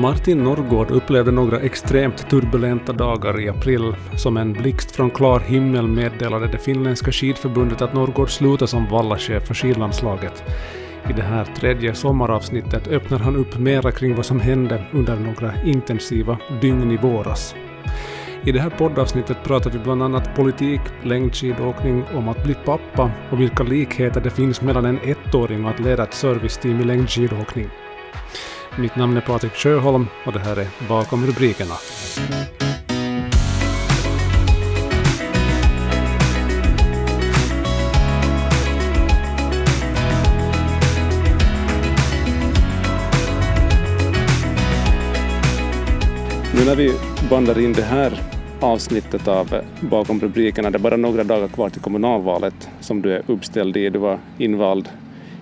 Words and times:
Martin 0.00 0.44
Norrgård 0.44 0.90
upplevde 0.90 1.30
några 1.30 1.60
extremt 1.60 2.30
turbulenta 2.30 2.92
dagar 2.92 3.40
i 3.40 3.48
april. 3.48 3.94
Som 4.16 4.36
en 4.36 4.52
blixt 4.52 4.96
från 4.96 5.10
klar 5.10 5.40
himmel 5.40 5.86
meddelade 5.86 6.46
det 6.46 6.58
finländska 6.58 7.12
skidförbundet 7.12 7.82
att 7.82 7.94
Norrgård 7.94 8.30
slutar 8.30 8.66
som 8.66 8.86
vallachef 8.86 9.46
för 9.46 9.54
skidlandslaget. 9.54 10.42
I 11.10 11.12
det 11.12 11.22
här 11.22 11.44
tredje 11.44 11.94
sommaravsnittet 11.94 12.88
öppnar 12.88 13.18
han 13.18 13.36
upp 13.36 13.58
mera 13.58 13.92
kring 13.92 14.14
vad 14.14 14.26
som 14.26 14.40
hände 14.40 14.84
under 14.92 15.16
några 15.16 15.52
intensiva 15.64 16.38
dygn 16.60 16.90
i 16.90 16.96
våras. 16.96 17.54
I 18.44 18.52
det 18.52 18.60
här 18.60 18.70
poddavsnittet 18.70 19.44
pratar 19.44 19.70
vi 19.70 19.78
bland 19.78 20.02
annat 20.02 20.36
politik, 20.36 20.80
längdskidåkning, 21.02 22.04
om 22.14 22.28
att 22.28 22.44
bli 22.44 22.54
pappa 22.54 23.10
och 23.30 23.40
vilka 23.40 23.62
likheter 23.62 24.20
det 24.20 24.30
finns 24.30 24.62
mellan 24.62 24.84
en 24.84 24.98
ettåring 24.98 25.64
och 25.64 25.70
att 25.70 25.80
leda 25.80 26.02
ett 26.02 26.14
serviceteam 26.14 26.80
i 26.80 26.84
längdskidåkning. 26.84 27.68
Mitt 28.78 28.96
namn 28.96 29.16
är 29.16 29.20
Patrik 29.20 29.52
Sjöholm 29.52 30.06
och 30.26 30.32
det 30.32 30.38
här 30.38 30.56
är 30.56 30.68
Bakom 30.88 31.26
rubrikerna. 31.26 31.74
Nu 46.54 46.66
när 46.66 46.76
vi 46.76 46.92
bandar 47.30 47.58
in 47.58 47.72
det 47.72 47.82
här 47.82 48.22
avsnittet 48.60 49.28
av 49.28 49.54
Bakom 49.80 50.20
rubrikerna, 50.20 50.70
det 50.70 50.76
är 50.76 50.80
bara 50.80 50.96
några 50.96 51.24
dagar 51.24 51.48
kvar 51.48 51.70
till 51.70 51.82
kommunalvalet 51.82 52.68
som 52.80 53.02
du 53.02 53.12
är 53.12 53.22
uppställd 53.26 53.76
i. 53.76 53.90
Du 53.90 53.98
var 53.98 54.18
invald 54.38 54.88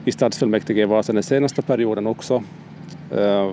i 0.05 0.13
stadsfullmäktige 0.13 0.83
i 0.83 0.85
Vasa 0.85 1.13
den 1.13 1.23
senaste 1.23 1.63
perioden 1.63 2.07
också 2.07 2.43
Eh, 3.11 3.53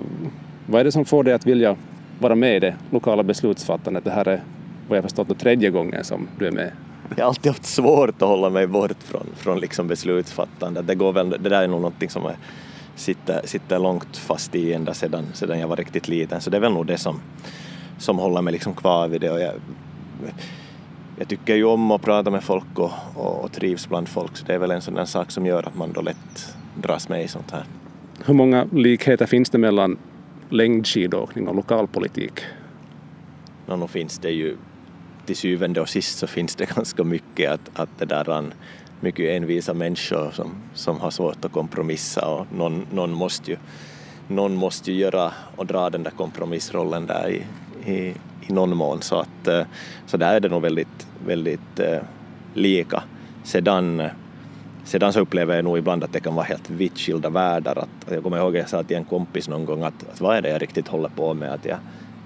vad 0.66 0.80
är 0.80 0.84
det 0.84 0.92
som 0.92 1.04
får 1.04 1.24
dig 1.24 1.34
att 1.34 1.46
vilja 1.46 1.76
vara 2.18 2.34
med 2.34 2.56
i 2.56 2.60
det 2.60 2.74
lokala 2.90 3.22
beslutsfattandet? 3.22 4.04
Det 4.04 4.10
här 4.10 4.28
är 4.28 4.42
vad 4.88 4.98
jag 4.98 5.04
förstått 5.04 5.28
den 5.28 5.36
tredje 5.36 5.70
gången 5.70 6.04
som 6.04 6.28
du 6.38 6.46
är 6.46 6.52
med. 6.52 6.72
Jag 7.16 7.24
har 7.24 7.28
alltid 7.28 7.52
haft 7.52 7.64
svårt 7.64 8.22
att 8.22 8.28
hålla 8.28 8.50
mig 8.50 8.66
bort 8.66 9.02
från, 9.02 9.26
från 9.36 9.60
liksom 9.60 9.88
beslutsfattande. 9.88 10.82
Det, 10.82 10.94
går 10.94 11.12
väl, 11.12 11.30
det 11.30 11.48
där 11.48 11.62
är 11.62 11.68
nog 11.68 11.80
någonting 11.80 12.10
som 12.10 12.22
jag 12.22 12.34
sitter, 12.94 13.40
sitter 13.44 13.78
långt 13.78 14.16
fast 14.16 14.54
i 14.54 14.72
ända 14.72 14.94
sedan, 14.94 15.24
sedan 15.32 15.60
jag 15.60 15.68
var 15.68 15.76
riktigt 15.76 16.08
liten, 16.08 16.40
så 16.40 16.50
det 16.50 16.56
är 16.56 16.60
väl 16.60 16.72
nog 16.72 16.86
det 16.86 16.98
som, 16.98 17.20
som 17.98 18.18
håller 18.18 18.42
mig 18.42 18.52
liksom 18.52 18.74
kvar 18.74 19.08
vid 19.08 19.20
det. 19.20 19.30
Och 19.30 19.40
jag, 19.40 19.52
jag 21.18 21.28
tycker 21.28 21.54
ju 21.54 21.64
om 21.64 21.90
att 21.90 22.02
prata 22.02 22.30
med 22.30 22.44
folk 22.44 22.78
och, 22.78 22.92
och, 23.14 23.44
och 23.44 23.52
trivs 23.52 23.88
bland 23.88 24.08
folk, 24.08 24.36
så 24.36 24.46
det 24.46 24.54
är 24.54 24.58
väl 24.58 24.70
en 24.70 24.82
sån 24.82 24.94
där 24.94 25.04
sak 25.04 25.30
som 25.30 25.46
gör 25.46 25.62
att 25.66 25.76
man 25.76 25.92
då 25.92 26.00
lätt 26.00 26.56
dras 26.74 27.08
med 27.08 27.24
i 27.24 27.28
sånt 27.28 27.50
här. 27.50 27.64
Hur 28.24 28.34
många 28.34 28.68
likheter 28.72 29.26
finns 29.26 29.50
det 29.50 29.58
mellan 29.58 29.98
längdskidåkning 30.50 31.48
och 31.48 31.54
liksom, 31.54 31.56
lokalpolitik? 31.56 32.40
No, 33.66 33.76
nu 33.76 33.88
finns 33.88 34.18
det 34.18 34.30
ju 34.30 34.56
till 35.26 35.36
syvende 35.36 35.80
och 35.80 35.88
sist 35.88 36.18
så 36.18 36.26
finns 36.26 36.54
det 36.54 36.66
ganska 36.76 37.04
mycket 37.04 37.50
att, 37.50 37.70
att 37.74 37.88
det 37.98 38.04
där 38.04 38.28
um, 38.28 38.52
mycket 39.00 39.36
envisa 39.36 39.74
människor 39.74 40.30
som, 40.30 40.50
som 40.74 41.00
har 41.00 41.10
svårt 41.10 41.44
att 41.44 41.52
kompromissa 41.52 42.28
och 42.28 42.46
någon, 42.56 42.86
någon, 42.92 43.12
måste 43.12 43.50
ju, 43.50 43.56
någon 44.28 44.54
måste 44.54 44.92
ju 44.92 44.98
göra 44.98 45.32
och 45.56 45.66
dra 45.66 45.90
den 45.90 46.02
där 46.02 46.10
kompromissrollen 46.10 47.06
där 47.06 47.28
i, 47.28 47.42
i, 47.92 48.14
i 48.48 48.52
någon 48.52 48.76
mån 48.76 49.02
så 49.02 49.20
att 49.20 49.48
eh, 49.48 49.62
så 50.06 50.16
där 50.16 50.34
är 50.34 50.40
det 50.40 50.48
nog 50.48 50.62
väldigt, 50.62 51.06
väldigt 51.26 51.80
eh, 51.80 51.98
lika. 52.54 53.02
Sedan 53.44 54.00
eh, 54.00 54.10
sedan 54.86 55.12
så 55.12 55.20
upplever 55.20 55.56
jag 55.56 55.64
nog 55.64 55.78
ibland 55.78 56.04
att 56.04 56.12
det 56.12 56.20
kan 56.20 56.34
vara 56.34 56.44
helt 56.44 56.70
vitt 56.70 56.98
skilda 56.98 57.28
världar. 57.28 57.78
Att, 57.78 58.12
jag 58.12 58.22
kommer 58.22 58.36
ihåg 58.36 58.56
att 58.56 58.60
jag 58.60 58.68
sa 58.68 58.82
till 58.82 58.96
en 58.96 59.04
kompis 59.04 59.48
någon 59.48 59.64
gång 59.64 59.82
att, 59.82 60.08
att 60.12 60.20
vad 60.20 60.36
är 60.36 60.42
det 60.42 60.48
jag 60.48 60.62
riktigt 60.62 60.88
håller 60.88 61.08
på 61.08 61.34
med? 61.34 61.52
Att 61.52 61.64
jag 61.64 61.78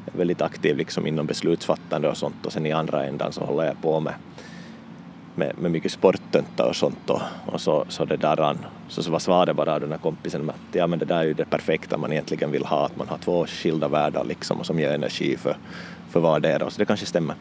är 0.06 0.18
väldigt 0.18 0.42
aktiv 0.42 0.76
liksom 0.76 1.06
inom 1.06 1.26
beslutsfattande 1.26 2.08
och 2.08 2.16
sånt 2.16 2.46
och 2.46 2.52
sen 2.52 2.66
i 2.66 2.72
andra 2.72 3.04
ändan 3.04 3.32
så 3.32 3.44
håller 3.44 3.64
jag 3.64 3.82
på 3.82 4.00
med, 4.00 4.14
med, 5.34 5.52
med 5.58 5.70
mycket 5.70 5.92
sporttönta 5.92 6.66
och 6.66 6.76
sånt 6.76 7.10
och, 7.10 7.20
och 7.46 7.60
så, 7.60 7.84
så 7.88 8.04
det 8.04 8.16
där 8.16 8.56
så, 8.88 9.02
så 9.02 9.10
var 9.10 9.18
svaret 9.18 9.56
bara 9.56 9.74
av 9.74 9.80
den 9.80 9.90
här 9.90 9.98
kompisen 9.98 10.50
att 10.50 10.56
ja 10.72 10.86
men 10.86 10.98
det 10.98 11.04
där 11.04 11.18
är 11.18 11.24
ju 11.24 11.34
det 11.34 11.44
perfekta 11.44 11.98
man 11.98 12.12
egentligen 12.12 12.50
vill 12.50 12.64
ha, 12.64 12.86
att 12.86 12.96
man 12.96 13.08
har 13.08 13.18
två 13.18 13.46
skilda 13.46 13.88
världar 13.88 14.24
liksom 14.24 14.60
och 14.60 14.66
som 14.66 14.78
ger 14.78 14.90
energi 14.90 15.36
för, 15.36 15.56
för 16.10 16.20
vardera, 16.20 16.70
så 16.70 16.78
det 16.78 16.84
kanske 16.84 17.06
stämmer. 17.06 17.36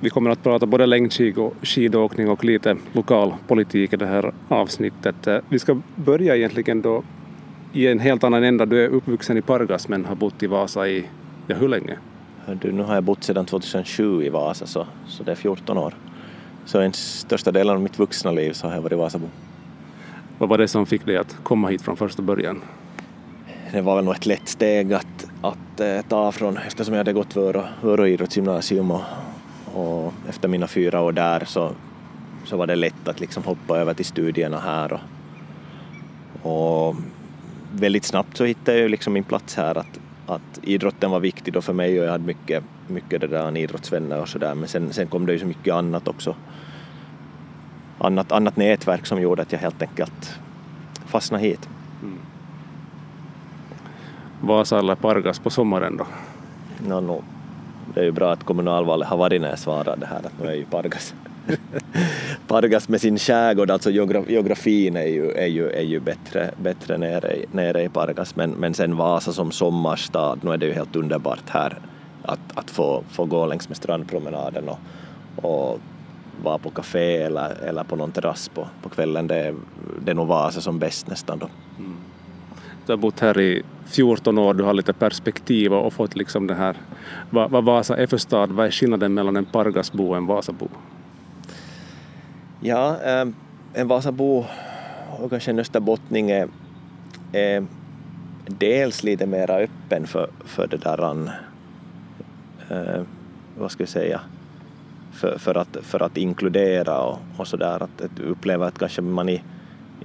Vi 0.00 0.10
kommer 0.10 0.30
att 0.30 0.42
prata 0.42 0.66
både 0.66 0.86
längdskidåkning 0.86 2.30
och 2.30 2.44
lite 2.44 2.76
lokalpolitik 2.92 3.92
i 3.92 3.96
det 3.96 4.06
här 4.06 4.32
avsnittet. 4.48 5.26
Eh, 5.26 5.38
vi 5.48 5.58
ska 5.58 5.80
börja 5.94 6.36
egentligen 6.36 6.82
då 6.82 7.02
i 7.72 7.86
en 7.86 7.98
helt 7.98 8.24
annan 8.24 8.44
ända. 8.44 8.66
Du 8.66 8.84
är 8.84 8.88
uppvuxen 8.88 9.36
i 9.36 9.42
Pargas 9.42 9.88
men 9.88 10.04
har 10.04 10.14
bott 10.14 10.42
i 10.42 10.46
Vasa 10.46 10.88
i, 10.88 11.04
ja 11.46 11.56
hur 11.56 11.68
länge? 11.68 11.96
Du, 12.62 12.72
nu 12.72 12.82
har 12.82 12.94
jag 12.94 13.04
bott 13.04 13.24
sedan 13.24 13.46
2007 13.46 14.24
i 14.24 14.28
Vasa 14.28 14.66
så, 14.66 14.86
så 15.06 15.22
det 15.22 15.30
är 15.30 15.36
14 15.36 15.78
år. 15.78 15.94
Så 16.64 16.80
en 16.80 16.92
största 16.92 17.52
delen 17.52 17.74
av 17.74 17.82
mitt 17.82 17.98
vuxna 17.98 18.30
liv 18.30 18.52
så 18.52 18.66
har 18.66 18.74
jag 18.74 18.82
varit 18.82 18.98
Vasabo. 18.98 19.28
Vad 20.38 20.48
var 20.48 20.58
det 20.58 20.68
som 20.68 20.86
fick 20.86 21.06
dig 21.06 21.16
att 21.16 21.36
komma 21.42 21.68
hit 21.68 21.82
från 21.82 21.96
första 21.96 22.22
början? 22.22 22.62
Det 23.72 23.80
var 23.80 23.96
väl 23.96 24.04
nog 24.04 24.14
ett 24.14 24.26
lätt 24.26 24.48
steg 24.48 24.92
att, 24.92 25.26
att 25.42 25.80
äh, 25.80 26.00
ta 26.08 26.32
från 26.32 26.56
eftersom 26.56 26.94
jag 26.94 26.98
hade 26.98 27.12
gått 27.12 27.36
Vörå, 27.36 27.64
Vörå 27.82 28.06
idrottsgymnasium 28.06 28.90
och, 28.90 29.00
och 29.76 30.12
efter 30.28 30.48
mina 30.48 30.66
fyra 30.66 31.00
år 31.00 31.12
där 31.12 31.44
så, 31.44 31.70
så 32.44 32.56
var 32.56 32.66
det 32.66 32.76
lätt 32.76 33.08
att 33.08 33.20
liksom 33.20 33.44
hoppa 33.44 33.78
över 33.78 33.94
till 33.94 34.04
studierna 34.04 34.60
här 34.60 35.00
och, 36.42 36.52
och 36.52 36.96
väldigt 37.72 38.04
snabbt 38.04 38.36
så 38.36 38.44
hittade 38.44 38.78
jag 38.78 38.90
liksom 38.90 39.12
min 39.12 39.24
plats 39.24 39.56
här 39.56 39.78
att, 39.78 40.00
att 40.26 40.60
idrotten 40.62 41.10
var 41.10 41.20
viktig 41.20 41.52
då 41.52 41.60
för 41.60 41.72
mig 41.72 42.00
och 42.00 42.06
jag 42.06 42.12
hade 42.12 42.24
mycket, 42.24 42.64
mycket 42.88 43.20
det 43.20 43.26
där 43.26 43.56
idrottsvänner 43.56 44.20
och 44.20 44.28
sådär 44.28 44.54
men 44.54 44.68
sen, 44.68 44.92
sen 44.92 45.06
kom 45.06 45.26
det 45.26 45.32
ju 45.32 45.38
så 45.38 45.46
mycket 45.46 45.74
annat 45.74 46.08
också 46.08 46.34
annat, 47.98 48.32
annat 48.32 48.56
nätverk 48.56 49.06
som 49.06 49.20
gjorde 49.20 49.42
att 49.42 49.52
jag 49.52 49.58
helt 49.58 49.82
enkelt 49.82 50.38
fastnade 51.06 51.44
hit. 51.44 51.68
Mm. 52.02 52.18
Vasa 54.40 54.78
eller 54.78 54.94
Pargas 54.94 55.38
på 55.38 55.50
sommaren 55.50 55.96
då? 55.96 56.06
No, 56.88 57.00
no, 57.00 57.24
det 57.94 58.00
är 58.00 58.04
ju 58.04 58.12
bra 58.12 58.32
att 58.32 58.44
kommunalvalet 58.44 59.08
har 59.08 59.16
varit 59.16 59.40
när 59.40 59.48
jag 59.48 59.58
svarade 59.58 60.00
det 60.00 60.06
här 60.06 60.16
att 60.18 60.42
nu 60.42 60.48
är 60.48 60.54
ju 60.54 60.64
Pargas 60.64 61.14
Pargas 62.46 62.88
med 62.88 63.00
sin 63.00 63.18
skärgård, 63.18 63.70
alltså 63.70 63.90
geografin 63.90 64.96
är 64.96 65.06
ju, 65.06 65.32
är 65.32 65.46
ju, 65.46 65.70
är 65.70 65.82
ju 65.82 66.00
bättre, 66.00 66.50
bättre 66.56 66.98
nere, 66.98 67.36
nere 67.52 67.82
i 67.82 67.88
Pargas 67.88 68.36
men, 68.36 68.50
men 68.50 68.74
sen 68.74 68.96
Vasa 68.96 69.32
som 69.32 69.50
sommarstad, 69.50 70.38
nu 70.42 70.50
är 70.50 70.56
det 70.56 70.66
ju 70.66 70.72
helt 70.72 70.96
underbart 70.96 71.48
här 71.48 71.78
att, 72.22 72.40
att 72.54 72.70
få, 72.70 73.04
få 73.10 73.24
gå 73.24 73.46
längs 73.46 73.68
med 73.68 73.76
strandpromenaden 73.76 74.68
och, 74.68 74.78
och 75.36 75.80
vara 76.42 76.58
på 76.58 76.70
café 76.70 77.16
eller, 77.16 77.62
eller 77.62 77.84
på 77.84 77.96
någon 77.96 78.12
terrass 78.12 78.48
på, 78.48 78.66
på 78.82 78.88
kvällen. 78.88 79.26
Det 79.26 79.36
är, 79.36 79.54
det 80.04 80.10
är 80.10 80.14
nog 80.14 80.26
Vasa 80.26 80.60
som 80.60 80.78
bäst 80.78 81.06
nästan 81.06 81.38
då. 81.38 81.48
Mm. 81.78 81.96
Du 82.86 82.92
har 82.92 82.96
bott 82.96 83.20
här 83.20 83.40
i 83.40 83.62
14 83.86 84.38
år, 84.38 84.54
du 84.54 84.64
har 84.64 84.74
lite 84.74 84.92
perspektiv 84.92 85.72
och 85.72 85.92
fått 85.92 86.16
liksom 86.16 86.46
det 86.46 86.54
här 86.54 86.76
vad, 87.30 87.50
vad 87.50 87.64
Vasa 87.64 87.96
är 87.96 88.06
för 88.06 88.18
stad, 88.18 88.50
vad 88.52 88.66
är 88.66 88.70
skillnaden 88.70 89.14
mellan 89.14 89.36
en 89.36 89.44
Pargasbo 89.44 90.08
och 90.08 90.16
en 90.16 90.26
Vasabo? 90.26 90.68
Ja, 92.60 92.96
ehm, 92.96 93.34
en 93.74 93.88
Vasabo 93.88 94.44
och 95.18 95.30
kanske 95.30 95.50
en 95.50 95.58
österbottning 95.58 96.30
är, 96.30 96.48
är 97.32 97.66
dels 98.46 99.02
lite 99.02 99.26
mera 99.26 99.56
öppen 99.56 100.06
för, 100.06 100.30
för 100.44 100.66
det 100.66 100.76
där, 100.76 101.30
ehm, 102.70 103.06
vad 103.58 103.70
ska 103.70 103.82
jag 103.82 103.88
säga, 103.88 104.20
för, 105.12 105.38
för, 105.38 105.54
att, 105.54 105.76
för 105.82 106.02
att 106.02 106.16
inkludera 106.16 107.00
och, 107.00 107.18
och 107.36 107.48
sådär, 107.48 107.82
att, 107.82 108.00
att 108.00 108.20
uppleva 108.20 108.66
att 108.66 108.78
kanske 108.78 109.02
man 109.02 109.28
i, 109.28 109.42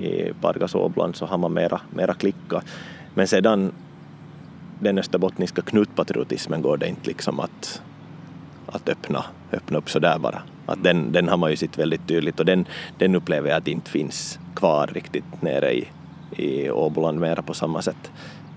i 0.02 0.34
Pargas 0.42 0.76
Åbland 0.76 1.16
så 1.16 1.26
har 1.26 1.38
man 1.38 1.54
mera, 1.54 1.82
mera 1.90 2.14
klicka. 2.14 2.62
Men 3.14 3.28
sedan 3.28 3.72
den 4.80 4.98
österbottniska 4.98 5.62
knutpatriotismen 5.62 6.62
går 6.62 6.78
det 6.78 6.88
inte 6.88 7.08
liksom 7.08 7.40
att, 7.40 7.82
att 8.68 8.90
öppna, 8.90 9.26
öppna 9.52 9.78
upp 9.78 9.90
sådär 9.90 10.20
bara. 10.20 10.42
Att 10.66 10.84
den, 10.84 11.12
den 11.12 11.30
har 11.30 11.38
man 11.38 11.50
ju 11.50 11.56
sett 11.56 11.80
väldigt 11.80 12.08
tydligt 12.08 12.40
och 12.40 12.46
den, 12.46 12.66
den 12.98 13.16
upplever 13.16 13.50
jag 13.50 13.58
att 13.58 13.68
inte 13.68 13.92
finns 13.92 14.40
kvar 14.56 14.88
riktigt 14.88 15.42
nere 15.42 15.74
i, 15.74 15.88
i 16.36 16.70
Åboland 16.70 17.20
mera 17.20 17.42
på 17.42 17.54
samma 17.54 17.82
sätt. 17.82 18.12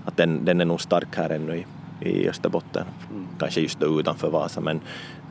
Att 0.04 0.16
den, 0.16 0.44
den 0.44 0.60
är 0.60 0.64
nog 0.64 0.80
stark 0.80 1.16
här 1.16 1.30
ännu 1.30 1.56
i, 1.56 1.66
i 2.10 2.28
Österbotten. 2.28 2.84
Mm. 3.10 3.26
Kanske 3.38 3.60
just 3.60 3.80
då 3.80 4.00
utanför 4.00 4.30
Vasa 4.30 4.60
men, 4.60 4.80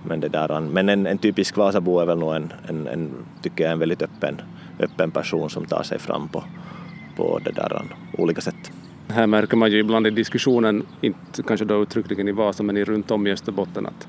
men, 0.06 0.20
det 0.20 0.30
där, 0.30 0.60
men 0.60 0.90
en, 0.90 1.08
en 1.08 1.18
typisk 1.18 1.58
Vasabo 1.58 2.00
är 2.00 2.06
väl 2.06 2.18
nog 2.18 2.36
en, 2.36 2.54
en, 2.68 2.88
en, 2.88 3.12
tycker 3.42 3.64
jag, 3.64 3.74
en 3.74 3.80
väldigt 3.80 4.02
öppen, 4.02 4.42
öppen 4.80 5.12
person 5.12 5.50
som 5.50 5.66
tar 5.66 5.84
sig 5.84 6.00
fram 6.00 6.28
på, 6.28 6.44
på 7.16 7.40
det 7.44 7.52
där, 7.52 7.82
olika 8.18 8.42
sätt. 8.42 8.72
Här 9.08 9.28
märker 9.28 9.58
man 9.58 9.72
ju 9.72 9.80
ibland 9.80 10.08
i 10.08 10.10
diskussionen, 10.10 10.86
inte 11.02 11.44
kanske 11.44 11.66
då 11.66 11.84
uttryckligen 11.84 12.28
i 12.28 12.32
Vasa 12.32 12.64
men 12.64 12.78
i 12.78 12.84
runt 12.84 13.12
om 13.12 13.28
i 13.28 13.32
Österbotten 13.32 13.86
att, 13.86 14.08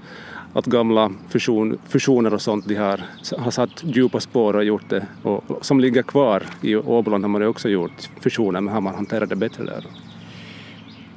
att 0.52 0.66
gamla 0.66 1.12
fusion, 1.28 1.78
fusioner 1.88 2.34
och 2.34 2.42
sånt 2.42 2.68
de 2.68 2.74
har, 2.74 3.00
har 3.38 3.50
satt 3.50 3.84
djupa 3.84 4.20
spår 4.20 4.56
och 4.56 4.64
gjort 4.64 4.88
det 4.88 5.06
och 5.22 5.44
som 5.60 5.80
ligger 5.80 6.02
kvar. 6.02 6.42
I 6.62 6.76
Åboland 6.76 7.24
har 7.24 7.28
man 7.28 7.40
ju 7.40 7.46
också 7.46 7.68
gjort 7.68 8.10
fusioner 8.20 8.60
men 8.60 8.74
har 8.74 8.80
man 8.80 8.94
hanterat 8.94 9.28
det 9.28 9.36
bättre 9.36 9.64
där? 9.64 9.86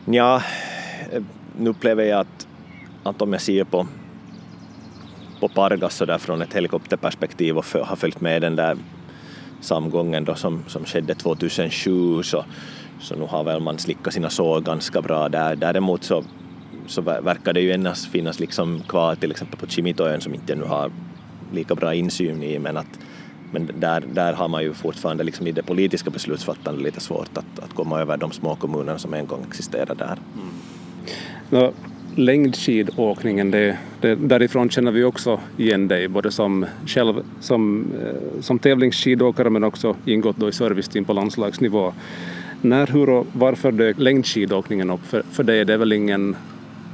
Ja, 0.06 0.42
nu 1.60 1.70
upplever 1.70 2.04
jag 2.04 2.20
att, 2.20 2.48
att 3.04 3.22
om 3.22 3.34
jag 3.34 3.42
ser 3.42 3.64
på, 3.64 3.88
på 5.40 5.48
Pargas 5.48 5.96
så 5.96 6.06
där 6.06 6.18
från 6.18 6.42
ett 6.42 6.54
helikopterperspektiv 6.54 7.58
och 7.58 7.66
för, 7.66 7.84
har 7.84 7.96
följt 7.96 8.22
med 8.22 8.42
den 8.42 8.56
där 8.56 8.78
samgången 9.62 10.26
då 10.26 10.36
som, 10.36 10.64
som 10.68 10.86
skedde 10.86 11.16
2007 11.16 12.24
så, 12.24 12.46
så 13.00 13.16
nu 13.16 13.26
har 13.26 13.44
väl 13.44 13.60
man 13.60 13.78
slickat 13.78 14.14
sina 14.14 14.30
sår 14.30 14.62
ganska 14.62 15.02
bra 15.02 15.30
där. 15.30 15.56
Däremot 15.56 16.04
så, 16.04 16.24
så 16.88 17.02
verkar 17.02 17.54
det 17.54 17.62
ju 17.62 17.72
endast 17.72 18.08
finnas 18.08 18.40
liksom 18.40 18.84
kvar 18.88 19.16
till 19.16 19.32
exempel 19.32 19.60
på 19.60 19.68
Kimitoön 19.68 20.22
som 20.22 20.34
inte 20.34 20.56
nu 20.56 20.64
har 20.64 20.92
lika 21.54 21.76
bra 21.76 21.94
insyn 21.94 22.44
i 22.44 22.60
men 22.60 22.78
att 22.78 23.00
men 23.52 23.72
där, 23.80 24.04
där 24.14 24.34
har 24.34 24.48
man 24.48 24.64
ju 24.64 24.74
fortfarande 24.74 25.24
liksom 25.24 25.48
i 25.48 25.52
det 25.52 25.64
politiska 25.64 26.10
beslutsfattandet 26.10 26.84
lite 26.84 27.00
svårt 27.00 27.38
att, 27.38 27.60
att 27.60 27.74
komma 27.74 28.00
över 28.00 28.18
de 28.18 28.32
små 28.32 28.56
kommunerna 28.56 28.98
som 28.98 29.14
en 29.14 29.28
gång 29.28 29.46
existerade 29.48 29.94
där. 29.94 30.18
Mm. 30.36 30.50
No, 31.50 31.74
längdskidåkningen, 32.18 33.52
det, 33.52 33.78
det, 34.02 34.16
därifrån 34.16 34.70
känner 34.70 34.92
vi 34.92 35.04
också 35.04 35.40
igen 35.58 35.88
dig, 35.88 36.08
både 36.08 36.32
som, 36.32 36.66
själv, 36.86 37.24
som, 37.40 37.88
eh, 38.02 38.42
som 38.42 38.60
tävlingsskidåkare 38.60 39.50
men 39.50 39.64
också 39.64 39.96
ingått 40.06 40.38
då 40.38 40.50
i 40.50 40.52
serviceteam 40.52 41.06
på 41.06 41.14
landslagsnivå. 41.14 41.94
När, 42.62 42.88
hur 42.88 43.10
och 43.10 43.28
varför 43.34 43.72
dök 43.72 44.00
längdskidåkningen 44.00 44.90
upp? 44.90 45.06
För, 45.06 45.24
för 45.32 45.44
dig 45.44 45.60
är 45.60 45.66
det 45.66 45.78
väl 45.78 45.94
ingen 45.94 46.36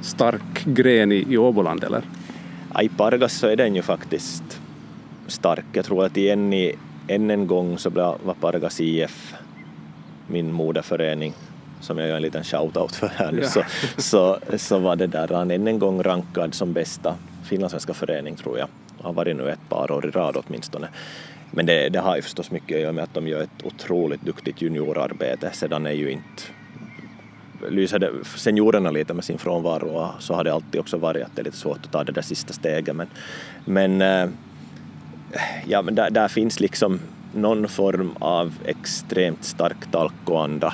stark 0.02 0.66
gren 0.66 1.12
i, 1.12 1.25
i 1.30 1.38
Åboland, 1.38 1.84
eller? 1.84 2.02
I 2.81 2.90
Pargas 2.90 3.34
så 3.34 3.48
är 3.48 3.56
den 3.56 3.75
ju 3.75 3.81
faktiskt 3.81 4.60
stark. 5.28 5.66
Jag 5.74 5.86
tror 5.86 6.06
att 6.06 6.18
igen 6.18 6.54
i, 6.54 6.75
än 7.08 7.30
en 7.30 7.48
gång 7.48 7.78
så 7.78 7.90
var 7.90 8.34
Pargas 8.40 8.81
IF 8.81 9.34
min 10.28 10.54
moderförening 10.54 11.34
som 11.84 11.98
jag 11.98 12.08
gör 12.08 12.16
en 12.16 12.22
liten 12.22 12.44
shout-out 12.44 12.96
för 12.96 13.08
här 13.08 13.32
nu, 13.32 13.42
ja. 13.42 13.48
så, 13.48 13.64
så, 13.98 14.40
så 14.58 14.80
var 14.80 14.96
det 14.96 15.08
där 15.08 15.28
han 15.28 15.52
än 15.52 15.68
en 15.68 15.80
gång 15.80 16.04
rankad 16.04 16.54
som 16.54 16.74
bästa 16.74 17.16
finlandssvenska 17.44 17.94
förening 17.94 18.36
tror 18.36 18.60
jag. 18.60 18.68
Har 19.02 19.14
varit 19.14 19.36
nu 19.36 19.50
ett 19.50 19.70
par 19.70 19.92
år 19.92 20.06
i 20.06 20.12
rad 20.12 20.38
åtminstone. 20.38 20.88
Men 21.52 21.66
det, 21.66 21.90
det 21.90 22.00
har 22.00 22.16
ju 22.16 22.22
förstås 22.22 22.52
mycket 22.52 22.76
att 22.76 22.82
göra 22.82 22.92
med 22.92 23.04
att 23.04 23.14
de 23.14 23.28
gör 23.28 23.42
ett 23.42 23.64
otroligt 23.64 24.22
duktigt 24.22 24.62
juniorarbete. 24.62 25.50
Sedan 25.54 25.86
är 25.86 25.92
ju 25.92 26.12
inte 26.12 26.44
lyser 27.70 28.12
seniorerna 28.38 28.92
lite 28.92 29.14
med 29.14 29.24
sin 29.24 29.38
frånvaro 29.38 30.10
så 30.20 30.34
har 30.34 30.44
det 30.44 30.54
alltid 30.54 30.82
också 30.82 30.98
varit 30.98 31.24
att 31.24 31.36
det 31.36 31.42
är 31.42 31.44
lite 31.44 31.58
svårt 31.58 31.80
att 31.86 31.92
ta 31.92 32.04
det 32.04 32.12
där 32.12 32.22
sista 32.22 32.54
steget. 32.54 32.96
Men, 32.96 33.08
men, 33.66 34.02
eh, 34.02 34.30
ja, 35.68 35.82
men 35.82 35.96
där, 35.96 36.10
där 36.10 36.28
finns 36.28 36.60
liksom 36.60 37.00
någon 37.34 37.68
form 37.68 38.14
av 38.20 38.54
extremt 38.66 39.44
stark 39.44 39.92
talkoanda 39.92 40.74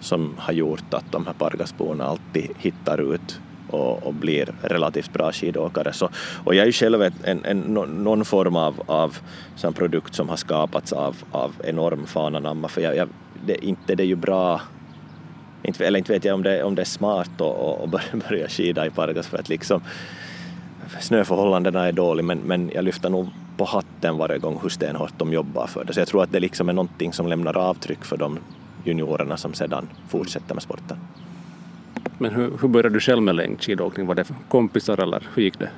som 0.00 0.34
har 0.38 0.52
gjort 0.52 0.94
att 0.94 1.12
de 1.12 1.26
här 1.26 1.32
Pargasborna 1.32 2.04
alltid 2.04 2.50
hittar 2.58 3.14
ut 3.14 3.40
och, 3.70 4.06
och, 4.06 4.14
blir 4.14 4.48
relativt 4.62 5.12
bra 5.12 5.32
skidåkare. 5.32 5.92
Så, 5.92 6.08
och 6.44 6.54
jag 6.54 6.62
är 6.62 6.66
ju 6.66 6.72
själv 6.72 7.02
en, 7.02 7.44
en, 7.44 7.58
någon 8.04 8.24
form 8.24 8.56
av, 8.56 8.82
av 8.86 9.18
sån 9.56 9.72
produkt 9.72 10.14
som 10.14 10.28
har 10.28 10.36
skapats 10.36 10.92
av, 10.92 11.16
av 11.30 11.52
enorm 11.64 12.06
fananamma, 12.06 12.68
för 12.68 12.80
jag, 12.80 12.96
jag, 12.96 13.08
det, 13.46 13.64
inte 13.64 13.94
det 13.94 14.02
är 14.02 14.06
ju 14.06 14.16
bra 14.16 14.60
inte, 15.62 15.86
eller 15.86 15.98
inte 15.98 16.12
vet 16.12 16.24
jag 16.24 16.34
om 16.34 16.42
det, 16.42 16.62
om 16.62 16.74
det 16.74 16.82
är 16.82 16.86
smart 16.86 17.40
att, 17.40 17.90
börja, 17.90 18.28
börja 18.28 18.48
skida 18.48 18.86
i 18.86 18.90
Pargas 18.90 19.26
för 19.26 19.38
att 19.38 19.48
liksom 19.48 19.80
snöförhållandena 21.00 21.86
är 21.86 21.92
dåliga 21.92 22.26
men, 22.26 22.38
men 22.38 22.70
jag 22.74 22.84
lyfter 22.84 23.10
nog 23.10 23.28
på 23.56 23.64
hatten 23.64 24.18
varje 24.18 24.38
gång 24.38 24.58
hur 24.62 24.68
stenhårt 24.68 25.18
de 25.18 25.32
jobbar 25.32 25.66
för 25.66 25.84
det. 25.84 25.92
Så 25.92 26.00
jag 26.00 26.08
tror 26.08 26.22
att 26.22 26.32
det 26.32 26.40
liksom 26.40 26.68
är 26.68 26.72
någonting 26.72 27.12
som 27.12 27.26
lämnar 27.26 27.56
avtryck 27.56 28.04
för 28.04 28.16
dem 28.16 28.38
juniorerna 28.86 29.36
som 29.36 29.54
sedan 29.54 29.88
fortsätter 30.08 30.54
med 30.54 30.62
sporten. 30.62 30.96
Men 32.18 32.34
hur, 32.34 32.52
hur 32.60 32.68
började 32.68 32.94
du 32.94 33.00
själv 33.00 33.22
med 33.22 33.34
längdskidåkning? 33.34 34.06
Var 34.06 34.14
det 34.14 34.30
kompisar 34.48 35.00
eller 35.00 35.22
hur 35.34 35.42
gick 35.42 35.58
det? 35.58 35.70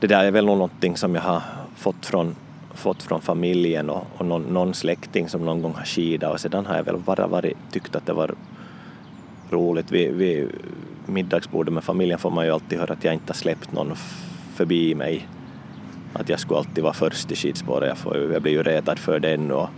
Det 0.00 0.06
där 0.06 0.24
är 0.24 0.30
väl 0.30 0.46
någonting 0.46 0.96
som 0.96 1.14
jag 1.14 1.22
har 1.22 1.42
fått 1.76 2.06
från, 2.06 2.34
fått 2.74 3.02
från 3.02 3.20
familjen 3.20 3.90
och, 3.90 4.06
och 4.16 4.26
någon, 4.26 4.42
någon 4.42 4.74
släkting 4.74 5.28
som 5.28 5.44
någon 5.44 5.62
gång 5.62 5.74
har 5.74 5.84
skidat 5.84 6.32
och 6.32 6.40
sedan 6.40 6.66
har 6.66 6.76
jag 6.76 6.84
väl 6.84 6.96
bara 6.96 7.26
varit, 7.26 7.56
tyckt 7.70 7.96
att 7.96 8.06
det 8.06 8.12
var 8.12 8.34
roligt. 9.50 9.92
Vid, 9.92 10.12
vid 10.14 10.48
middagsbordet 11.06 11.74
med 11.74 11.84
familjen 11.84 12.18
får 12.18 12.30
man 12.30 12.44
ju 12.44 12.50
alltid 12.50 12.78
höra 12.78 12.92
att 12.92 13.04
jag 13.04 13.14
inte 13.14 13.30
har 13.30 13.34
släppt 13.34 13.72
någon 13.72 13.96
förbi 14.54 14.94
mig. 14.94 15.28
Att 16.12 16.28
jag 16.28 16.40
skulle 16.40 16.58
alltid 16.58 16.84
vara 16.84 16.94
först 16.94 17.32
i 17.32 17.36
skidspåret. 17.36 17.88
Jag, 17.88 17.98
får, 17.98 18.32
jag 18.32 18.42
blir 18.42 18.52
ju 18.52 18.62
retad 18.62 18.98
för 18.98 19.20
den 19.20 19.52
och, 19.52 19.68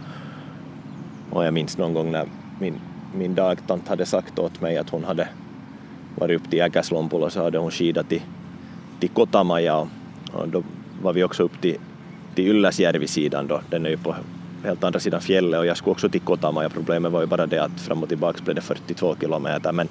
och 1.30 1.44
jag 1.44 1.54
minns 1.54 1.78
någon 1.78 1.94
gång 1.94 2.12
när 2.12 2.26
min, 2.60 2.80
min 3.14 3.34
dagtant 3.34 3.88
hade 3.88 4.06
sagt 4.06 4.38
åt 4.38 4.60
mig 4.60 4.78
att 4.78 4.90
hon 4.90 5.04
hade 5.04 5.28
varit 6.14 6.40
upp 6.40 6.50
till 6.50 6.58
Jägerslompolo 6.58 7.24
och 7.24 7.32
så 7.32 7.42
hade 7.42 7.58
hon 7.58 7.70
skidat 7.70 8.08
till, 8.08 8.22
till 9.00 9.08
Kotamaja 9.08 9.76
och, 9.76 9.88
och 10.32 10.48
då 10.48 10.62
var 11.02 11.12
vi 11.12 11.24
också 11.24 11.42
upp 11.42 11.60
till, 11.60 11.76
till 12.34 12.46
Ylläsjärvi-sidan 12.46 13.46
då. 13.46 13.60
Den 13.70 13.86
är 13.86 13.90
ju 13.90 13.96
på 13.96 14.14
helt 14.64 14.84
andra 14.84 15.00
sidan 15.00 15.20
fjället 15.20 15.60
och 15.60 15.66
jag 15.66 15.76
skulle 15.76 15.92
också 15.92 16.08
till 16.08 16.20
Kotamaja. 16.20 16.68
Problemet 16.68 17.12
var 17.12 17.20
ju 17.20 17.26
bara 17.26 17.46
det 17.46 17.58
att 17.58 17.80
fram 17.80 18.02
och 18.02 18.08
tillbaka 18.08 18.44
blev 18.44 18.54
det 18.54 18.62
42 18.62 19.16
kilometer 19.20 19.72
men, 19.72 19.88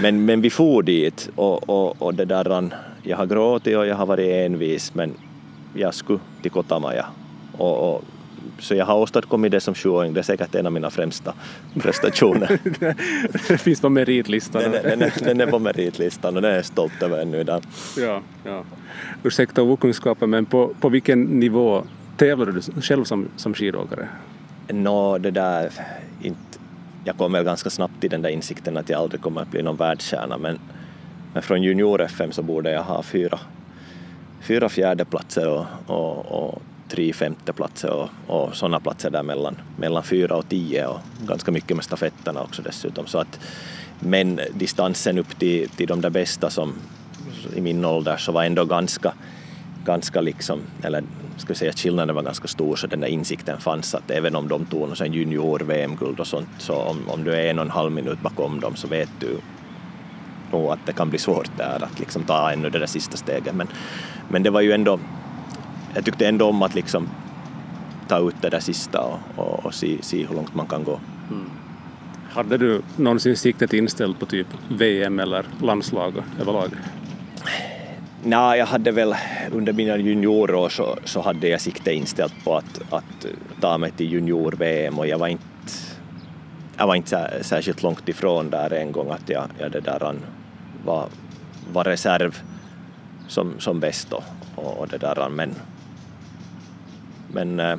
men, 0.00 0.24
men 0.24 0.40
vi 0.40 0.50
for 0.50 0.82
dit 0.82 1.30
och, 1.34 1.68
och, 1.68 2.02
och 2.02 2.14
det 2.14 2.24
där, 2.24 2.70
jag 3.02 3.16
har 3.16 3.26
gråtit 3.26 3.76
och 3.76 3.86
jag 3.86 3.96
har 3.96 4.06
varit 4.06 4.32
envis 4.32 4.94
men 4.94 5.14
jag 5.74 5.94
skulle 5.94 6.18
till 6.42 6.50
Kotamaja 6.50 7.06
och, 7.58 7.94
och 7.94 8.04
så 8.58 8.74
jag 8.74 8.86
har 8.86 8.96
åstadkommit 8.96 9.52
det 9.52 9.60
som 9.60 9.74
sjuåring, 9.74 10.14
det 10.14 10.20
är 10.20 10.22
säkert 10.22 10.54
en 10.54 10.66
av 10.66 10.72
mina 10.72 10.90
främsta 10.90 11.34
prestationer. 11.74 12.58
det 13.48 13.58
finns 13.58 13.80
på 13.80 13.88
meritlistan. 13.88 14.62
Den, 14.62 14.72
den, 14.72 15.02
är, 15.02 15.24
den 15.24 15.40
är 15.40 15.46
på 15.46 15.58
meritlistan 15.58 16.36
och 16.36 16.42
den 16.42 16.50
är 16.50 16.56
jag 16.56 16.64
stolt 16.64 17.02
över 17.02 17.22
ännu 17.22 17.40
idag. 17.40 17.62
Ja, 17.98 18.20
ja. 18.44 18.64
Ursäkta 19.22 19.62
okunskapen, 19.62 20.30
men 20.30 20.46
på, 20.46 20.74
på 20.80 20.88
vilken 20.88 21.22
nivå 21.22 21.84
tävlade 22.16 22.52
du 22.52 22.82
själv 22.82 23.04
som, 23.04 23.28
som 23.36 23.54
skidåkare? 23.54 24.08
Nå, 24.68 25.18
det 25.18 25.30
där, 25.30 25.70
inte, 26.22 26.58
jag 27.04 27.16
kom 27.16 27.32
väl 27.32 27.44
ganska 27.44 27.70
snabbt 27.70 28.00
till 28.00 28.10
den 28.10 28.22
där 28.22 28.30
insikten 28.30 28.76
att 28.76 28.88
jag 28.88 29.00
aldrig 29.00 29.20
kommer 29.20 29.42
att 29.42 29.50
bli 29.50 29.62
någon 29.62 29.76
världsstjärna, 29.76 30.38
men, 30.38 30.58
men 31.32 31.42
från 31.42 31.62
junior-FM 31.62 32.32
så 32.32 32.42
borde 32.42 32.70
jag 32.70 32.82
ha 32.82 33.02
fyra, 33.02 33.38
fyra 34.40 34.68
fjärdeplatser 34.68 35.48
och, 35.48 35.66
och, 35.86 36.26
och 36.26 36.62
tre 36.88 37.12
femteplatser 37.12 37.92
och, 37.92 38.08
och 38.26 38.56
sådana 38.56 38.80
platser 38.80 39.10
där 39.10 39.22
mellan, 39.22 39.56
mellan 39.76 40.02
fyra 40.02 40.36
och 40.36 40.48
tio 40.48 40.86
och 40.86 41.00
ganska 41.26 41.52
mycket 41.52 41.76
med 41.76 41.84
stafetterna 41.84 42.42
också 42.42 42.62
dessutom. 42.62 43.06
Så 43.06 43.18
att, 43.18 43.40
men 44.00 44.40
distansen 44.54 45.18
upp 45.18 45.38
till, 45.38 45.68
till 45.68 45.86
de 45.86 46.00
där 46.00 46.10
bästa 46.10 46.50
som 46.50 46.74
i 47.54 47.60
min 47.60 47.84
ålder 47.84 48.16
så 48.16 48.32
var 48.32 48.44
ändå 48.44 48.64
ganska, 48.64 49.12
ganska 49.84 50.20
liksom, 50.20 50.60
eller 50.82 51.02
ska 51.36 51.48
vi 51.48 51.54
säga 51.54 51.70
att 51.70 51.78
skillnaden 51.78 52.14
var 52.14 52.22
ganska 52.22 52.48
stor 52.48 52.76
så 52.76 52.86
den 52.86 53.00
där 53.00 53.08
insikten 53.08 53.60
fanns 53.60 53.94
att 53.94 54.10
även 54.10 54.36
om 54.36 54.48
de 54.48 54.66
tog 54.66 54.88
någon 54.88 55.12
junior-VM-guld 55.12 56.20
och 56.20 56.26
sånt 56.26 56.48
så 56.58 56.74
om, 56.74 57.08
om 57.08 57.24
du 57.24 57.34
är 57.34 57.50
en 57.50 57.58
och 57.58 57.64
en 57.64 57.70
halv 57.70 57.92
minut 57.92 58.20
bakom 58.20 58.60
dem 58.60 58.76
så 58.76 58.88
vet 58.88 59.10
du 59.20 59.36
nog 60.52 60.70
att 60.70 60.86
det 60.86 60.92
kan 60.92 61.10
bli 61.10 61.18
svårt 61.18 61.50
där 61.56 61.84
att 61.84 62.00
liksom 62.00 62.22
ta 62.22 62.52
ännu 62.52 62.70
det 62.70 62.78
där 62.78 62.86
sista 62.86 63.16
steget 63.16 63.54
men, 63.54 63.68
men 64.28 64.42
det 64.42 64.50
var 64.50 64.60
ju 64.60 64.72
ändå 64.72 64.98
jag 65.96 66.04
tyckte 66.04 66.28
ändå 66.28 66.48
om 66.48 66.62
att 66.62 66.74
liksom 66.74 67.08
ta 68.08 68.28
ut 68.28 68.34
det 68.40 68.48
där 68.48 68.60
sista 68.60 69.00
och, 69.00 69.18
och, 69.36 69.66
och 69.66 69.74
se, 69.74 69.96
se 70.02 70.26
hur 70.26 70.34
långt 70.34 70.54
man 70.54 70.66
kan 70.66 70.84
gå. 70.84 71.00
Mm. 71.30 71.50
Hade 72.30 72.58
du 72.58 72.82
någonsin 72.96 73.36
siktet 73.36 73.72
inställt 73.72 74.20
på 74.20 74.26
typ 74.26 74.46
VM 74.68 75.20
eller 75.20 75.44
landslag 75.62 76.14
överlag? 76.40 76.70
Nej, 78.22 78.58
jag 78.58 78.66
hade 78.66 78.92
väl 78.92 79.14
under 79.52 79.72
mina 79.72 79.96
juniorår 79.96 80.68
så, 80.68 80.98
så 81.04 81.20
hade 81.20 81.48
jag 81.48 81.60
sikte 81.60 81.92
inställt 81.92 82.44
på 82.44 82.56
att, 82.56 82.92
att 82.92 83.26
ta 83.60 83.78
mig 83.78 83.90
till 83.90 84.12
junior-VM 84.12 84.98
och 84.98 85.06
jag 85.06 85.18
var 85.18 85.28
inte, 85.28 85.44
jag 86.76 86.86
var 86.86 86.94
inte 86.94 87.38
särskilt 87.40 87.82
långt 87.82 88.08
ifrån 88.08 88.50
där 88.50 88.72
en 88.72 88.92
gång 88.92 89.10
att 89.10 89.28
jag, 89.28 89.44
jag 89.58 89.72
det 89.72 89.80
där 89.80 90.14
var, 90.84 91.08
var 91.72 91.84
reserv 91.84 92.42
som, 93.28 93.54
som 93.58 93.80
bäst 93.80 94.12
och, 94.12 94.24
och 94.56 94.88
det 94.88 94.98
där 94.98 95.28
men, 95.28 95.54
men 97.36 97.60
eh, 97.60 97.76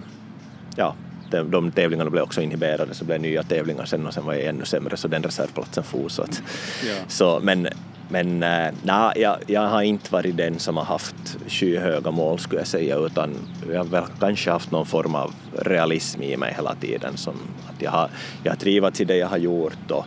ja, 0.76 0.96
de, 1.32 1.52
de 1.52 1.72
tävlingarna 1.72 2.10
blev 2.10 2.24
också 2.24 2.42
inhiberade 2.42 2.94
så 2.94 3.06
blev 3.06 3.22
nya 3.22 3.44
tävlingar 3.44 3.86
sen 3.86 4.08
och 4.08 4.14
sen 4.14 4.26
var 4.26 4.34
jag 4.34 4.44
ännu 4.44 4.66
sämre 4.66 4.98
så 4.98 5.08
den 5.08 5.24
reservplatsen 5.24 5.84
for 5.84 6.10
så 6.10 6.22
att, 6.22 6.42
ja. 6.88 6.96
så 7.08 7.40
men 7.44 7.68
men 8.10 8.44
äh, 8.44 8.74
nej, 8.84 9.12
jag, 9.16 9.38
jag 9.48 9.68
har 9.68 9.82
inte 9.82 10.14
varit 10.14 10.38
den 10.38 10.60
som 10.60 10.78
har 10.78 10.84
haft 10.84 11.38
skyhöga 11.48 12.12
mål 12.12 12.40
skulle 12.40 12.62
jag 12.62 12.68
säga 12.68 12.98
utan 12.98 13.36
jag 13.72 13.78
har 13.78 13.86
väl 13.86 14.04
kanske 14.20 14.52
haft 14.52 14.72
någon 14.72 14.86
form 14.86 15.16
av 15.16 15.34
realism 15.56 16.22
i 16.22 16.38
mig 16.38 16.54
hela 16.56 16.76
tiden 16.76 17.18
som 17.18 17.34
att 17.70 17.82
jag 17.82 17.92
har, 17.92 18.10
jag 18.44 18.52
har 18.52 18.58
trivats 18.58 19.02
i 19.02 19.06
det 19.06 19.18
jag 19.18 19.28
har 19.28 19.38
gjort 19.38 19.92
och, 19.92 20.06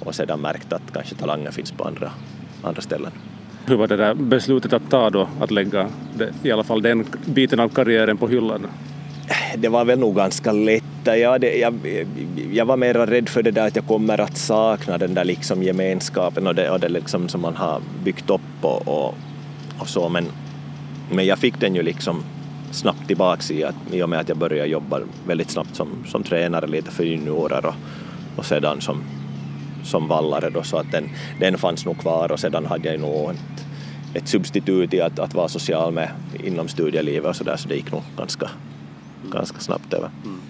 och 0.00 0.14
sedan 0.14 0.40
märkt 0.40 0.72
att 0.72 0.92
kanske 0.92 1.14
talangen 1.14 1.52
finns 1.52 1.72
på 1.72 1.84
andra, 1.84 2.10
andra 2.62 2.82
ställen. 2.82 3.12
Hur 3.66 3.76
var 3.76 3.88
det 3.88 3.96
där 3.96 4.14
beslutet 4.14 4.72
att 4.72 4.90
ta 4.90 5.10
då, 5.10 5.28
att 5.40 5.50
lägga 5.50 5.88
det, 6.14 6.32
i 6.42 6.52
alla 6.52 6.64
fall 6.64 6.82
den 6.82 7.04
biten 7.24 7.60
av 7.60 7.68
karriären 7.68 8.16
på 8.16 8.28
hyllan? 8.28 8.66
Det 9.56 9.68
var 9.68 9.84
väl 9.84 9.98
nog 9.98 10.16
ganska 10.16 10.52
lätt. 10.52 10.84
Jag, 11.04 11.40
det, 11.40 11.58
jag, 11.58 11.74
jag 12.52 12.64
var 12.64 12.76
mer 12.76 12.94
rädd 12.94 13.28
för 13.28 13.42
det 13.42 13.50
där 13.50 13.66
att 13.66 13.76
jag 13.76 13.86
kommer 13.86 14.20
att 14.20 14.36
sakna 14.36 14.98
den 14.98 15.14
där 15.14 15.24
liksom 15.24 15.62
gemenskapen 15.62 16.46
och 16.46 16.54
det, 16.54 16.70
och 16.70 16.80
det 16.80 16.88
liksom 16.88 17.28
som 17.28 17.40
man 17.40 17.56
har 17.56 17.80
byggt 18.04 18.30
upp 18.30 18.40
och, 18.60 18.88
och, 18.88 19.14
och 19.78 19.88
så, 19.88 20.08
men, 20.08 20.26
men 21.10 21.26
jag 21.26 21.38
fick 21.38 21.60
den 21.60 21.74
ju 21.74 21.82
liksom 21.82 22.24
snabbt 22.70 23.06
tillbaks 23.06 23.50
i, 23.50 23.64
att, 23.64 23.74
i 23.92 24.02
och 24.02 24.08
med 24.08 24.20
att 24.20 24.28
jag 24.28 24.38
började 24.38 24.68
jobba 24.68 25.00
väldigt 25.26 25.50
snabbt 25.50 25.76
som, 25.76 26.04
som 26.06 26.22
tränare 26.22 26.66
lite 26.66 26.90
för 26.90 27.04
juniorer 27.04 27.66
och, 27.66 27.74
och 28.36 28.46
sedan 28.46 28.80
som, 28.80 29.02
som 29.84 30.08
vallare 30.08 30.50
då, 30.50 30.62
så 30.62 30.76
att 30.76 30.92
den, 30.92 31.08
den 31.40 31.58
fanns 31.58 31.84
nog 31.86 31.98
kvar 31.98 32.32
och 32.32 32.40
sedan 32.40 32.66
hade 32.66 32.88
jag 32.88 33.00
nog 33.00 33.30
ett, 33.30 33.66
ett 34.14 34.28
substitut 34.28 34.94
i 34.94 35.00
att, 35.00 35.18
att 35.18 35.34
vara 35.34 35.48
social 35.48 35.92
med 35.92 36.10
inom 36.44 36.68
studielivet 36.68 37.30
och 37.30 37.36
så 37.36 37.44
där, 37.44 37.56
så 37.56 37.68
det 37.68 37.74
gick 37.74 37.92
nog 37.92 38.02
ganska, 38.16 38.50
ganska 39.30 39.60
snabbt 39.60 39.94
över. 39.94 40.10
Mm. 40.24 40.40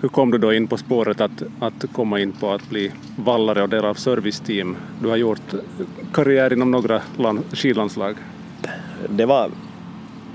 Hur 0.00 0.08
kom 0.08 0.30
du 0.30 0.38
då 0.38 0.52
in 0.52 0.66
på 0.66 0.76
spåret 0.76 1.20
att, 1.20 1.42
att 1.60 1.84
komma 1.92 2.20
in 2.20 2.32
på 2.32 2.52
att 2.52 2.68
bli 2.68 2.92
vallare 3.16 3.62
och 3.62 3.68
del 3.68 3.84
av 3.84 3.94
serviceteam? 3.94 4.76
Du 5.02 5.08
har 5.08 5.16
gjort 5.16 5.54
karriär 6.12 6.52
inom 6.52 6.70
några 6.70 7.00
skidlandslag. 7.52 8.16
Det, 9.08 9.26
var, 9.26 9.50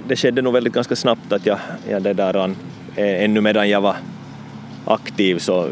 det 0.08 0.16
skedde 0.16 0.42
nog 0.42 0.54
väldigt 0.54 0.74
ganska 0.74 0.96
snabbt 0.96 1.34
att 1.34 1.46
jag, 1.46 1.60
jag 1.90 2.04
det 2.04 2.13
där, 2.13 2.56
ännu 2.96 3.42
medan 3.42 3.70
jag 3.70 3.82
var 3.82 3.96
aktiv 4.86 5.38
så 5.40 5.70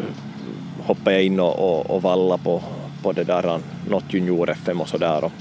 hoppade 0.85 1.15
jag 1.15 1.23
in 1.23 1.39
och, 1.39 1.59
och, 1.59 1.89
och 1.95 2.01
valla 2.01 2.37
på, 2.37 2.61
på 3.03 3.11
det 3.11 3.23
där, 3.23 3.59
något 3.89 4.13
junior-FM 4.13 4.81
och 4.81 4.89
sådär. 4.89 5.23
Och, 5.23 5.31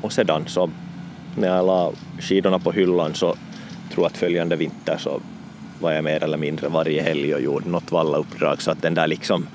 och 0.00 0.12
sedan 0.12 0.44
så 0.46 0.70
när 1.36 1.48
jag 1.48 1.66
la 1.66 1.92
skidorna 2.18 2.58
på 2.58 2.72
hyllan 2.72 3.14
så 3.14 3.34
tror 3.96 4.06
att 4.06 4.16
följande 4.16 4.56
vinter 4.56 4.96
så 4.98 5.20
var 5.80 5.92
jag 5.92 6.04
mer 6.04 6.24
eller 6.24 6.36
mindre 6.36 6.68
varje 6.68 7.02
helg 7.02 7.34
och 7.34 7.40
gjorde 7.40 7.68
något 7.68 7.92
vallauppdrag 7.92 8.62
så 8.62 8.70
att 8.70 8.82
den 8.82 8.94
där 8.94 9.06
liksom 9.06 9.46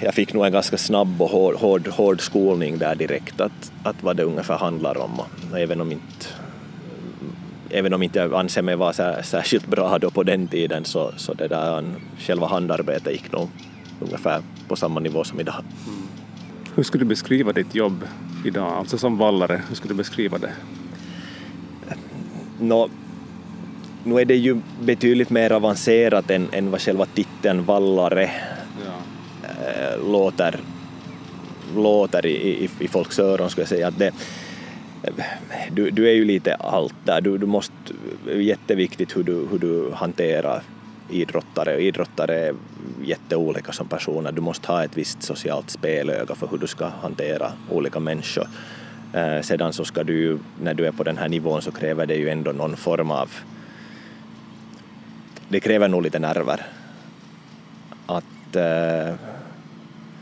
jag 0.00 0.14
fick 0.14 0.34
nog 0.34 0.46
en 0.46 0.52
ganska 0.52 0.76
snabb 0.76 1.22
och 1.22 1.30
hård, 1.30 1.54
hård, 1.54 1.88
hård 1.88 2.20
skolning 2.20 2.78
där 2.78 2.94
direkt 2.94 3.40
att, 3.40 3.72
att 3.82 4.02
vad 4.02 4.16
det 4.16 4.22
ungefär 4.22 4.58
handlar 4.58 4.98
om 4.98 5.20
och 5.50 5.58
även 5.58 5.80
om 5.80 5.92
inte 5.92 6.26
även 7.70 7.94
om 7.94 8.02
inte 8.02 8.18
jag 8.18 8.34
anser 8.34 8.62
mig 8.62 8.76
vara 8.76 9.22
särskilt 9.22 9.66
bra 9.66 9.98
då 9.98 10.10
på 10.10 10.22
den 10.22 10.48
tiden 10.48 10.84
så, 10.84 11.12
så 11.16 11.34
det 11.34 11.48
där 11.48 11.84
själva 12.18 12.46
handarbetet 12.46 13.12
gick 13.12 13.32
nog 13.32 13.48
ungefär 14.00 14.42
på 14.68 14.76
samma 14.76 15.00
nivå 15.00 15.24
som 15.24 15.40
idag. 15.40 15.64
Mm. 15.86 16.02
Hur 16.74 16.82
skulle 16.82 17.04
du 17.04 17.08
beskriva 17.08 17.52
ditt 17.52 17.74
jobb 17.74 18.04
idag, 18.44 18.72
alltså 18.72 18.98
som 18.98 19.18
vallare, 19.18 19.62
hur 19.68 19.74
skulle 19.74 19.94
du 19.94 19.98
beskriva 19.98 20.38
det? 20.38 20.52
Nå, 22.60 22.88
nu 24.04 24.20
är 24.20 24.24
det 24.24 24.36
ju 24.36 24.60
betydligt 24.80 25.30
mer 25.30 25.52
avancerat 25.52 26.30
än, 26.30 26.48
än 26.52 26.70
vad 26.70 26.80
själva 26.80 27.06
titeln 27.06 27.64
vallare 27.64 28.30
ja. 28.84 29.48
äh, 29.48 30.10
låter, 30.10 30.60
låter 31.76 32.26
i, 32.26 32.64
i, 32.64 32.70
i 32.78 32.88
folks 32.88 33.18
öron 33.18 33.50
skulle 33.50 33.62
jag 33.62 33.68
säga. 33.68 33.88
Att 33.88 33.98
det, 33.98 34.12
du, 35.70 35.90
du 35.90 36.08
är 36.08 36.12
ju 36.12 36.24
lite 36.24 36.54
allt 36.54 36.94
där, 37.04 37.20
du, 37.20 37.38
du 37.38 37.46
måste, 37.46 37.74
jätteviktigt 38.36 39.16
hur 39.16 39.22
du, 39.22 39.46
hur 39.50 39.58
du 39.58 39.90
hanterar 39.94 40.62
idrottare 41.10 41.74
och 41.74 41.80
idrottare 41.80 42.46
är 42.46 42.54
jätteolika 43.04 43.72
som 43.72 43.88
personer. 43.88 44.32
Du 44.32 44.40
måste 44.40 44.68
ha 44.68 44.84
ett 44.84 44.96
visst 44.96 45.22
socialt 45.22 45.70
spelöga 45.70 46.34
för 46.34 46.48
hur 46.50 46.58
du 46.58 46.66
ska 46.66 46.86
hantera 46.86 47.52
olika 47.70 48.00
människor. 48.00 48.46
Eh, 49.16 49.42
sedan 49.42 49.72
så 49.72 49.84
ska 49.84 50.04
du, 50.04 50.38
när 50.62 50.74
du 50.74 50.86
är 50.86 50.92
på 50.92 51.02
den 51.02 51.18
här 51.18 51.28
nivån 51.28 51.62
så 51.62 51.70
kräver 51.70 52.06
det 52.06 52.14
ju 52.14 52.28
ändå 52.28 52.52
någon 52.52 52.76
form 52.76 53.10
av 53.10 53.30
det 55.48 55.60
kräver 55.60 55.88
nog 55.88 56.02
lite 56.02 56.18
nerver. 56.18 56.66
Att, 58.06 58.56
eh, 58.56 59.14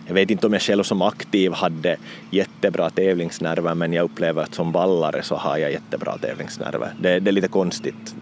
jag 0.06 0.14
vet 0.14 0.30
inte 0.30 0.46
om 0.46 0.52
jag 0.52 0.62
själv 0.62 0.82
som 0.82 1.02
aktiv 1.02 1.52
hade 1.52 1.96
jättebra 2.30 2.90
tävlingsnerver 2.90 3.74
men 3.74 3.92
jag 3.92 4.04
upplever 4.04 4.42
att 4.42 4.54
som 4.54 4.72
vallare 4.72 5.22
så 5.22 5.36
har 5.36 5.56
jag 5.56 5.72
jättebra 5.72 6.18
tävlingsnerver. 6.18 6.94
Det, 7.00 7.20
det 7.20 7.30
är 7.30 7.32
lite 7.32 7.48
konstigt. 7.48 8.14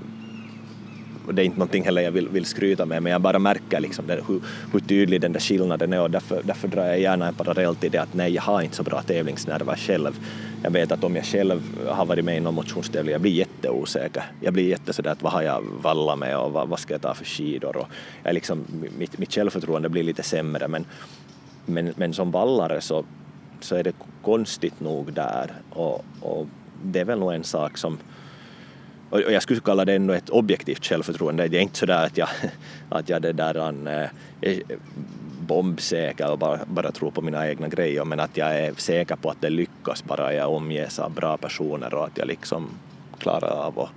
Det 1.31 1.43
är 1.43 1.45
inte 1.45 1.59
någonting 1.59 1.85
heller 1.85 2.03
jag 2.03 2.13
vill, 2.13 2.29
vill 2.29 2.45
skryta 2.45 2.87
med 2.87 3.03
men 3.03 3.13
jag 3.13 3.21
bara 3.21 3.39
märker 3.39 3.81
liksom 3.81 4.07
det, 4.07 4.21
hur, 4.29 4.41
hur 4.73 4.81
tydlig 4.81 5.21
den 5.21 5.33
där 5.33 5.41
skillnaden 5.41 5.93
är 5.93 6.01
och 6.01 6.11
därför, 6.11 6.43
därför 6.45 6.69
drar 6.69 6.85
jag 6.85 7.01
gärna 7.01 7.29
en 7.29 7.35
parallell 7.35 7.77
till 7.77 7.91
det 7.91 7.99
att 7.99 8.15
nej 8.15 8.35
jag 8.35 8.43
har 8.43 8.63
inte 8.63 8.77
så 8.77 8.83
bra 8.83 9.03
tävlingsnerver 9.03 9.77
själv. 9.77 10.21
Jag 10.63 10.71
vet 10.71 10.93
att 10.93 11.05
om 11.05 11.17
jag 11.17 11.25
själv 11.25 11.61
har 11.89 12.07
varit 12.07 12.25
med 12.25 12.37
i 12.37 12.41
någon 12.41 12.55
motionstävling, 12.55 13.13
jag 13.13 13.21
blir 13.21 13.33
jätteosäker. 13.33 14.25
Jag 14.41 14.53
blir 14.53 14.69
jätte 14.69 14.93
sådär 14.93 15.11
att 15.11 15.23
vad 15.23 15.33
har 15.33 15.43
jag 15.43 15.63
vallat 15.83 16.19
med 16.19 16.39
och 16.39 16.53
vad, 16.53 16.69
vad 16.69 16.79
ska 16.79 16.95
jag 16.95 17.03
ta 17.03 17.15
för 17.15 17.25
skidor? 17.25 17.77
Och 17.77 17.87
jag 18.23 18.35
liksom, 18.35 18.65
mitt, 18.99 19.19
mitt 19.19 19.33
självförtroende 19.33 19.89
blir 19.89 20.03
lite 20.03 20.23
sämre 20.23 20.69
men, 20.69 20.85
men, 21.67 21.93
men 21.97 22.15
som 22.15 22.31
vallare 22.31 22.81
så, 22.81 23.05
så 23.61 23.77
är 23.77 23.85
det 23.85 23.93
konstigt 24.23 24.81
nog 24.81 25.13
där. 25.13 25.53
Och, 25.71 26.05
och 26.21 26.47
det 26.85 27.01
är 27.01 27.05
väl 27.05 27.19
nog 27.19 27.33
en 27.33 27.45
sak 27.45 27.79
som 27.79 27.99
och 29.13 29.33
jag 29.33 29.43
skulle 29.43 29.61
kalla 29.61 29.85
det 29.85 29.95
ändå 29.95 30.15
ett 30.15 30.31
objektivt 30.31 30.85
självförtroende. 30.85 31.49
Det 31.49 31.59
är 31.59 31.63
inte 31.63 31.79
sådär 31.79 32.07
att 32.07 32.17
jag, 32.17 32.29
att 32.89 33.09
jag 33.09 33.23
det 33.23 33.33
där, 33.33 33.55
an, 33.57 33.87
eh, 33.87 34.09
är 34.41 34.63
bombsäker 35.41 36.31
och 36.31 36.39
bara, 36.39 36.61
bara 36.67 36.93
tror 36.93 37.11
på 37.11 37.23
mina 37.23 37.49
egna 37.49 37.69
grejer 37.69 38.05
men 38.05 38.21
att 38.21 38.37
jag 38.37 38.59
är 38.59 38.75
säker 38.77 39.17
på 39.17 39.31
att 39.31 39.41
det 39.41 39.51
lyckas 39.51 40.05
bara 40.05 40.35
jag 40.35 40.53
omges 40.53 40.99
av 40.99 41.11
bra 41.11 41.37
personer 41.37 41.95
och 41.95 42.05
att 42.05 42.19
jag 42.19 42.29
liksom 42.29 42.69
klarar 43.19 43.51
av 43.51 43.81
att, 43.81 43.91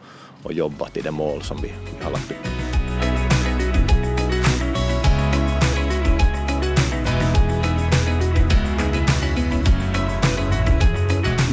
att 0.46 0.56
jobba 0.56 0.90
till 0.90 1.04
det 1.04 1.12
mål 1.12 1.42
som 1.42 1.58
vi 1.62 1.72
har 2.04 2.12
lagt 2.12 2.32
upp. 2.32 2.38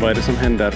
Vad 0.00 0.10
är 0.10 0.14
det 0.14 0.22
som 0.22 0.36
händer 0.36 0.74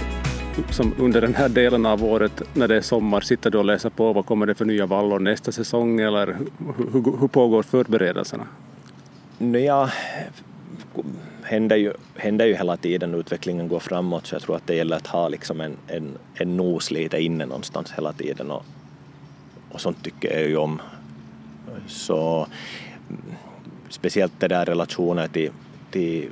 som 0.70 0.94
under 0.98 1.20
den 1.20 1.34
här 1.34 1.48
delen 1.48 1.86
av 1.86 2.04
året 2.04 2.42
när 2.54 2.68
det 2.68 2.76
är 2.76 2.80
sommar? 2.80 3.20
Sitter 3.20 3.50
du 3.50 3.58
och 3.58 3.64
läser 3.64 3.90
på 3.90 4.12
vad 4.12 4.26
kommer 4.26 4.46
det 4.46 4.54
för 4.54 4.64
nya 4.64 4.86
vallor 4.86 5.18
nästa 5.18 5.52
säsong 5.52 6.00
eller 6.00 6.26
hur, 6.26 6.92
hur, 6.92 7.20
hur 7.20 7.28
pågår 7.28 7.62
förberedelserna? 7.62 8.46
Ja, 9.38 9.90
händer 11.42 11.76
ju, 11.76 11.92
händer 12.16 12.46
ju 12.46 12.54
hela 12.54 12.76
tiden, 12.76 13.14
utvecklingen 13.14 13.68
går 13.68 13.80
framåt 13.80 14.26
så 14.26 14.34
jag 14.34 14.42
tror 14.42 14.56
att 14.56 14.66
det 14.66 14.74
gäller 14.74 14.96
att 14.96 15.06
ha 15.06 15.28
liksom 15.28 15.60
en, 15.60 15.76
en, 15.86 16.18
en 16.34 16.56
nos 16.56 16.90
lite 16.90 17.18
inne 17.18 17.46
någonstans 17.46 17.92
hela 17.92 18.12
tiden 18.12 18.50
och, 18.50 18.64
och 19.70 19.80
sånt 19.80 20.02
tycker 20.02 20.40
jag 20.40 20.48
ju 20.48 20.56
om. 20.56 20.82
Så 21.86 22.46
speciellt 23.88 24.40
det 24.40 24.48
där 24.48 24.64
relationen 24.64 25.28
till, 25.28 25.50
till 25.90 26.28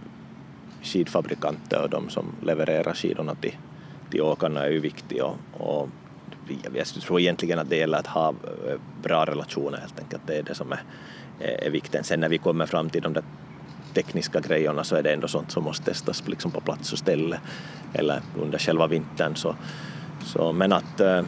skidfabrikanter 0.83 1.83
och 1.83 1.91
de 1.91 2.11
som 2.11 2.25
levererar 2.43 2.95
skidorna 2.95 3.35
till, 3.35 3.57
till 4.15 4.23
åkarna 4.23 4.65
är 4.65 4.71
ju 4.71 4.81
viktig 4.81 5.23
och, 5.25 5.37
och 5.53 5.89
jag 6.75 6.87
tror 6.87 7.21
egentligen 7.21 7.59
att 7.59 7.71
det 7.71 7.77
gäller 7.77 7.99
att 7.99 8.07
ha 8.07 8.29
eh, 8.29 8.81
bra 9.03 9.25
relationer 9.25 9.79
helt 9.79 10.01
enkelt, 10.01 10.23
det 10.27 10.39
är 10.39 10.43
det 10.43 10.55
som 10.55 10.73
är 10.73 10.83
eh, 11.41 11.67
är 11.67 11.71
vikten. 11.71 12.05
Sen 12.05 12.21
när 12.21 12.29
vi 12.29 12.39
kommer 12.39 12.67
fram 12.67 12.91
till 12.91 13.03
de 13.03 13.13
där 13.13 13.23
tekniska 13.95 14.41
grejerna 14.41 14.85
så 14.85 14.97
är 14.97 15.03
det 15.03 15.13
ändå 15.13 15.29
sånt 15.29 15.51
som 15.51 15.65
måste 15.65 15.85
testas 15.85 16.29
liksom 16.29 16.51
på 16.51 16.61
plats 16.61 16.93
och 16.93 16.99
ställe 16.99 17.41
eller 17.93 18.21
under 18.43 18.59
själva 18.59 18.87
vintern. 18.87 19.37
Så, 19.37 19.57
så, 20.25 20.53
men 20.53 20.73
att 20.73 21.01
eh, 21.01 21.23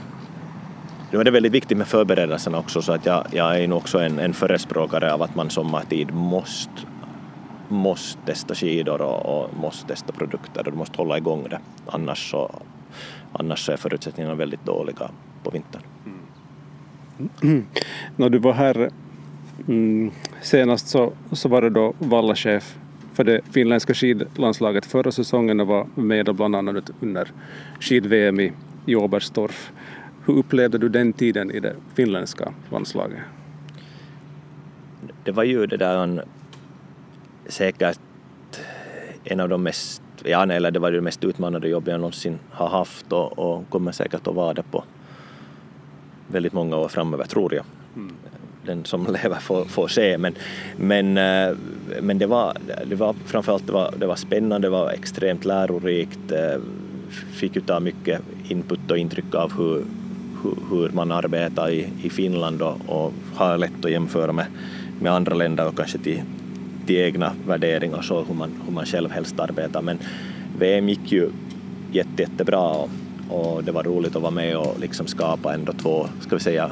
nu 1.11 1.21
är 1.21 1.25
det 1.25 1.31
väldigt 1.31 1.53
viktigt 1.53 1.79
med 1.79 1.87
förberedelserna 1.87 2.59
också 2.59 2.83
så 2.83 2.93
att 2.93 3.07
jag, 3.07 3.27
jag 3.33 3.61
är 3.61 3.69
nog 3.69 3.79
också 3.79 3.99
en, 3.99 4.19
en 4.19 4.35
förespråkare 4.35 5.13
av 5.13 5.23
att 5.23 5.35
man 5.35 5.51
sommartid 5.51 6.15
måste 6.15 6.87
måste 7.69 8.19
testa 8.27 8.55
skidor 8.55 9.01
och, 9.01 9.27
och 9.27 9.57
måste 9.57 9.87
testa 9.87 10.13
produkter 10.13 10.67
och 10.67 10.73
du 10.73 10.79
måste 10.79 10.97
hålla 10.97 11.19
igång 11.19 11.47
det. 11.51 11.59
Annars 11.87 12.31
så, 12.31 12.51
annars 13.39 13.69
är 13.69 13.77
förutsättningarna 13.77 14.35
väldigt 14.35 14.65
dåliga 14.65 15.11
på 15.43 15.51
vintern. 15.51 15.83
Mm. 17.43 17.67
När 18.17 18.29
du 18.29 18.39
var 18.39 18.53
här 18.53 18.91
Mm, 19.69 20.11
senast 20.43 20.89
så, 20.89 21.13
så 21.33 21.49
var 21.49 21.63
det 21.63 21.71
då 21.71 21.95
vallachef 21.99 22.79
för 23.13 23.25
det 23.25 23.41
finländska 23.51 23.95
skidlandslaget 23.95 24.87
förra 24.87 25.13
säsongen 25.13 25.61
och 25.61 25.67
var 25.67 25.87
med 25.95 26.35
bland 26.35 26.57
annat 26.57 26.91
under 27.01 27.33
skid-VM 27.81 28.41
i, 28.41 28.53
i 28.87 28.95
Oberstdorf. 28.95 29.73
Hur 30.25 30.35
upplevde 30.35 30.79
du 30.79 30.89
den 30.89 31.13
tiden 31.13 31.51
i 31.51 31.61
det 31.61 31.77
finländska 31.95 32.53
landslaget? 32.71 33.19
Det 35.25 35.33
var 35.33 35.45
ju 35.45 35.67
det 35.67 35.77
där 35.77 36.03
en, 36.03 36.21
säkert 37.47 37.99
en 39.25 39.41
av 39.41 39.49
de 39.49 39.63
mest, 39.63 40.03
ja 40.25 40.43
eller 40.53 40.71
det 40.71 40.79
var 40.79 40.93
det 40.93 41.01
mest 41.01 41.25
utmanande 41.25 41.69
jobb 41.69 41.89
jag 41.89 42.01
någonsin 42.01 42.39
har 42.51 42.69
haft 42.69 43.13
och, 43.13 43.39
och 43.39 43.71
kommer 43.71 43.93
säkert 43.93 44.27
att 44.27 44.35
vara 44.35 44.55
det 44.55 44.63
på 44.63 44.85
väldigt 46.29 46.53
många 46.53 46.77
år 46.77 46.89
framöver 46.89 47.25
tror 47.25 47.55
jag. 47.55 47.65
Mm 47.97 48.17
den 48.67 48.85
som 48.85 49.07
lever 49.23 49.41
får, 49.41 49.65
får 49.65 49.89
se. 49.89 50.19
Men, 50.19 50.35
men, 50.77 51.19
eh, 51.19 51.57
men 52.01 52.19
det, 52.19 52.27
var, 52.27 52.57
det 52.87 52.95
var 52.95 53.15
framförallt 53.27 53.67
det 53.67 53.73
var, 53.73 53.95
det 53.99 54.07
var 54.07 54.17
spännande, 54.17 54.67
det 54.67 54.71
var 54.71 54.91
extremt 54.91 55.45
lärorikt, 55.45 56.33
eh, 56.33 56.61
fick 57.11 57.57
ju 57.57 57.63
ta 57.63 57.81
mycket 57.81 58.21
input 58.49 58.91
och 58.91 58.99
intryck 58.99 59.35
av 59.35 59.53
hur, 59.59 59.85
hur 60.71 60.91
man 60.91 61.13
arbetar 61.13 61.71
i, 61.71 61.89
i 62.03 62.11
Finland 62.11 62.63
och, 62.63 62.77
och 62.87 63.13
har 63.35 63.59
lätt 63.59 63.85
att 63.85 63.91
jämföra 63.91 64.33
med, 64.33 64.47
med 65.01 65.13
andra 65.13 65.35
länder 65.35 65.69
och 65.69 65.77
kanske 65.77 65.99
till, 65.99 66.23
till 66.87 66.97
egna 66.97 67.33
värderingar 67.47 68.03
så 68.03 68.25
hur 68.25 68.35
man, 68.35 68.51
hur 68.67 68.73
man 68.73 68.87
själv 68.87 69.11
helst 69.11 69.41
arbetar. 69.41 69.83
Men 69.83 69.99
VM 70.59 70.89
gick 70.89 71.13
ju 71.13 71.31
jätte, 71.93 72.23
jättebra 72.23 72.61
och, 72.61 72.91
och 73.29 73.65
det 73.65 73.73
var 73.73 73.83
roligt 73.83 74.17
att 74.17 74.23
vara 74.23 74.31
med 74.31 74.57
och 74.57 74.81
liksom 74.81 75.07
skapa 75.07 75.55
ändå 75.55 75.73
två, 75.73 76.07
ska 76.21 76.37
vi 76.37 76.43
säga, 76.43 76.71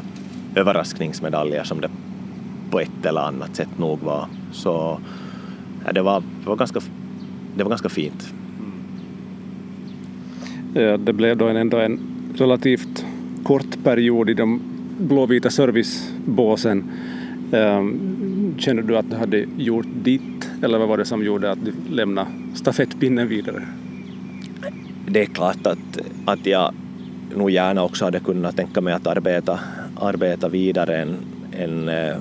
överraskningsmedaljer 0.55 1.65
som 1.65 1.81
det 1.81 1.91
på 2.71 2.81
ett 2.81 3.07
eller 3.07 3.21
annat 3.21 3.57
sätt 3.57 3.79
nog 3.79 4.01
var. 4.01 4.27
Så 4.53 5.01
ja, 5.87 5.93
det, 5.93 6.03
var, 6.03 6.21
det, 6.21 6.49
var 6.49 6.57
ganska, 6.57 6.81
det 7.57 7.63
var 7.63 7.71
ganska 7.71 7.89
fint. 7.89 8.33
Mm. 8.59 8.73
Ja, 10.89 10.97
det 10.97 11.13
blev 11.13 11.37
då 11.37 11.49
ändå 11.49 11.77
en 11.79 12.01
relativt 12.37 13.05
kort 13.45 13.85
period 13.85 14.31
i 14.31 14.35
de 14.35 14.61
blåvita 14.99 15.51
servicebåsen. 15.51 16.91
Ehm, 17.53 18.24
Kände 18.57 18.63
känner 18.63 18.83
du 18.83 18.99
att 18.99 19.11
du 19.11 19.17
hade 19.17 19.47
gjort 19.57 19.87
ditt 20.03 20.51
eller 20.63 20.79
vad 20.79 20.89
var 20.89 20.99
det 20.99 21.05
som 21.05 21.25
gjorde 21.25 21.51
att 21.51 21.65
du 21.65 21.73
lämnade 21.91 22.31
stafettpinnen 22.55 23.29
vidare? 23.29 23.63
Det 25.09 25.23
är 25.23 25.27
klart 25.27 25.67
att, 25.67 25.99
att 26.25 26.47
jag 26.47 26.75
nog 27.37 27.51
gärna 27.51 27.83
också 27.83 28.05
hade 28.05 28.21
kunnat 28.21 28.57
tänka 28.57 28.81
mig 28.81 28.95
att 28.95 29.07
arbeta, 29.07 29.61
arbeta 29.97 30.49
vidare 30.49 30.97
en, 30.97 31.17
en 31.53 31.89
eh, 31.89 32.17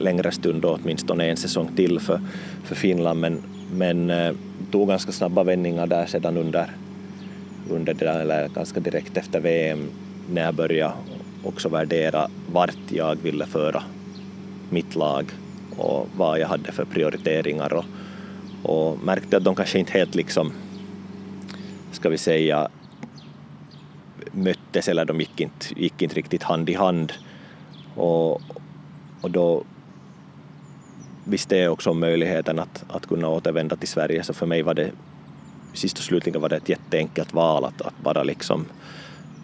längre 0.00 0.30
stund, 0.30 0.62
då, 0.62 0.78
åtminstone 0.82 1.26
en 1.26 1.36
säsong 1.36 1.68
till 1.76 2.00
för, 2.00 2.20
för 2.64 2.74
Finland, 2.74 3.20
men, 3.20 3.42
men 3.76 4.10
eh, 4.10 4.32
tog 4.70 4.88
ganska 4.88 5.12
snabba 5.12 5.42
vändningar 5.42 5.86
där 5.86 6.06
sedan 6.06 6.36
under, 6.36 6.70
under 7.70 7.94
det 7.94 8.04
där, 8.04 8.20
eller 8.20 8.48
ganska 8.48 8.80
direkt 8.80 9.16
efter 9.16 9.40
VM 9.40 9.88
när 10.30 10.42
jag 10.42 10.54
började 10.54 10.94
också 11.42 11.68
värdera 11.68 12.28
vart 12.52 12.76
jag 12.90 13.16
ville 13.22 13.46
föra 13.46 13.82
mitt 14.70 14.94
lag 14.94 15.32
och 15.76 16.08
vad 16.16 16.38
jag 16.38 16.48
hade 16.48 16.72
för 16.72 16.84
prioriteringar 16.84 17.72
och, 17.72 17.84
och 18.62 18.98
märkte 19.04 19.36
att 19.36 19.44
de 19.44 19.54
kanske 19.54 19.78
inte 19.78 19.92
helt 19.92 20.14
liksom, 20.14 20.52
ska 21.92 22.08
vi 22.08 22.18
säga, 22.18 22.68
möttes 24.32 24.88
eller 24.88 25.04
de 25.04 25.20
gick 25.20 25.40
inte, 25.40 25.66
gick 25.76 26.02
inte 26.02 26.14
riktigt 26.14 26.42
hand 26.42 26.70
i 26.70 26.74
hand. 26.74 27.12
Och, 27.94 28.42
och 29.20 29.30
då 29.30 29.64
visste 31.24 31.56
jag 31.56 31.72
också 31.72 31.90
om 31.90 32.00
möjligheten 32.00 32.58
att, 32.58 32.84
att 32.88 33.06
kunna 33.06 33.28
återvända 33.28 33.76
till 33.76 33.88
Sverige 33.88 34.22
så 34.22 34.32
för 34.32 34.46
mig 34.46 34.62
var 34.62 34.74
det 34.74 34.90
sist 35.72 35.98
och 35.98 36.04
slutligen 36.04 36.40
var 36.40 36.48
det 36.48 36.56
ett 36.56 36.68
jätteenkelt 36.68 37.34
val 37.34 37.64
att, 37.64 37.82
att 37.82 37.94
bara 38.02 38.22
liksom 38.22 38.66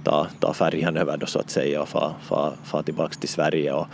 ta, 0.04 0.26
ta 0.40 0.54
färjan 0.54 0.96
över 0.96 1.16
då 1.16 1.26
så 1.26 1.38
att 1.38 1.50
säga 1.50 1.82
och 1.82 1.88
få 1.88 2.12
fa, 2.22 2.52
fa 2.64 2.82
tillbaka 2.82 3.14
till 3.14 3.28
Sverige 3.28 3.72
och, 3.72 3.86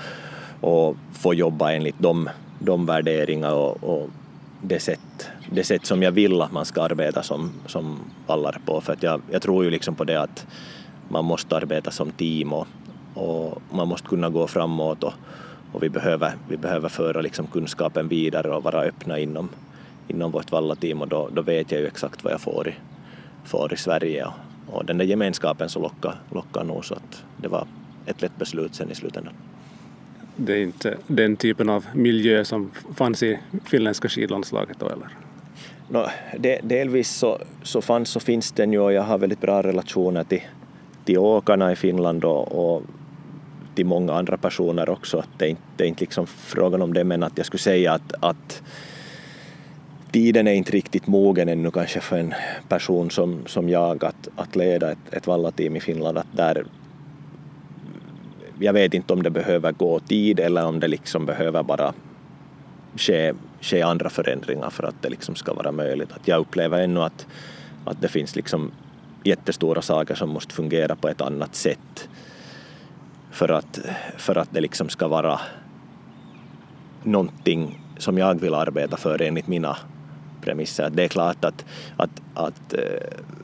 och 0.60 0.96
få 1.12 1.34
jobba 1.34 1.72
enligt 1.72 1.98
de, 1.98 2.28
de 2.58 2.86
värderingar 2.86 3.52
och, 3.52 3.84
och 3.84 4.10
det, 4.62 4.80
sätt, 4.80 5.28
det 5.50 5.64
sätt 5.64 5.86
som 5.86 6.02
jag 6.02 6.12
vill 6.12 6.42
att 6.42 6.52
man 6.52 6.64
ska 6.64 6.82
arbeta 6.82 7.22
som, 7.22 7.50
som 7.66 7.98
vallare 8.26 8.58
på. 8.66 8.80
För 8.80 8.92
att 8.92 9.02
jag, 9.02 9.22
jag 9.30 9.42
tror 9.42 9.64
ju 9.64 9.70
liksom 9.70 9.94
på 9.94 10.04
det 10.04 10.20
att 10.20 10.46
man 11.08 11.24
måste 11.24 11.56
arbeta 11.56 11.90
som 11.90 12.10
team 12.10 12.52
och, 12.52 12.66
och 13.14 13.62
man 13.70 13.88
måste 13.88 14.08
kunna 14.08 14.28
gå 14.28 14.46
framåt 14.46 15.04
och, 15.04 15.12
och 15.72 15.82
vi, 15.82 15.88
behöver, 15.88 16.32
vi 16.48 16.56
behöver 16.56 16.88
föra 16.88 17.20
liksom 17.20 17.46
kunskapen 17.46 18.08
vidare 18.08 18.50
och 18.50 18.62
vara 18.62 18.80
öppna 18.80 19.18
inom, 19.18 19.48
inom 20.08 20.30
vårt 20.30 20.52
vallateam 20.52 21.02
och 21.02 21.08
då, 21.08 21.28
då 21.32 21.42
vet 21.42 21.72
jag 21.72 21.80
ju 21.80 21.86
exakt 21.86 22.24
vad 22.24 22.32
jag 22.32 22.40
får 22.40 22.68
i, 22.68 22.74
får 23.44 23.72
i 23.72 23.76
Sverige 23.76 24.24
och, 24.24 24.76
och 24.76 24.84
den 24.84 24.98
där 24.98 25.04
gemenskapen 25.04 25.68
så 25.68 25.80
lockar, 25.80 26.14
lockar 26.30 26.64
nog 26.64 26.84
så 26.84 26.94
att 26.94 27.24
det 27.36 27.48
var 27.48 27.66
ett 28.06 28.22
lätt 28.22 28.36
beslut 28.38 28.74
sen 28.74 28.90
i 28.90 28.94
slutändan. 28.94 29.34
Det 30.42 30.52
är 30.52 30.62
inte 30.62 30.96
den 31.06 31.36
typen 31.36 31.68
av 31.68 31.86
miljö 31.94 32.44
som 32.44 32.70
fanns 32.94 33.22
i 33.22 33.38
finländska 33.64 34.08
skidlandslaget 34.08 34.76
då 34.80 34.88
eller? 34.88 35.08
No, 35.88 36.06
de, 36.38 36.60
delvis 36.62 37.10
så, 37.10 37.38
så 37.62 37.82
fanns 37.82 38.16
och 38.16 38.22
finns 38.22 38.52
den 38.52 38.72
ju 38.72 38.78
och 38.78 38.92
jag 38.92 39.02
har 39.02 39.18
väldigt 39.18 39.40
bra 39.40 39.62
relationer 39.62 40.24
till, 40.24 40.42
till 41.04 41.18
åkarna 41.18 41.72
i 41.72 41.76
Finland 41.76 42.24
och, 42.24 42.74
och 42.74 42.82
till 43.74 43.86
många 43.86 44.12
andra 44.12 44.36
personer 44.36 44.88
också. 44.88 45.24
Det 45.38 45.44
är 45.44 45.48
inte, 45.48 45.62
det 45.76 45.84
är 45.84 45.88
inte 45.88 46.00
liksom 46.00 46.26
frågan 46.26 46.82
om 46.82 46.94
det 46.94 47.04
men 47.04 47.22
att 47.22 47.36
jag 47.36 47.46
skulle 47.46 47.58
säga 47.58 47.92
att, 47.92 48.14
att 48.20 48.62
tiden 50.12 50.46
är 50.46 50.52
inte 50.52 50.72
riktigt 50.72 51.06
mogen 51.06 51.48
ännu 51.48 51.70
kanske 51.70 52.00
för 52.00 52.18
en 52.18 52.34
person 52.68 53.10
som, 53.10 53.42
som 53.46 53.68
jag 53.68 54.04
att, 54.04 54.28
att 54.36 54.56
leda 54.56 54.92
ett, 54.92 55.12
ett 55.12 55.26
vallateam 55.26 55.76
i 55.76 55.80
Finland. 55.80 56.18
Att 56.18 56.26
där, 56.32 56.64
jag 58.60 58.72
vet 58.72 58.94
inte 58.94 59.12
om 59.12 59.22
det 59.22 59.30
behöver 59.30 59.72
gå 59.72 60.00
tid 60.00 60.40
eller 60.40 60.66
om 60.66 60.80
det 60.80 60.88
liksom 60.88 61.26
behöver 61.26 61.62
bara 61.62 61.92
ske, 62.96 63.32
ske 63.60 63.82
andra 63.82 64.10
förändringar 64.10 64.70
för 64.70 64.82
att 64.82 65.02
det 65.02 65.08
liksom 65.08 65.34
ska 65.34 65.54
vara 65.54 65.72
möjligt. 65.72 66.12
Att 66.12 66.28
jag 66.28 66.40
upplever 66.40 66.80
ännu 66.80 67.00
att, 67.00 67.26
att 67.84 68.00
det 68.00 68.08
finns 68.08 68.36
liksom 68.36 68.70
jättestora 69.24 69.82
saker 69.82 70.14
som 70.14 70.28
måste 70.28 70.54
fungera 70.54 70.96
på 70.96 71.08
ett 71.08 71.20
annat 71.20 71.54
sätt 71.54 72.08
för 73.30 73.48
att, 73.48 73.80
för 74.16 74.38
att 74.38 74.48
det 74.52 74.60
liksom 74.60 74.88
ska 74.88 75.08
vara 75.08 75.40
någonting 77.02 77.80
som 77.98 78.18
jag 78.18 78.40
vill 78.40 78.54
arbeta 78.54 78.96
för 78.96 79.22
enligt 79.22 79.46
mina 79.46 79.76
premisser. 80.40 80.90
Det 80.90 81.04
är 81.04 81.08
klart 81.08 81.44
att, 81.44 81.64
att, 81.96 82.22
att 82.34 82.72
eh, 82.72 82.80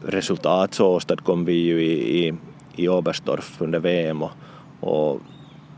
resultat 0.04 0.74
så 0.74 0.86
åstadkom 0.86 1.44
vi 1.44 1.52
ju 1.52 1.82
i, 1.82 2.26
i, 2.26 2.34
i 2.76 2.88
Oberstdorf 2.88 3.60
under 3.60 3.78
VM 3.78 4.22
och, 4.22 4.30
och 4.80 5.20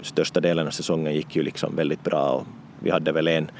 största 0.03 0.41
delen 0.41 0.67
av 0.67 0.71
säsongen 0.71 1.15
gick 1.15 1.37
ju 1.37 1.43
liksom 1.43 1.77
väldigt 1.77 2.05
bra 2.05 2.31
och 2.31 2.47
vi 2.81 2.91
hade 2.91 3.13
väl 3.13 3.29
en, 3.29 3.51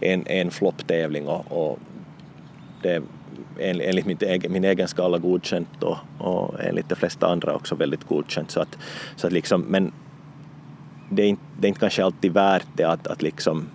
en, 0.00 0.26
en 0.26 0.50
flopptävling 0.50 1.28
och, 1.28 1.44
och 1.52 1.78
det 2.82 3.02
enligt 3.58 4.06
min 4.06 4.18
egen, 4.20 4.52
min 4.52 4.64
egen 4.64 4.88
skala 4.88 5.18
godkänt 5.18 5.82
och, 5.82 5.96
och 6.18 6.60
enligt 6.60 6.88
de 6.88 6.94
flesta 6.94 7.26
andra 7.26 7.54
också 7.54 7.74
väldigt 7.74 8.04
godkänt. 8.04 8.50
Så 8.50 8.60
att, 8.60 8.78
så 9.16 9.26
att 9.26 9.32
liksom, 9.32 9.60
men 9.60 9.92
det 11.10 11.22
är, 11.22 11.26
inte, 11.26 11.42
det 11.58 11.66
är 11.66 11.68
inte 11.68 11.80
kanske 11.80 12.04
alltid 12.04 12.32
värt 12.32 12.66
det 12.76 12.84
att, 12.84 13.06
att 13.06 13.22
liksom 13.22 13.68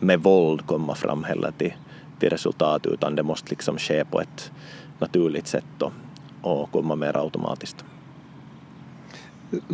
med 0.00 0.20
våld 0.20 0.66
komma 0.66 0.94
fram 0.94 1.24
heller 1.24 1.52
till, 1.58 1.72
till 2.18 2.30
resultat 2.30 2.86
utan 2.86 3.16
det 3.16 3.22
måste 3.22 3.50
liksom 3.50 3.78
ske 3.78 4.04
på 4.04 4.20
ett 4.20 4.52
naturligt 4.98 5.46
sätt 5.46 5.82
och, 5.82 5.92
och 6.42 6.70
komma 6.70 6.94
mer 6.94 7.16
automatiskt. 7.16 7.84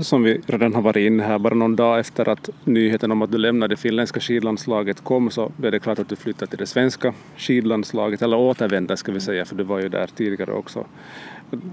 Som 0.01 0.23
vi 0.23 0.41
redan 0.47 0.75
har 0.75 0.83
varit 0.83 1.07
inne 1.07 1.23
här, 1.23 1.39
bara 1.39 1.55
någon 1.55 1.77
dag 1.77 2.01
efter 2.01 2.29
att 2.29 2.51
nyheten 2.65 3.13
om 3.13 3.23
att 3.23 3.33
du 3.33 3.39
lämnade 3.39 3.77
finländska 3.77 4.21
skidlandslaget 4.21 5.05
kom 5.05 5.31
så 5.31 5.53
blev 5.57 5.73
det 5.73 5.79
klart 5.79 5.99
att 5.99 6.09
du 6.09 6.17
flyttade 6.17 6.47
till 6.47 6.59
det 6.59 6.67
svenska 6.67 7.15
skidlandslaget, 7.37 8.23
eller 8.23 8.37
återvände 8.37 8.97
ska 8.97 9.13
vi 9.13 9.21
säga, 9.21 9.45
för 9.45 9.57
du 9.57 9.65
var 9.65 9.81
ju 9.81 9.89
där 9.89 10.07
tidigare 10.07 10.53
också. 10.53 10.87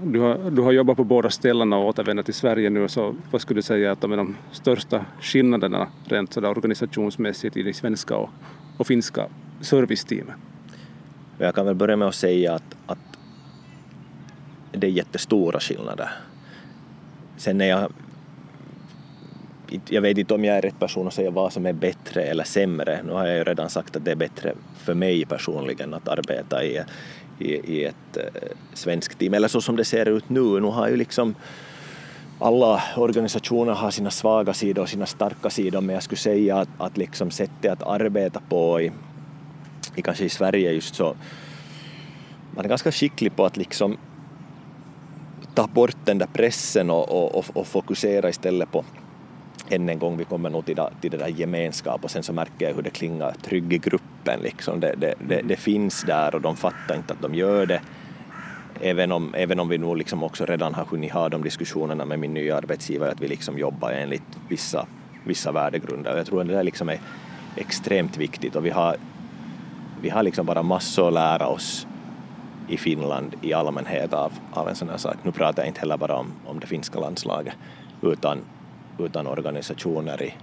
Du 0.04 0.20
har, 0.20 0.50
du 0.50 0.62
har 0.62 0.72
jobbat 0.72 0.96
på 0.96 1.04
båda 1.04 1.30
ställena 1.30 1.76
och 1.76 1.88
återvänder 1.88 2.22
till 2.22 2.34
Sverige 2.34 2.70
nu, 2.70 2.88
så 2.88 3.14
vad 3.30 3.40
skulle 3.40 3.58
du 3.58 3.62
säga 3.62 3.92
att 3.92 4.00
de 4.00 4.12
är 4.12 4.16
de 4.16 4.36
största 4.52 5.04
skillnaderna 5.20 5.88
rent 6.04 6.32
sådär 6.32 6.50
organisationsmässigt 6.50 7.56
i 7.56 7.62
det 7.62 7.74
svenska 7.74 8.16
och, 8.16 8.30
och 8.76 8.86
finska 8.86 9.26
serviceteamet? 9.60 10.34
Jag 11.38 11.54
kan 11.54 11.66
väl 11.66 11.74
börja 11.74 11.96
med 11.96 12.08
att 12.08 12.14
säga 12.14 12.54
att, 12.54 12.76
att 12.86 13.18
det 14.72 14.86
är 14.86 14.90
jättestora 14.90 15.60
skillnader. 15.60 16.10
Sen 17.40 17.60
är 17.60 17.66
jag 17.66 17.92
jag 19.88 20.02
vet 20.02 20.18
inte 20.18 20.34
om 20.34 20.44
jag 20.44 20.56
är 20.56 20.62
rätt 20.62 20.78
person 20.78 21.06
att 21.06 21.14
säga 21.14 21.30
vad 21.30 21.52
som 21.52 21.66
är 21.66 21.72
bättre 21.72 22.22
eller 22.22 22.44
sämre. 22.44 23.00
Nu 23.06 23.12
har 23.12 23.26
jag 23.26 23.36
ju 23.36 23.44
redan 23.44 23.70
sagt 23.70 23.96
att 23.96 24.04
det 24.04 24.10
är 24.10 24.16
bättre 24.16 24.54
för 24.76 24.94
mig 24.94 25.24
personligen 25.24 25.94
att 25.94 26.08
arbeta 26.08 26.64
i, 26.64 26.82
i, 27.38 27.48
i 27.48 27.84
ett 27.84 28.16
äh, 28.16 28.24
svenskt 28.74 29.18
team. 29.18 29.34
Eller 29.34 29.48
så 29.48 29.60
som 29.60 29.76
det 29.76 29.84
ser 29.84 30.08
ut 30.08 30.28
nu. 30.28 30.60
Nu 30.60 30.68
har 30.68 30.88
ju 30.88 30.96
liksom 30.96 31.34
alla 32.38 32.82
organisationer 32.96 33.72
har 33.72 33.90
sina 33.90 34.10
svaga 34.10 34.52
sidor 34.52 34.82
och 34.82 34.88
sina 34.88 35.06
starka 35.06 35.50
sidor 35.50 35.80
men 35.80 35.94
jag 35.94 36.02
skulle 36.02 36.18
säga 36.18 36.56
att, 36.56 36.68
att 36.78 36.96
liksom 36.96 37.30
sättet 37.30 37.72
att 37.72 37.82
arbeta 37.82 38.40
på 38.48 38.80
i, 38.80 38.92
i 39.94 40.02
kanske 40.02 40.24
i 40.24 40.28
Sverige 40.28 40.72
just 40.72 40.94
så 40.94 41.16
man 42.54 42.64
är 42.64 42.68
ganska 42.68 42.92
skicklig 42.92 43.36
på 43.36 43.44
att 43.44 43.56
liksom 43.56 43.96
ta 45.54 45.66
bort 45.66 45.96
den 46.04 46.18
där 46.18 46.26
pressen 46.26 46.90
och, 46.90 47.34
och, 47.36 47.44
och 47.54 47.66
fokusera 47.66 48.28
istället 48.28 48.72
på 48.72 48.84
än 49.70 49.88
en 49.88 49.98
gång, 49.98 50.16
vi 50.16 50.24
kommer 50.24 50.50
nog 50.50 50.66
till, 50.66 50.76
det, 50.76 50.90
till 51.00 51.10
det 51.10 51.16
där 51.16 51.28
gemenskap 51.28 52.04
och 52.04 52.10
sen 52.10 52.22
så 52.22 52.32
märker 52.32 52.68
jag 52.68 52.74
hur 52.74 52.82
det 52.82 52.90
klingar 52.90 53.34
trygg 53.42 53.72
i 53.72 53.78
gruppen 53.78 54.40
liksom. 54.40 54.80
Det, 54.80 54.94
det, 54.96 55.14
det, 55.28 55.40
det, 55.44 55.56
finns 55.56 56.02
där 56.02 56.34
och 56.34 56.40
de 56.40 56.56
fattar 56.56 56.96
inte 56.96 57.12
att 57.12 57.22
de 57.22 57.34
gör 57.34 57.66
det. 57.66 57.80
Även 58.80 59.12
om, 59.12 59.34
även 59.34 59.60
om 59.60 59.68
vi 59.68 59.78
nog 59.78 59.96
liksom 59.96 60.22
också 60.22 60.46
redan 60.46 60.74
har 60.74 60.84
hunnit 60.84 61.12
ha 61.12 61.28
de 61.28 61.42
diskussionerna 61.42 62.04
med 62.04 62.18
min 62.18 62.34
nya 62.34 62.56
arbetsgivare 62.56 63.10
att 63.10 63.20
vi 63.20 63.28
liksom 63.28 63.58
jobbar 63.58 63.90
enligt 63.90 64.38
vissa, 64.48 64.86
vissa 65.24 65.52
värdegrunder. 65.52 66.16
Jag 66.16 66.26
tror 66.26 66.40
att 66.40 66.48
det 66.48 66.54
där 66.54 66.62
liksom 66.62 66.88
är 66.88 67.00
extremt 67.56 68.16
viktigt 68.16 68.56
och 68.56 68.66
vi 68.66 68.70
har, 68.70 68.96
vi 70.02 70.10
har 70.10 70.22
liksom 70.22 70.46
bara 70.46 70.62
massor 70.62 71.08
att 71.08 71.14
lära 71.14 71.46
oss 71.46 71.86
i 72.70 72.76
Finland 72.76 73.34
i 73.42 73.52
allmänhet 73.52 74.12
av, 74.12 74.32
av 74.52 74.68
en 74.68 74.74
sån 74.74 74.88
här 74.88 74.96
sak. 74.96 75.16
Nu 75.22 75.32
pratar 75.32 75.62
jag 75.62 75.68
inte 75.68 75.80
heller 75.80 75.96
bara 75.96 76.16
om, 76.16 76.32
om 76.46 76.60
det 76.60 76.66
finska 76.66 77.00
landslaget 77.00 77.54
utan, 78.02 78.38
utan 78.98 79.26
organisationer 79.26 80.22
i, 80.22 80.34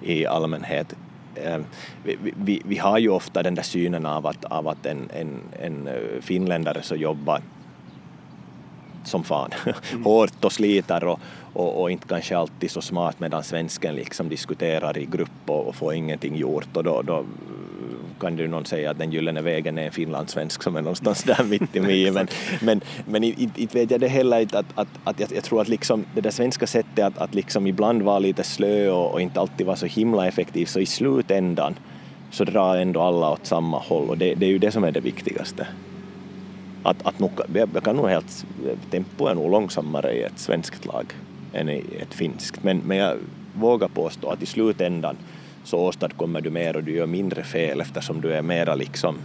i 0.00 0.26
allmänhet. 0.26 0.94
Ehm, 1.36 1.64
vi, 2.02 2.18
vi, 2.36 2.62
vi, 2.64 2.78
har 2.78 2.98
ju 2.98 3.08
ofta 3.08 3.42
den 3.42 3.54
där 3.54 3.62
synen 3.62 4.06
av 4.06 4.26
att, 4.26 4.44
av 4.44 4.68
att 4.68 4.86
en, 4.86 5.10
en, 5.14 5.40
en 5.60 5.88
eh, 5.88 6.20
finländare 6.20 6.82
så 6.82 6.96
jobbar 6.96 7.40
som 9.04 9.24
fan, 9.24 9.50
mm. 9.92 10.04
hårt 10.04 10.44
och 10.44 10.52
sliter 10.52 11.04
och, 11.04 11.20
och, 11.52 11.82
och, 11.82 11.90
inte 11.90 12.08
kanske 12.08 12.36
alltid 12.36 12.70
så 12.70 12.80
smart 12.80 13.20
medan 13.20 13.44
svensken 13.44 13.94
liksom 13.94 14.28
diskuterar 14.28 14.98
i 14.98 15.04
grupp 15.04 15.30
och, 15.46 15.66
och 15.66 15.74
får 15.74 15.94
ingenting 15.94 16.36
gjort 16.36 16.76
och 16.76 16.84
då, 16.84 17.02
då 17.02 17.24
kan 18.24 18.38
ju 18.38 18.48
någon 18.48 18.64
säga 18.64 18.90
att 18.90 18.98
den 18.98 19.12
gyllene 19.12 19.42
vägen 19.42 19.78
är 19.78 19.82
en 19.82 19.92
finlandssvensk 19.92 20.62
som 20.62 20.76
är 20.76 20.82
någonstans 20.82 21.22
där 21.22 21.44
mitt 21.44 21.76
i 21.76 21.80
mig. 21.80 22.10
Men, 22.10 22.28
men, 22.60 22.80
men 23.04 23.24
inte 23.24 23.78
vet 23.78 23.90
jag 23.90 24.00
det 24.00 24.08
heller 24.08 24.42
att, 24.42 24.54
att, 24.54 24.66
att, 24.74 24.88
att 25.04 25.20
jag, 25.20 25.32
jag, 25.32 25.44
tror 25.44 25.60
att 25.60 25.68
liksom 25.68 26.04
det 26.14 26.20
där 26.20 26.30
svenska 26.30 26.66
sättet 26.66 27.04
att, 27.04 27.18
att 27.18 27.34
liksom 27.34 27.66
ibland 27.66 28.02
vara 28.02 28.18
lite 28.18 28.42
slö 28.42 28.90
och, 28.90 29.12
och 29.12 29.20
inte 29.20 29.40
alltid 29.40 29.66
vara 29.66 29.76
så 29.76 29.86
himla 29.86 30.26
effektiv 30.26 30.66
så 30.66 30.80
i 30.80 30.86
slutändan 30.86 31.74
så 32.30 32.44
drar 32.44 32.76
ändå 32.76 33.00
alla 33.00 33.30
åt 33.30 33.46
samma 33.46 33.78
håll 33.78 34.08
och 34.08 34.18
det, 34.18 34.34
det 34.34 34.46
är 34.46 34.50
ju 34.50 34.58
det 34.58 34.70
som 34.70 34.84
är 34.84 34.92
det 34.92 35.00
viktigaste. 35.00 35.66
Att, 36.82 37.06
att 37.06 37.18
nog, 37.18 37.30
jag 37.54 37.84
kan 37.84 37.96
nog 37.96 38.08
helt, 38.08 38.46
tempo 38.90 39.26
är 39.26 39.34
nog 39.34 39.50
långsammare 39.50 40.12
i 40.12 40.22
ett 40.22 40.38
svenskt 40.38 40.86
lag 40.86 41.06
än 41.52 41.68
i 41.68 41.84
ett 42.00 42.14
finskt 42.14 42.62
men, 42.62 42.78
men 42.78 42.96
jag 42.96 43.16
vågar 43.54 43.88
påstå 43.88 44.30
att 44.30 44.42
i 44.42 44.46
slutändan 44.46 45.16
så 45.64 45.78
åstadkommer 45.78 46.40
du 46.40 46.50
mer 46.50 46.76
och 46.76 46.84
du 46.84 46.92
gör 46.92 47.06
mindre 47.06 47.42
fel 47.42 47.80
eftersom 47.80 48.20
du 48.20 48.32
är 48.32 48.42
mera 48.42 48.74
liksom 48.74 49.18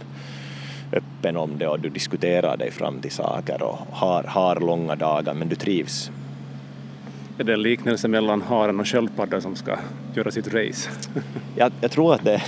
öppen 0.92 1.36
om 1.36 1.58
det 1.58 1.68
och 1.68 1.80
du 1.80 1.88
diskuterar 1.88 2.56
dig 2.56 2.70
fram 2.70 3.00
till 3.00 3.10
saker 3.10 3.62
och 3.62 3.78
har, 3.90 4.22
har 4.22 4.60
långa 4.60 4.96
dagar 4.96 5.34
men 5.34 5.48
du 5.48 5.56
trivs. 5.56 6.10
Är 7.38 7.44
det 7.44 7.52
en 7.52 7.62
liknelse 7.62 8.08
mellan 8.08 8.42
haren 8.42 8.80
och 8.80 8.88
sköldpaddan 8.88 9.42
som 9.42 9.56
ska 9.56 9.76
göra 10.14 10.30
sitt 10.30 10.54
race? 10.54 10.90
jag, 11.56 11.72
jag 11.80 11.90
tror 11.90 12.14
att 12.14 12.24
det, 12.24 12.42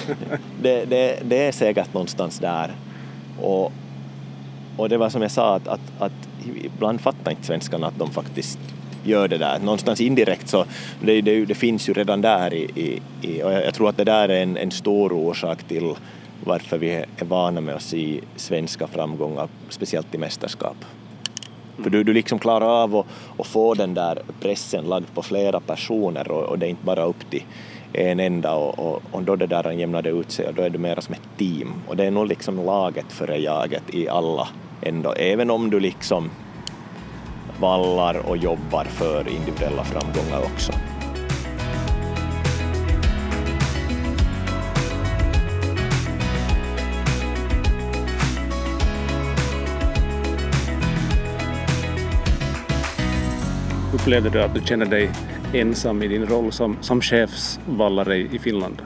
det, 0.62 0.84
det, 0.84 1.18
det, 1.24 1.46
är 1.46 1.52
säkert 1.52 1.94
någonstans 1.94 2.38
där. 2.38 2.70
Och, 3.40 3.72
och 4.76 4.88
det 4.88 4.96
var 4.96 5.08
som 5.08 5.22
jag 5.22 5.30
sa 5.30 5.56
att, 5.56 5.68
att, 5.68 5.80
att 5.98 6.12
ibland 6.62 7.00
fattar 7.00 7.30
inte 7.30 7.46
svenskarna 7.46 7.86
att 7.86 7.98
de 7.98 8.10
faktiskt 8.10 8.58
gör 9.04 9.28
det 9.28 9.38
där. 9.38 9.58
Någonstans 9.58 10.00
indirekt 10.00 10.48
så 10.48 10.64
det, 11.00 11.20
det, 11.20 11.44
det 11.44 11.54
finns 11.54 11.88
ju 11.88 11.92
redan 11.92 12.20
där 12.20 12.54
i, 12.54 12.70
i, 12.74 13.00
i, 13.22 13.42
och 13.42 13.52
jag 13.52 13.74
tror 13.74 13.88
att 13.88 13.96
det 13.96 14.04
där 14.04 14.28
är 14.28 14.42
en, 14.42 14.56
en 14.56 14.70
stor 14.70 15.12
orsak 15.12 15.62
till 15.62 15.94
varför 16.44 16.78
vi 16.78 16.90
är 16.90 17.24
vana 17.24 17.60
med 17.60 17.74
att 17.74 17.82
se 17.82 18.20
svenska 18.36 18.86
framgångar, 18.86 19.48
speciellt 19.68 20.14
i 20.14 20.18
mästerskap. 20.18 20.76
För 21.82 21.90
du, 21.90 22.04
du 22.04 22.12
liksom 22.12 22.38
klarar 22.38 22.82
av 22.82 22.96
att, 22.96 23.06
att 23.38 23.46
få 23.46 23.74
den 23.74 23.94
där 23.94 24.18
pressen 24.40 24.84
lagd 24.84 25.14
på 25.14 25.22
flera 25.22 25.60
personer 25.60 26.30
och, 26.30 26.42
och 26.42 26.58
det 26.58 26.66
är 26.66 26.70
inte 26.70 26.84
bara 26.84 27.04
upp 27.04 27.30
till 27.30 27.42
en 27.92 28.20
enda 28.20 28.54
och, 28.54 28.78
och, 28.78 29.02
och 29.10 29.22
då 29.22 29.36
det 29.36 29.46
där 29.46 29.70
jämnar 29.70 30.06
ut 30.06 30.30
sig 30.30 30.46
och 30.46 30.54
då 30.54 30.62
är 30.62 30.70
du 30.70 30.78
mera 30.78 31.00
som 31.00 31.14
ett 31.14 31.38
team 31.38 31.72
och 31.88 31.96
det 31.96 32.04
är 32.04 32.10
nog 32.10 32.26
liksom 32.26 32.66
laget 32.66 33.12
före 33.12 33.38
jaget 33.38 33.82
i 33.94 34.08
alla 34.08 34.48
ändå, 34.82 35.12
även 35.12 35.50
om 35.50 35.70
du 35.70 35.80
liksom 35.80 36.30
vallar 37.60 38.16
och 38.28 38.36
jobbar 38.36 38.84
för 38.84 39.28
individuella 39.28 39.84
framgångar 39.84 40.42
också. 40.42 40.72
Upplevde 53.94 54.30
du 54.30 54.42
att 54.42 54.54
du 54.54 54.60
känner 54.60 54.86
dig 54.86 55.10
ensam 55.52 56.02
i 56.02 56.08
din 56.08 56.26
roll 56.26 56.52
som, 56.52 56.76
som 56.80 57.00
chefsvallare 57.00 58.16
i 58.16 58.38
Finland? 58.38 58.82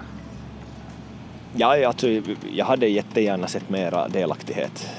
Ja, 1.54 1.86
alltså, 1.86 2.06
jag 2.52 2.66
hade 2.66 2.86
jättegärna 2.86 3.46
sett 3.46 3.70
mera 3.70 4.08
delaktighet. 4.08 4.90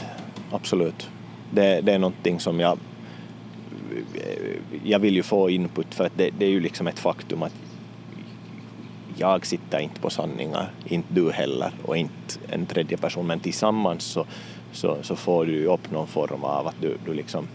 Absolut. 0.51 1.09
Det, 1.51 1.81
det 1.81 1.93
är 1.93 1.99
någonting 1.99 2.39
som 2.39 2.59
jag 2.59 2.77
jag 4.83 4.99
vill 4.99 5.15
ju 5.15 5.23
få 5.23 5.49
input 5.49 5.95
för 5.95 6.05
att 6.05 6.17
det, 6.17 6.29
det, 6.37 6.45
är 6.45 6.49
ju 6.49 6.59
liksom 6.59 6.87
ett 6.87 6.99
faktum 6.99 7.43
att 7.43 7.53
jag 9.15 9.45
sitter 9.45 9.79
inte 9.79 10.01
på 10.01 10.09
sanningar, 10.09 10.71
inte 10.85 11.13
du 11.13 11.31
heller 11.31 11.71
och 11.83 11.97
inte 11.97 12.39
en 12.49 12.65
tredje 12.65 12.97
person, 12.97 13.27
men 13.27 13.39
tillsammans 13.39 14.03
så, 14.03 14.25
så, 14.71 14.97
så 15.01 15.15
får 15.15 15.45
du 15.45 15.51
ju 15.51 15.65
upp 15.65 15.91
någon 15.91 16.07
form 16.07 16.43
av 16.43 16.67
att 16.67 16.81
du, 16.81 16.97
du 17.05 17.13
liksom 17.13 17.47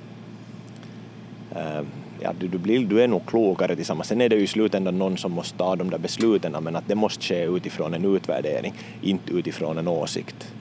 äh, 1.50 1.82
ja, 2.20 2.32
du, 2.38 2.48
du, 2.48 2.58
blir, 2.58 2.86
du 2.86 3.02
är 3.02 3.08
nog 3.08 3.26
klokare 3.26 3.76
tillsammans. 3.76 4.08
Sen 4.08 4.20
är 4.20 4.28
det 4.28 4.36
ju 4.36 4.42
i 4.42 4.46
slutändan 4.46 4.98
någon 4.98 5.18
som 5.18 5.32
måste 5.32 5.58
ta 5.58 5.76
de 5.76 5.90
där 5.90 5.98
besluten, 5.98 6.56
men 6.60 6.76
att 6.76 6.88
det 6.88 6.94
måste 6.94 7.24
ske 7.24 7.44
utifrån 7.44 7.94
en 7.94 8.04
utvärdering, 8.16 8.74
inte 9.02 9.32
utifrån 9.32 9.78
en 9.78 9.88
åsikt. 9.88 10.54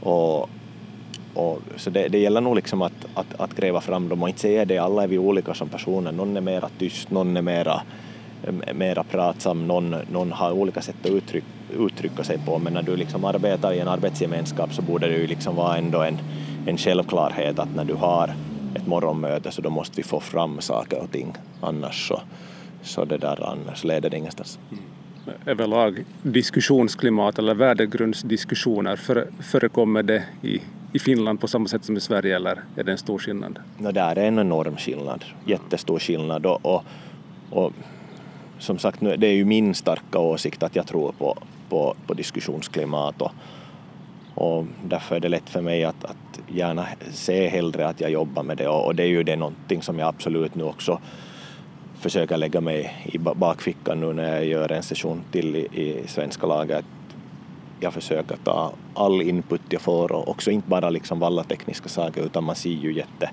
Och, 0.00 0.50
och, 1.38 1.62
så 1.76 1.90
det, 1.90 2.08
det 2.08 2.18
gäller 2.18 2.40
nog 2.40 2.56
liksom 2.56 2.82
att, 2.82 3.06
att, 3.14 3.40
att 3.40 3.54
gräva 3.54 3.80
fram 3.80 4.08
dem 4.08 4.22
och 4.22 4.28
inte 4.28 4.40
säga 4.40 4.64
det, 4.64 4.78
alla 4.78 5.02
är 5.02 5.08
vi 5.08 5.18
olika 5.18 5.54
som 5.54 5.68
personer, 5.68 6.12
någon 6.12 6.36
är 6.36 6.40
mera 6.40 6.68
tyst, 6.78 7.10
någon 7.10 7.36
är 7.36 7.42
mera, 7.42 7.82
mera 8.74 9.04
pratsam, 9.04 9.66
någon, 9.66 9.96
någon 10.12 10.32
har 10.32 10.52
olika 10.52 10.80
sätt 10.82 10.96
att 11.02 11.10
uttryck, 11.10 11.44
uttrycka 11.78 12.24
sig 12.24 12.38
på, 12.46 12.58
men 12.58 12.72
när 12.72 12.82
du 12.82 12.96
liksom 12.96 13.24
arbetar 13.24 13.72
i 13.72 13.78
en 13.78 13.88
arbetsgemenskap 13.88 14.74
så 14.74 14.82
borde 14.82 15.06
det 15.06 15.16
ju 15.16 15.26
liksom 15.26 15.56
vara 15.56 15.76
ändå 15.76 16.02
en, 16.02 16.18
en 16.66 16.78
självklarhet 16.78 17.58
att 17.58 17.74
när 17.74 17.84
du 17.84 17.94
har 17.94 18.34
ett 18.74 18.86
morgonmöte 18.86 19.50
så 19.50 19.62
då 19.62 19.70
måste 19.70 19.96
vi 19.96 20.02
få 20.02 20.20
fram 20.20 20.60
saker 20.60 21.02
och 21.02 21.12
ting, 21.12 21.32
annars 21.60 22.08
så, 22.08 22.20
så 22.82 23.04
det 23.04 23.18
där 23.18 23.50
annars 23.50 23.84
leder 23.84 24.10
det 24.10 24.16
ingenstans. 24.16 24.58
Mm. 24.70 24.82
Överlag 25.46 26.04
diskussionsklimat 26.22 27.38
eller 27.38 27.54
värdegrundsdiskussioner, 27.54 28.96
förekommer 29.42 30.02
det 30.02 30.24
i 30.42 30.60
i 30.92 30.98
Finland 30.98 31.40
på 31.40 31.48
samma 31.48 31.68
sätt 31.68 31.84
som 31.84 31.96
i 31.96 32.00
Sverige 32.00 32.36
eller 32.36 32.64
är 32.76 32.84
det 32.84 32.92
en 32.92 32.98
stor 32.98 33.18
skillnad? 33.18 33.58
No, 33.78 33.92
där 33.92 34.18
är 34.18 34.28
en 34.28 34.38
enorm 34.38 34.76
skillnad, 34.76 35.24
jättestor 35.44 35.98
skillnad. 35.98 36.46
Och, 36.46 36.66
och, 36.66 36.84
och 37.50 37.72
som 38.58 38.78
sagt 38.78 39.00
det 39.00 39.26
är 39.26 39.32
ju 39.32 39.44
min 39.44 39.74
starka 39.74 40.18
åsikt 40.18 40.62
att 40.62 40.76
jag 40.76 40.86
tror 40.86 41.12
på, 41.12 41.38
på, 41.68 41.94
på 42.06 42.14
diskussionsklimat 42.14 43.22
och, 43.22 43.32
och 44.34 44.66
därför 44.84 45.16
är 45.16 45.20
det 45.20 45.28
lätt 45.28 45.50
för 45.50 45.60
mig 45.60 45.84
att, 45.84 46.04
att 46.04 46.40
gärna 46.48 46.86
se 47.12 47.48
hellre 47.48 47.88
att 47.88 48.00
jag 48.00 48.10
jobbar 48.10 48.42
med 48.42 48.56
det. 48.56 48.68
Och, 48.68 48.86
och 48.86 48.94
det 48.94 49.02
är 49.02 49.08
ju 49.08 49.22
det 49.22 49.36
någonting 49.36 49.82
som 49.82 49.98
jag 49.98 50.08
absolut 50.08 50.54
nu 50.54 50.64
också 50.64 51.00
försöker 52.00 52.36
lägga 52.36 52.60
mig 52.60 53.08
i 53.12 53.18
bakfickan 53.18 54.00
nu 54.00 54.12
när 54.12 54.34
jag 54.34 54.44
gör 54.44 54.72
en 54.72 54.82
session 54.82 55.22
till 55.30 55.56
i, 55.56 55.60
i 55.72 56.02
svenska 56.06 56.46
laget 56.46 56.84
jag 57.80 57.94
försöker 57.94 58.36
ta 58.36 58.72
all 58.94 59.22
input 59.22 59.60
jag 59.68 59.80
får 59.80 60.12
och 60.12 60.28
också 60.28 60.50
inte 60.50 60.68
bara 60.68 60.90
liksom 60.90 61.22
alla 61.22 61.44
tekniska 61.44 61.88
saker 61.88 62.22
utan 62.22 62.44
man 62.44 62.56
ser 62.56 62.70
ju 62.70 62.92
jätte, 62.92 63.30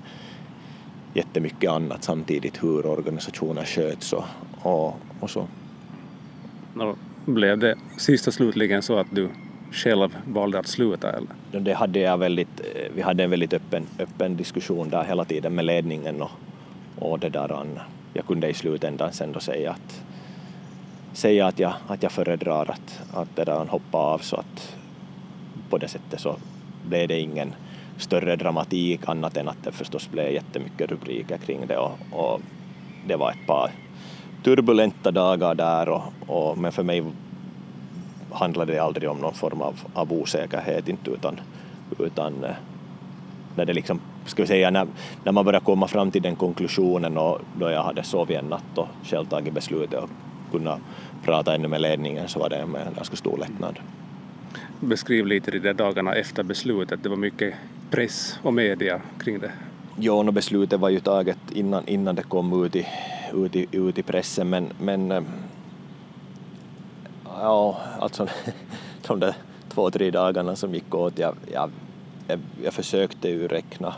jättemycket 1.14 1.70
annat 1.70 2.04
samtidigt 2.04 2.62
hur 2.62 2.86
organisationer 2.86 3.64
sköts 3.64 4.12
och, 4.12 4.24
och, 4.62 4.96
och 5.20 5.30
så. 5.30 5.46
No, 6.74 6.96
blev 7.24 7.58
det 7.58 7.76
sista 7.98 8.30
slutligen 8.30 8.82
så 8.82 8.98
att 8.98 9.06
du 9.10 9.28
själv 9.72 10.16
valde 10.26 10.58
att 10.58 10.66
sluta 10.66 11.12
eller? 11.12 11.60
Det 11.60 11.72
hade 11.72 11.98
jag 11.98 12.18
väldigt, 12.18 12.60
vi 12.94 13.02
hade 13.02 13.24
en 13.24 13.30
väldigt 13.30 13.52
öppen, 13.52 13.86
öppen 13.98 14.36
diskussion 14.36 14.88
där 14.88 15.04
hela 15.04 15.24
tiden 15.24 15.54
med 15.54 15.64
ledningen 15.64 16.22
och, 16.22 16.30
och 16.98 17.18
det 17.18 17.28
där 17.28 17.66
jag 18.14 18.26
kunde 18.26 18.48
i 18.48 18.54
slutändan 18.54 19.12
sen 19.12 19.32
då 19.32 19.40
säga 19.40 19.70
att 19.70 20.05
säga 21.16 21.46
att 21.46 21.58
jag, 21.58 21.72
att 21.86 22.02
jag 22.02 22.12
föredrar 22.12 22.70
att, 22.70 23.02
att 23.14 23.36
det 23.36 23.44
där 23.44 23.64
hoppa 23.64 23.98
av 23.98 24.18
så 24.18 24.36
att 24.36 24.76
på 25.70 25.78
det 25.78 25.88
sättet 25.88 26.20
så 26.20 26.36
blev 26.88 27.08
det 27.08 27.20
ingen 27.20 27.54
större 27.98 28.36
dramatik 28.36 29.08
annat 29.08 29.36
än 29.36 29.48
att 29.48 29.64
det 29.64 29.72
förstås 29.72 30.10
blev 30.10 30.32
jättemycket 30.32 30.90
rubriker 30.90 31.36
kring 31.38 31.66
det 31.66 31.76
och, 31.76 31.92
och 32.12 32.40
det 33.06 33.16
var 33.16 33.30
ett 33.30 33.46
par 33.46 33.70
turbulenta 34.44 35.10
dagar 35.10 35.54
där 35.54 35.88
och, 35.88 36.02
och, 36.26 36.58
men 36.58 36.72
för 36.72 36.82
mig 36.82 37.04
handlade 38.30 38.72
det 38.72 38.78
aldrig 38.78 39.10
om 39.10 39.18
någon 39.18 39.34
form 39.34 39.62
av, 39.62 39.80
av 39.94 40.12
osäkerhet 40.12 40.88
inte 40.88 41.10
utan, 41.10 41.40
utan 41.98 42.44
eh, 42.44 42.50
när 43.54 43.64
det 43.64 43.72
liksom, 43.72 44.00
ska 44.26 44.42
vi 44.42 44.48
säga, 44.48 44.70
när, 44.70 44.86
när 45.24 45.32
man 45.32 45.44
börjar 45.44 45.60
komma 45.60 45.88
fram 45.88 46.10
till 46.10 46.22
den 46.22 46.36
konklusionen 46.36 47.18
och 47.18 47.40
då 47.58 47.70
jag 47.70 47.82
hade 47.82 48.02
sovit 48.02 48.38
en 48.38 48.44
natt 48.44 48.78
och 48.78 48.88
själv 49.04 49.26
tagit 49.26 49.54
beslutet 49.54 50.02
och 50.02 50.10
kunna 50.50 50.78
prata 51.24 51.54
ännu 51.54 51.68
med 51.68 51.80
ledningen 51.80 52.28
så 52.28 52.38
var 52.38 52.48
det 52.48 52.56
en 52.56 52.76
ganska 52.96 53.16
stor 53.16 53.38
lättnad. 53.38 53.78
Beskriv 54.80 55.26
lite 55.26 55.50
de 55.50 55.58
där 55.58 55.74
dagarna 55.74 56.14
efter 56.14 56.42
beslutet, 56.42 57.02
det 57.02 57.08
var 57.08 57.16
mycket 57.16 57.54
press 57.90 58.38
och 58.42 58.54
media 58.54 59.00
kring 59.18 59.38
det. 59.38 59.52
Jo, 59.98 60.22
no, 60.22 60.32
beslutet 60.32 60.80
var 60.80 60.88
ju 60.88 61.00
taget 61.00 61.38
innan, 61.52 61.88
innan 61.88 62.14
det 62.14 62.22
kom 62.22 62.64
ut 62.64 62.76
i, 62.76 62.86
ut 63.34 63.56
i, 63.56 63.66
ut 63.72 63.98
i 63.98 64.02
pressen 64.02 64.50
men, 64.50 64.68
men 64.80 65.12
eh, 65.12 65.22
ja, 67.24 67.80
alltså 68.00 68.28
de 69.06 69.20
där 69.20 69.34
två, 69.68 69.90
tre 69.90 70.10
dagarna 70.10 70.56
som 70.56 70.74
gick 70.74 70.94
åt, 70.94 71.18
jag, 71.18 71.34
jag, 71.52 71.70
jag, 72.28 72.40
jag 72.64 72.72
försökte 72.72 73.28
ju 73.28 73.48
räkna 73.48 73.94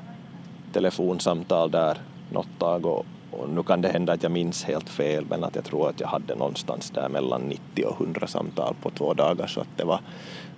telefonsamtal 0.72 1.70
där 1.70 1.98
något 2.32 2.58
tag 2.58 2.87
och, 2.87 3.06
och 3.38 3.48
nu 3.48 3.62
kan 3.62 3.81
det 3.81 3.88
hända 3.88 4.12
att 4.12 4.22
jag 4.22 4.33
minns 4.33 4.64
helt 4.64 4.88
fel 4.88 5.24
men 5.31 5.44
att 5.44 5.55
jag 5.55 5.64
tror 5.64 5.88
att 5.88 6.01
jag 6.01 6.09
hade 6.09 6.35
någonstans 6.35 6.90
där 6.90 7.09
mellan 7.09 7.40
90 7.42 7.85
och 7.85 8.01
100 8.01 8.27
samtal 8.27 8.74
på 8.83 8.90
två 8.90 9.14
dagar 9.14 9.46
så 9.46 9.61
att 9.61 9.77
det 9.77 9.85
var, 9.85 10.01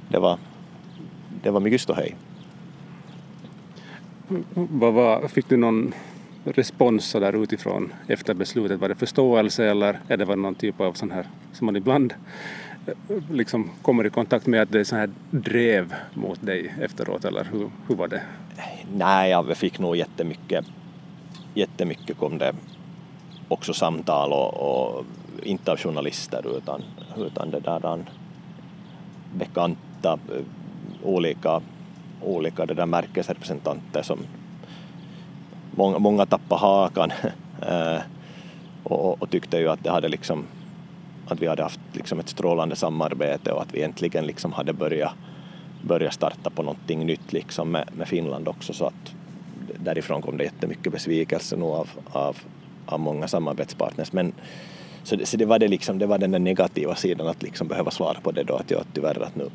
det 0.09 0.19
var, 0.19 0.39
det 1.43 1.51
var 1.51 1.61
mycket 1.61 1.81
ståhej. 1.81 2.17
Vad 4.55 4.93
var, 4.93 5.29
fick 5.29 5.49
du 5.49 5.57
någon 5.57 5.95
respons 6.45 7.13
där 7.13 7.43
utifrån 7.43 7.93
efter 8.07 8.35
beslutet? 8.35 8.81
Var 8.81 8.89
det 8.89 8.95
förståelse 8.95 9.65
eller 9.65 10.01
är 10.09 10.17
det 10.17 10.37
någon 10.37 10.55
typ 10.55 10.81
av 10.81 10.93
sån 10.93 11.11
här 11.11 11.27
som 11.53 11.67
man 11.67 11.77
ibland 11.77 12.15
eh, 12.87 13.17
liksom 13.31 13.71
kommer 13.83 14.07
i 14.07 14.11
kontakt 14.11 14.47
med 14.47 14.63
att 14.63 14.73
det 14.73 14.81
är 14.81 14.85
sån 14.85 14.99
här 14.99 15.11
drev 15.31 15.95
mot 16.15 16.47
dig 16.47 16.75
efteråt 16.81 17.25
eller 17.25 17.49
hur, 17.53 17.71
hur 17.89 17.95
var 17.95 18.09
det? 18.09 18.23
Nej, 18.95 19.31
jag 19.31 19.57
fick 19.57 19.79
nog 19.79 19.97
jättemycket, 19.97 20.65
jättemycket 21.55 22.19
kom 22.19 22.39
det 22.39 22.53
också 23.51 23.75
samtal 23.75 24.33
och, 24.33 24.55
och 24.55 25.05
inte 25.43 25.73
av 25.73 25.79
journalister 25.79 26.57
utan, 26.57 26.83
utan 27.17 27.51
det 27.51 27.61
där 27.61 28.05
bekanta 29.35 30.13
eh, 30.13 30.45
olika, 31.03 31.61
olika 32.23 32.67
det 32.67 32.75
där 32.75 32.87
märkesrepresentanter 32.87 34.03
som 34.03 34.19
många, 35.71 35.99
många 35.99 36.27
tappade 36.27 36.61
hakan 36.61 37.13
eh, 37.63 38.01
och, 38.85 39.23
och, 39.23 39.31
tyckte 39.31 39.59
ju 39.59 39.69
att 39.69 39.85
det 39.85 39.91
hade 39.91 40.09
liksom 40.09 40.45
att 41.29 41.43
vi 41.43 41.47
hade 41.47 41.63
haft 41.63 41.81
liksom 41.93 42.21
ett 42.21 42.29
strålande 42.29 42.77
samarbete 42.77 43.53
och 43.53 43.63
att 43.63 43.75
vi 43.75 43.83
äntligen 43.83 44.27
liksom 44.27 44.53
hade 44.53 44.73
börjat, 44.73 45.13
börjat 45.83 46.15
starta 46.15 46.51
på 46.51 46.63
någonting 46.63 47.07
nytt 47.07 47.33
liksom 47.33 47.71
med, 47.71 47.89
med 47.93 48.09
Finland 48.09 48.49
också 48.49 48.73
så 48.73 48.87
att 48.87 49.15
därifrån 49.79 50.23
kom 50.23 50.37
det 50.37 50.45
jättemycket 50.45 50.93
besvikelse 50.93 51.57
nog 51.57 51.71
av, 51.71 51.89
av, 52.13 52.37
av 52.87 53.01
många 53.01 53.29
samarbetspartners 53.29 54.13
men 54.13 54.33
så 55.03 55.17
det, 55.17 55.27
så 55.27 55.37
det 55.37 55.45
var 55.45 55.59
det 55.59 55.69
liksom, 55.69 55.99
det 55.99 56.07
var 56.07 56.19
den 56.19 56.45
negativa 56.45 56.95
sidan 56.95 57.29
att 57.29 57.43
liksom 57.43 57.69
behöva 57.69 57.91
svara 57.91 58.21
på 58.21 58.33
det 58.33 58.43
då 58.43 58.55
att 58.55 58.71
jag 58.71 58.85
tyvärr 58.95 59.23
att 59.23 59.37
nu, 59.37 59.51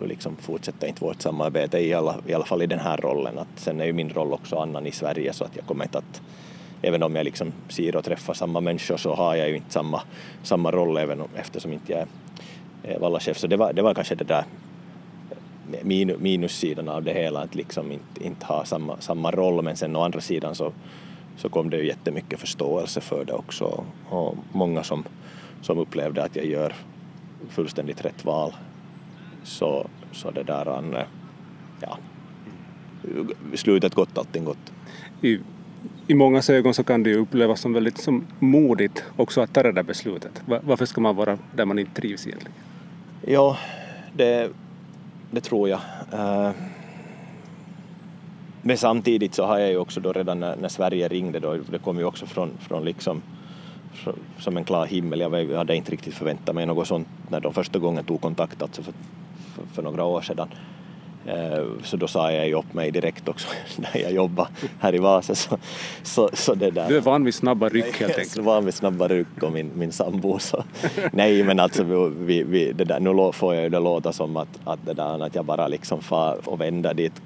nu 0.00 0.06
liksom 0.06 0.36
fortsätter 0.36 0.86
inte 0.86 1.04
vårt 1.04 1.22
samarbete 1.22 1.78
i 1.78 1.94
alla, 1.94 2.16
i 2.26 2.34
alla 2.34 2.44
fall 2.44 2.62
i 2.62 2.66
den 2.66 2.78
här 2.78 2.96
rollen. 2.96 3.38
Att 3.38 3.48
sen 3.56 3.80
är 3.80 3.84
ju 3.84 3.92
min 3.92 4.10
roll 4.10 4.32
också 4.32 4.56
annan 4.56 4.86
i 4.86 4.92
Sverige 4.92 5.32
så 5.32 5.44
att 5.44 5.56
jag 5.56 5.66
kommer 5.66 5.84
inte 5.84 5.98
att 5.98 6.22
även 6.82 7.02
om 7.02 7.16
jag 7.16 7.24
liksom 7.24 7.52
ser 7.68 7.96
och 7.96 8.04
träffar 8.04 8.34
samma 8.34 8.60
människor 8.60 8.96
så 8.96 9.14
har 9.14 9.34
jag 9.34 9.48
ju 9.48 9.56
inte 9.56 9.72
samma, 9.72 10.02
samma 10.42 10.70
roll 10.70 10.96
även 10.96 11.20
om, 11.20 11.28
eftersom 11.36 11.72
inte 11.72 11.92
jag 11.92 12.06
är 12.82 12.98
vallachef. 12.98 13.38
Så 13.38 13.46
det 13.46 13.56
var, 13.56 13.72
det 13.72 13.82
var 13.82 13.94
kanske 13.94 14.14
det 14.14 14.24
där 14.24 14.44
minussidan 16.18 16.88
av 16.88 17.02
det 17.02 17.12
hela, 17.12 17.40
att 17.40 17.54
liksom 17.54 17.92
inte, 17.92 18.26
inte 18.26 18.46
ha 18.46 18.64
samma, 18.64 19.00
samma 19.00 19.30
roll 19.30 19.62
men 19.62 19.76
sen 19.76 19.96
å 19.96 20.02
andra 20.02 20.20
sidan 20.20 20.54
så, 20.54 20.72
så 21.40 21.48
kom 21.48 21.70
det 21.70 21.76
ju 21.76 21.86
jättemycket 21.86 22.40
förståelse 22.40 23.00
för 23.00 23.24
det 23.24 23.32
också 23.32 23.84
och 24.08 24.36
många 24.52 24.82
som, 24.82 25.04
som 25.62 25.78
upplevde 25.78 26.24
att 26.24 26.36
jag 26.36 26.46
gör 26.46 26.74
fullständigt 27.48 28.04
rätt 28.04 28.24
val 28.24 28.54
så, 29.42 29.86
så 30.12 30.30
det 30.30 30.42
där, 30.42 30.66
an, 30.66 30.96
ja, 31.80 31.98
slutet 33.54 33.94
gott, 33.94 34.18
allting 34.18 34.44
gott. 34.44 34.72
I, 35.22 35.38
I 36.06 36.14
många 36.14 36.42
ögon 36.48 36.74
så 36.74 36.84
kan 36.84 37.02
det 37.02 37.10
ju 37.10 37.16
upplevas 37.16 37.60
som 37.60 37.72
väldigt 37.72 37.98
som 37.98 38.26
modigt 38.38 39.04
också 39.16 39.40
att 39.40 39.54
ta 39.54 39.62
det 39.62 39.72
där 39.72 39.82
beslutet. 39.82 40.42
Varför 40.46 40.86
ska 40.86 41.00
man 41.00 41.16
vara 41.16 41.38
där 41.56 41.64
man 41.64 41.78
inte 41.78 42.00
trivs 42.00 42.26
egentligen? 42.26 42.56
Ja, 43.26 43.56
det, 44.16 44.50
det 45.30 45.40
tror 45.40 45.68
jag. 45.68 45.80
Uh, 46.14 46.50
men 48.62 48.76
samtidigt 48.76 49.34
så 49.34 49.44
har 49.44 49.58
jag 49.58 49.70
ju 49.70 49.76
också 49.76 50.00
då 50.00 50.12
redan 50.12 50.40
när, 50.40 50.56
när 50.56 50.68
Sverige 50.68 51.08
ringde 51.08 51.40
då, 51.40 51.56
det 51.70 51.78
kom 51.78 51.98
ju 51.98 52.04
också 52.04 52.26
från, 52.26 52.50
från 52.60 52.84
liksom 52.84 53.22
som 54.38 54.56
en 54.56 54.64
klar 54.64 54.86
himmel. 54.86 55.20
Jag 55.20 55.58
hade 55.58 55.76
inte 55.76 55.92
riktigt 55.92 56.14
förväntat 56.14 56.54
mig 56.54 56.66
något 56.66 56.88
sånt 56.88 57.08
när 57.28 57.40
de 57.40 57.52
första 57.52 57.78
gången 57.78 58.04
tog 58.04 58.20
kontakt, 58.20 58.62
alltså 58.62 58.82
för 58.82 58.94
för, 59.50 59.74
för 59.74 59.82
några 59.82 60.04
år 60.04 60.20
sedan. 60.20 60.48
Eh, 61.26 61.64
så 61.84 61.96
då 61.96 62.06
sa 62.06 62.32
jag 62.32 62.48
ju 62.48 62.54
upp 62.54 62.74
mig 62.74 62.90
direkt 62.90 63.28
också 63.28 63.48
när 63.76 64.02
jag 64.02 64.12
jobbade 64.12 64.48
här 64.78 64.94
i 64.94 64.98
Vasa. 64.98 65.34
Så, 65.34 65.58
så, 66.02 66.30
så 66.32 66.54
det 66.54 66.70
där. 66.70 66.88
Du 66.88 66.96
är 66.96 67.00
van 67.00 67.24
vid 67.24 67.34
snabba 67.34 67.68
ryck 67.68 68.00
helt 68.00 68.18
enkelt. 68.18 68.36
Jag 68.36 68.42
är 68.44 68.46
van 68.46 68.64
vid 68.64 68.74
snabba 68.74 69.08
ryck 69.08 69.42
och 69.42 69.52
min, 69.52 69.70
min 69.74 69.92
sambo. 69.92 70.38
Så. 70.38 70.64
Nej 71.12 71.42
men 71.42 71.60
alltså 71.60 72.10
vi, 72.18 72.42
vi, 72.42 72.72
det 72.72 72.84
där, 72.84 73.00
nu 73.00 73.32
får 73.32 73.54
jag 73.54 73.64
ju 73.64 73.68
det 73.68 73.80
låta 73.80 74.12
som 74.12 74.36
att, 74.36 74.58
att, 74.64 74.86
det 74.86 74.94
där, 74.94 75.24
att 75.24 75.34
jag 75.34 75.44
bara 75.44 75.68
liksom 75.68 76.02
far 76.02 76.38
och 76.44 76.60
vänder 76.60 76.94
dit 76.94 77.22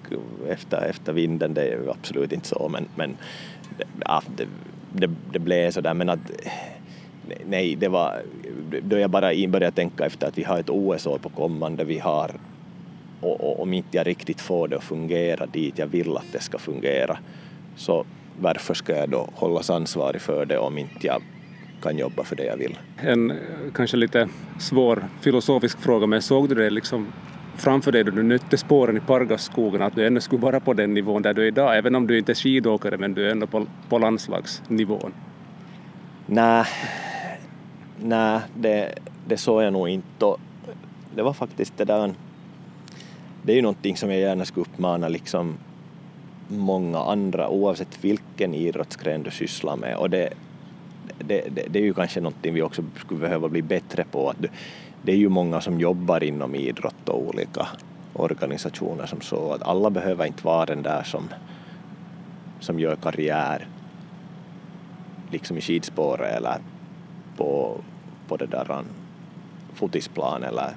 efter, 0.49 0.83
efter 0.83 1.13
vinden. 1.13 1.55
Det 1.55 1.63
är 1.63 1.67
ju 1.67 1.91
absolut 1.91 2.33
inte 2.33 2.49
så 2.49 2.69
men, 2.69 2.89
men 2.95 3.17
ja, 4.05 4.23
det, 4.37 4.47
det, 4.93 5.11
det 5.33 5.39
blev 5.39 5.71
sådär 5.71 5.95
men 5.95 6.09
att 6.09 6.31
nej, 7.47 7.77
det 7.77 7.89
var 7.89 8.23
då 8.83 8.99
jag 8.99 9.11
bara 9.11 9.33
började 9.49 9.77
tänka 9.77 10.07
efter 10.07 10.27
att 10.27 10.39
vi 10.39 10.43
har 10.43 10.59
ett 10.59 10.71
OS-år 10.71 11.19
på 11.19 11.29
kommande, 11.29 11.85
vi 11.85 11.99
har 11.99 12.31
och, 13.21 13.41
och 13.41 13.63
om 13.63 13.73
inte 13.73 13.97
jag 13.97 14.07
riktigt 14.07 14.41
får 14.41 14.69
det 14.69 14.77
att 14.77 14.85
fungera 14.85 15.47
dit 15.47 15.79
jag 15.79 15.87
vill 15.87 16.17
att 16.17 16.33
det 16.33 16.41
ska 16.41 16.59
fungera 16.59 17.19
så 17.77 18.05
varför 18.41 18.75
ska 18.75 18.97
jag 18.97 19.09
då 19.09 19.29
hållas 19.35 19.71
ansvarig 19.71 20.21
för 20.21 20.47
det 20.47 20.59
om 20.59 20.79
inte 20.79 21.07
jag 21.07 21.23
kan 21.83 21.99
jobba 21.99 22.25
för 22.25 22.37
det 22.37 22.45
jag 22.45 22.57
vill? 22.57 22.79
En 22.97 23.33
kanske 23.75 23.97
lite 23.97 24.29
svår 24.59 25.05
filosofisk 25.21 25.81
fråga, 25.81 26.07
men 26.07 26.23
såg 26.23 26.49
du 26.49 26.55
det 26.55 26.71
liksom 26.71 27.07
framför 27.57 27.93
dig 27.93 28.05
då 28.05 28.11
du 28.11 28.23
nötte 28.23 28.57
spåren 28.57 28.97
i 28.97 29.01
Pargasskogen, 29.01 29.83
att 29.83 29.95
du 29.95 30.07
ännu 30.07 30.21
skulle 30.21 30.43
vara 30.43 30.61
på 30.61 30.73
den 30.73 30.95
nivån 30.95 31.23
där 31.23 31.35
du 31.35 31.43
är 31.43 31.47
idag, 31.47 31.79
även 31.79 31.95
om 31.95 32.07
du 32.07 32.19
inte 32.19 32.33
är 32.33 32.35
skidåkare, 32.35 32.97
men 32.99 33.15
du 33.15 33.27
är 33.27 33.31
ändå 33.31 33.47
på, 33.47 33.67
på 33.89 33.99
landslagsnivån? 33.99 35.13
Nej, 36.27 36.65
nej, 38.01 38.41
det, 38.55 38.95
det 39.27 39.37
såg 39.37 39.63
jag 39.63 39.73
nog 39.73 39.89
inte. 39.89 40.35
Det 41.15 41.23
var 41.23 41.33
faktiskt 41.33 41.77
det 41.77 41.85
där, 41.85 42.15
det 43.45 43.53
är 43.53 43.57
ju 43.57 43.63
någonting 43.63 43.97
som 43.97 44.11
jag 44.11 44.21
gärna 44.21 44.45
skulle 44.45 44.63
uppmana 44.63 45.09
liksom 45.09 45.55
många 46.49 46.99
andra 46.99 47.49
oavsett 47.49 48.05
vilken 48.05 48.55
idrottsgren 48.55 49.23
du 49.23 49.31
sysslar 49.31 49.77
med 49.77 49.97
och 49.97 50.11
det, 50.11 50.33
det, 51.19 51.45
det, 51.51 51.67
det 51.71 51.79
är 51.79 51.83
ju 51.83 51.95
kanske 51.95 52.21
någonting 52.21 52.55
vi 52.55 52.63
också 52.63 52.83
skulle 52.97 53.21
behöva 53.21 53.49
bli 53.49 53.63
bättre 53.63 54.05
på. 54.11 54.31
Att 54.31 54.37
det 55.03 55.13
är 55.13 55.17
ju 55.17 55.29
många 55.29 55.61
som 55.61 55.81
jobbar 55.81 56.25
inom 56.25 56.55
idrott 56.55 57.09
och 57.09 57.29
olika 57.29 57.67
organisationer 58.13 59.07
som 59.07 59.21
så 59.21 59.53
att 59.53 59.63
alla 59.63 59.91
behöver 59.91 60.27
inte 60.27 60.47
vara 60.47 60.67
den 60.67 60.83
där 60.83 61.03
som, 61.03 61.29
som 62.61 62.81
gör 62.81 62.97
karriär 62.97 63.69
liksom 65.31 65.59
i 65.59 65.61
skidspåret 65.61 66.37
eller 66.37 66.57
på, 67.37 67.81
på 68.29 68.37
det 68.37 68.47
där 68.47 68.71
um, 68.71 68.85
fotisplan 69.75 70.43
eller, 70.43 70.71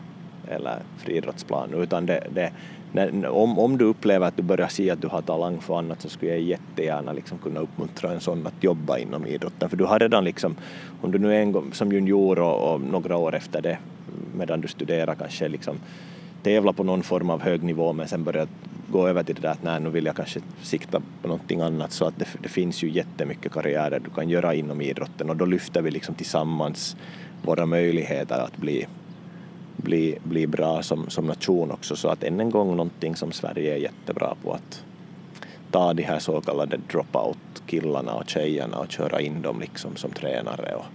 eller 0.49 0.79
friidrottsplan 0.97 1.73
utan 1.73 2.05
det, 2.05 2.23
det, 2.33 2.51
när, 2.91 3.27
om, 3.27 3.59
om 3.59 3.77
du 3.77 3.85
upplever 3.85 4.27
att 4.27 4.37
du 4.37 4.43
börjar 4.43 4.67
se 4.67 4.91
att 4.91 5.01
du 5.01 5.07
har 5.07 5.21
talang 5.21 5.59
för 5.59 5.77
annat 5.77 6.01
så 6.01 6.09
skulle 6.09 6.31
jag 6.31 6.41
jättegärna 6.41 7.13
liksom 7.13 7.37
kunna 7.37 7.59
uppmuntra 7.59 8.11
en 8.11 8.19
sån 8.19 8.47
att 8.47 8.63
jobba 8.63 8.97
inom 8.97 9.25
idrotten. 9.25 9.69
För 9.69 9.77
du 9.77 9.85
har 9.85 9.99
redan 9.99 10.23
liksom, 10.23 10.55
om 11.01 11.11
du 11.11 11.19
nu 11.19 11.35
är 11.35 11.39
en 11.39 11.51
gång 11.51 11.73
som 11.73 11.91
junior 11.91 12.39
och, 12.39 12.73
och 12.73 12.81
några 12.81 13.17
år 13.17 13.35
efter 13.35 13.61
det 13.61 13.77
medan 14.37 14.61
du 14.61 14.67
studerar 14.67 15.15
kanske 15.15 15.47
liksom 15.47 15.79
tävla 16.43 16.73
på 16.73 16.83
någon 16.83 17.03
form 17.03 17.29
av 17.29 17.41
hög 17.41 17.63
nivå 17.63 17.93
men 17.93 18.07
sen 18.07 18.23
börja 18.23 18.47
gå 18.91 19.07
över 19.07 19.23
till 19.23 19.35
det 19.35 19.41
där 19.41 19.51
att 19.51 19.63
nej, 19.63 19.79
nu 19.79 19.89
vill 19.89 20.05
jag 20.05 20.15
kanske 20.15 20.39
sikta 20.61 21.01
på 21.21 21.27
någonting 21.27 21.61
annat. 21.61 21.91
Så 21.91 22.05
att 22.05 22.19
det, 22.19 22.27
det 22.41 22.49
finns 22.49 22.83
ju 22.83 22.89
jättemycket 22.89 23.51
karriärer 23.51 23.99
du 23.99 24.09
kan 24.09 24.29
göra 24.29 24.53
inom 24.53 24.81
idrotten 24.81 25.29
och 25.29 25.35
då 25.35 25.45
lyfter 25.45 25.81
vi 25.81 25.91
liksom 25.91 26.15
tillsammans 26.15 26.97
våra 27.41 27.65
möjligheter 27.65 28.39
att 28.39 28.57
bli, 28.57 28.87
bli, 29.77 30.17
bli 30.23 30.47
bra 30.47 30.83
som, 30.83 31.09
som 31.09 31.25
nation 31.25 31.71
också 31.71 31.95
så 31.95 32.09
att 32.09 32.23
än 32.23 32.39
en 32.39 32.49
gång 32.49 32.71
någonting 32.71 33.15
som 33.15 33.31
Sverige 33.31 33.73
är 33.73 33.77
jättebra 33.77 34.35
på 34.43 34.53
att 34.53 34.83
ta 35.71 35.93
de 35.93 36.03
här 36.03 36.19
så 36.19 36.41
kallade 36.41 36.77
dropout-killarna 36.91 38.13
och 38.13 38.29
tjejerna 38.29 38.77
och 38.77 38.91
köra 38.91 39.21
in 39.21 39.41
dem 39.41 39.59
liksom 39.59 39.95
som 39.95 40.11
tränare 40.11 40.75
och, 40.75 40.85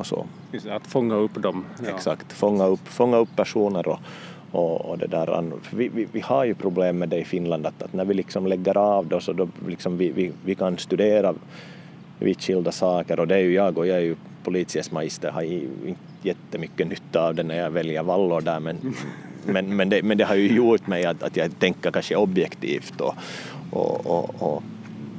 och 0.00 0.06
så. 0.06 0.26
Att 0.70 0.86
fånga 0.86 1.14
upp 1.14 1.34
dem. 1.34 1.64
Ja. 1.84 1.90
Exakt, 1.94 2.32
fånga 2.32 2.66
upp, 2.66 2.88
fånga 2.88 3.16
upp 3.16 3.36
personer 3.36 3.88
och, 3.88 3.98
och, 4.52 4.80
och 4.80 4.98
det 4.98 5.06
där, 5.06 5.52
vi, 5.72 5.88
vi, 5.88 6.08
vi, 6.12 6.20
har 6.20 6.44
ju 6.44 6.54
problem 6.54 6.98
med 6.98 7.08
det 7.08 7.18
i 7.18 7.24
Finland 7.24 7.66
att, 7.66 7.82
att 7.82 7.92
när 7.92 8.04
vi 8.04 8.14
liksom 8.14 8.46
lägger 8.46 8.76
av 8.76 9.06
då 9.06 9.20
så 9.20 9.32
då 9.32 9.48
liksom 9.66 9.98
vi, 9.98 10.10
vi, 10.10 10.32
vi 10.44 10.54
kan 10.54 10.78
studera 10.78 11.34
vitt 12.18 12.42
skilda 12.42 12.72
saker 12.72 13.20
och 13.20 13.28
det 13.28 13.34
är 13.34 13.40
ju 13.40 13.52
jag 13.52 13.78
och 13.78 13.86
jag 13.86 13.96
är 13.96 14.02
ju 14.02 14.16
politiesmaister, 14.44 15.30
har 15.30 15.42
ju 15.42 15.68
inte 15.86 16.00
jättemycket 16.22 16.86
nytta 16.86 17.26
av 17.28 17.34
det 17.34 17.42
när 17.42 17.56
jag 17.56 17.70
väljer 17.70 18.02
vallor 18.02 18.40
där 18.40 18.60
men, 18.60 18.94
men, 19.46 19.76
men, 19.76 19.88
det, 19.88 20.02
men 20.02 20.18
det 20.18 20.24
har 20.24 20.34
ju 20.34 20.56
gjort 20.56 20.86
mig 20.86 21.04
att, 21.04 21.22
att 21.22 21.36
jag 21.36 21.58
tänker 21.58 21.90
kanske 21.90 22.16
objektivt 22.16 23.00
och, 23.00 23.14
och, 23.70 24.06
och, 24.06 24.42
och 24.42 24.62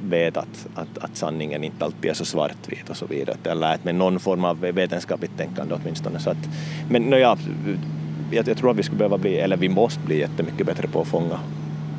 vet 0.08 0.36
att, 0.36 0.66
att, 0.74 0.98
att 0.98 1.16
sanningen 1.16 1.64
inte 1.64 1.84
alltid 1.84 2.10
är 2.10 2.14
så 2.14 2.24
svartvit 2.24 2.90
och 2.90 2.96
så 2.96 3.06
vidare. 3.06 3.36
Jag 3.42 3.50
har 3.50 3.56
lärt 3.56 3.84
mig 3.84 3.94
någon 3.94 4.20
form 4.20 4.44
av 4.44 4.60
vetenskapligt 4.60 5.36
tänkande 5.36 5.74
åtminstone. 5.74 6.18
Så 6.18 6.30
att, 6.30 6.48
men 6.90 7.02
no, 7.02 7.16
jag, 7.16 7.38
jag 8.30 8.56
tror 8.56 8.70
att 8.70 8.76
vi 8.76 8.82
skulle 8.82 8.98
behöva 8.98 9.18
bli, 9.18 9.36
eller 9.36 9.56
vi 9.56 9.68
måste 9.68 10.00
bli 10.00 10.18
jättemycket 10.18 10.66
bättre 10.66 10.88
på 10.88 11.00
att 11.00 11.08
fånga 11.08 11.40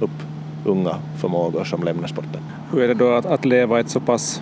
upp 0.01 0.23
unga 0.65 0.97
förmågor 1.17 1.63
som 1.63 1.83
lämnar 1.83 2.07
sporten. 2.07 2.41
Hur 2.71 2.81
är 2.81 2.87
det 2.87 2.93
då 2.93 3.13
att, 3.13 3.25
att 3.25 3.45
leva 3.45 3.79
ett 3.79 3.89
så 3.89 3.99
pass 3.99 4.41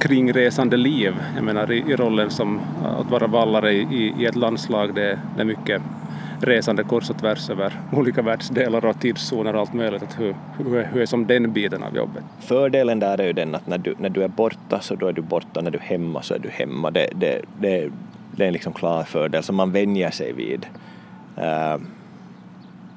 kringresande 0.00 0.76
liv? 0.76 1.14
Jag 1.34 1.44
menar 1.44 1.72
i, 1.72 1.78
i 1.78 1.96
rollen 1.96 2.30
som 2.30 2.60
äh, 2.84 3.00
att 3.00 3.10
vara 3.10 3.26
vallare 3.26 3.72
i, 3.72 4.14
i 4.18 4.26
ett 4.26 4.36
landslag, 4.36 4.94
det, 4.94 5.18
det 5.36 5.40
är 5.40 5.44
mycket 5.44 5.82
resande 6.40 6.82
kors 6.82 7.10
och 7.10 7.18
tvärs 7.18 7.50
över 7.50 7.72
olika 7.92 8.22
världsdelar 8.22 8.86
och 8.86 9.00
tidszoner 9.00 9.54
och 9.54 9.60
allt 9.60 9.72
möjligt. 9.72 10.02
Att 10.02 10.20
hur, 10.20 10.34
hur, 10.58 10.84
hur 10.92 11.02
är 11.02 11.06
som 11.06 11.26
den 11.26 11.52
biten 11.52 11.82
av 11.82 11.96
jobbet? 11.96 12.24
Fördelen 12.40 12.98
där 12.98 13.20
är 13.20 13.26
ju 13.26 13.32
den 13.32 13.54
att 13.54 13.66
när 13.66 13.78
du, 13.78 13.94
när 13.98 14.08
du 14.08 14.22
är 14.22 14.28
borta 14.28 14.80
så 14.80 14.94
då 14.94 15.06
är 15.06 15.12
du 15.12 15.22
borta, 15.22 15.60
när 15.60 15.70
du 15.70 15.78
är 15.78 15.82
hemma 15.82 16.22
så 16.22 16.34
är 16.34 16.38
du 16.38 16.48
hemma. 16.48 16.90
Det, 16.90 17.08
det, 17.14 17.42
det, 17.60 17.90
det 18.36 18.42
är 18.42 18.46
en 18.46 18.52
liksom 18.52 18.72
klar 18.72 19.02
fördel 19.02 19.42
som 19.42 19.56
man 19.56 19.72
vänjer 19.72 20.10
sig 20.10 20.32
vid. 20.32 20.66
Uh, 21.38 21.82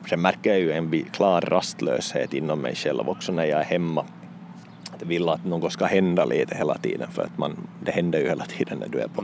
sen 0.09 0.21
märker 0.21 0.49
jag 0.49 0.59
ju 0.59 0.71
en 0.71 1.05
klar 1.11 1.41
rastlöshet 1.41 2.33
inom 2.33 2.59
mig 2.59 2.75
själv 2.75 3.09
också 3.09 3.31
när 3.31 3.45
jag 3.45 3.59
är 3.59 3.63
hemma 3.63 4.05
att 5.01 5.07
vill 5.07 5.29
att 5.29 5.45
något 5.45 5.73
ska 5.73 5.85
hända 5.85 6.25
lite 6.25 6.55
hela 6.55 6.77
tiden 6.77 7.11
för 7.11 7.21
att 7.21 7.37
man, 7.37 7.57
det 7.83 7.91
händer 7.91 8.19
ju 8.19 8.27
hela 8.27 8.45
tiden 8.45 8.79
när 8.79 8.87
du 8.87 8.99
är 8.99 9.07
på, 9.07 9.23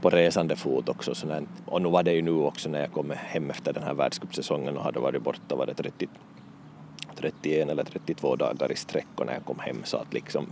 på 0.00 0.10
resande 0.10 0.56
fot 0.56 0.88
också. 0.88 1.14
Så 1.14 1.26
när, 1.26 1.42
och 1.64 1.82
nu 1.82 1.88
var 1.88 2.02
det 2.02 2.12
ju 2.12 2.22
nu 2.22 2.30
också 2.30 2.68
när 2.68 2.80
jag 2.80 2.92
kom 2.92 3.12
hem 3.16 3.50
efter 3.50 3.72
den 3.72 3.82
här 3.82 3.94
världscupsäsongen 3.94 4.76
och 4.76 4.84
hade 4.84 5.00
varit 5.00 5.22
borta 5.22 5.56
var 5.56 5.66
det 5.66 5.74
30, 5.74 6.08
31 7.16 7.68
eller 7.68 7.84
32 7.84 8.36
dagar 8.36 8.72
i 8.72 8.76
sträck. 8.76 9.06
Och 9.16 9.26
när 9.26 9.32
jag 9.32 9.44
kom 9.44 9.58
hem 9.58 9.80
så 9.84 9.96
att 9.96 10.14
liksom 10.14 10.46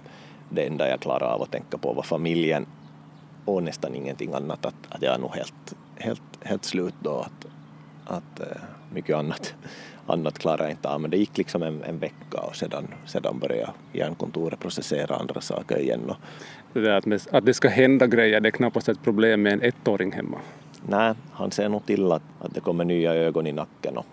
det 0.50 0.66
enda 0.66 0.88
jag 0.88 1.00
klarade 1.00 1.34
av 1.34 1.42
att 1.42 1.50
tänka 1.50 1.78
på 1.78 1.92
var 1.92 2.02
familjen 2.02 2.66
och 3.44 3.62
nästan 3.62 3.94
ingenting 3.94 4.32
annat. 4.32 4.66
Att, 4.66 4.74
att 4.88 5.02
jag 5.02 5.14
är 5.14 5.18
nog 5.18 5.34
helt, 5.34 5.74
helt, 5.96 6.22
helt 6.40 6.64
slut 6.64 6.94
då 7.00 7.18
att, 7.18 7.46
att 8.04 8.40
uh, 8.40 8.46
mycket 8.92 9.16
annat 9.16 9.54
annat 10.06 10.38
klarade 10.38 10.62
jag 10.62 10.72
inte 10.72 10.88
av, 10.88 11.00
men 11.00 11.10
det 11.10 11.16
gick 11.16 11.38
liksom 11.38 11.62
en, 11.62 11.82
en 11.82 11.98
vecka 11.98 12.38
och 12.38 12.56
sedan, 12.56 12.88
sedan 13.06 13.38
började 13.38 13.72
hjärnkontoret 13.92 14.60
processera 14.60 15.16
andra 15.16 15.40
saker 15.40 15.78
igen. 15.78 16.00
Och 16.10 16.16
det 16.72 16.80
där 16.80 16.92
att, 16.92 17.06
med, 17.06 17.20
att 17.30 17.44
det 17.44 17.54
ska 17.54 17.68
hända 17.68 18.06
grejer, 18.06 18.40
det 18.40 18.48
är 18.48 18.50
knappast 18.50 18.88
ett 18.88 19.02
problem 19.02 19.42
med 19.42 19.52
en 19.52 19.62
ettåring 19.62 20.12
hemma. 20.12 20.38
Nej, 20.88 21.14
han 21.32 21.50
ser 21.50 21.68
nog 21.68 21.86
till 21.86 22.12
att, 22.12 22.22
att 22.40 22.54
det 22.54 22.60
kommer 22.60 22.84
nya 22.84 23.14
ögon 23.14 23.46
i 23.46 23.52
nacken 23.52 23.96
och, 23.96 24.06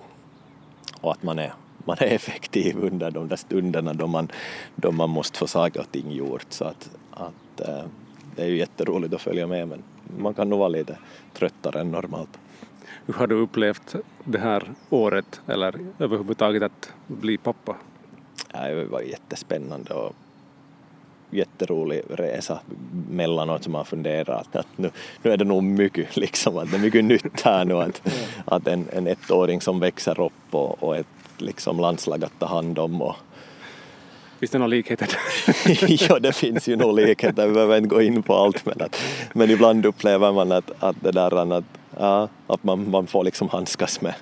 och 1.02 1.12
att 1.12 1.24
man 1.24 1.40
är, 1.40 1.54
man 1.86 1.98
är 2.00 2.06
effektiv 2.16 2.78
under 2.78 3.12
de 3.12 3.28
där 3.28 3.36
stunderna 3.36 3.94
då 3.94 4.08
man, 4.08 4.32
då 4.76 4.92
man 4.92 5.10
måste 5.10 5.38
få 5.38 5.48
saker 5.48 5.80
och 5.80 5.92
ting 5.92 6.12
gjort. 6.12 6.46
Så 6.50 6.66
att, 6.66 6.90
att, 7.12 7.68
äh, 7.68 7.84
det 8.36 8.42
är 8.42 8.48
ju 8.48 8.58
jätteroligt 8.58 9.14
att 9.14 9.22
följa 9.22 9.48
med 9.48 9.68
men 9.68 9.84
man 10.18 10.34
kan 10.34 10.50
nog 10.50 10.60
vara 10.60 10.70
lite 10.70 10.98
tröttare 11.34 11.82
än 11.82 11.92
normalt. 11.92 12.40
Hur 13.12 13.19
har 13.19 13.28
du 13.28 13.36
upplevt 13.36 13.95
det 14.24 14.39
här 14.39 14.71
året 14.89 15.41
eller 15.47 15.80
överhuvudtaget 16.00 16.63
att 16.63 16.93
bli 17.08 17.38
pappa? 17.38 17.76
Det 18.54 18.86
var 18.86 19.02
jättespännande 19.02 19.93
och 19.93 20.15
jätterolig 21.30 22.02
resa 22.10 22.60
mellanåt 23.10 23.63
som 23.63 23.74
man 23.74 23.86
funderar 23.86 24.43
att 24.54 24.78
nu, 24.78 24.91
nu 25.24 25.32
är 25.32 25.38
det 25.38 25.45
nog 25.45 25.63
mycket 25.63 26.17
liksom, 26.17 26.58
att 26.58 26.71
det 26.71 26.78
är 26.78 26.82
mycket 26.82 27.04
nytt 27.04 27.41
här 27.41 27.65
nu 27.65 27.74
att, 27.74 28.08
att 28.45 28.67
en, 28.67 28.88
en 28.93 29.08
ettåring 29.08 29.62
som 29.62 29.80
växer 29.80 30.21
upp 30.21 30.34
och, 30.52 30.84
och 30.84 30.97
ett 30.97 31.08
liksom 31.38 31.80
landslag 31.80 32.24
att 32.24 32.39
ta 32.39 32.45
hand 32.45 32.80
om 32.80 33.02
och, 33.02 33.15
Finns 34.39 34.52
det 34.52 34.58
några 34.58 34.67
likheter? 34.67 35.10
ja, 36.10 36.19
det 36.19 36.36
finns 36.36 36.67
ju 36.67 36.76
några 36.76 36.91
likheter, 36.91 37.47
vi 37.47 37.54
behöver 37.54 37.78
inte 37.78 37.89
gå 37.89 38.02
in 38.02 38.24
på 38.24 38.36
allt 38.36 38.65
men, 38.65 38.82
att, 38.82 39.02
men 39.34 39.50
ibland 39.50 39.86
upplever 39.86 40.32
man 40.32 40.52
att, 40.52 40.71
att 40.80 40.95
det 41.02 41.12
där 41.12 41.54
att 41.54 41.81
ja, 42.02 42.30
att 42.48 42.64
man, 42.64 42.90
man 42.90 43.08
får 43.08 43.24
liksom 43.24 43.50
handskas 43.50 44.02
med, 44.02 44.14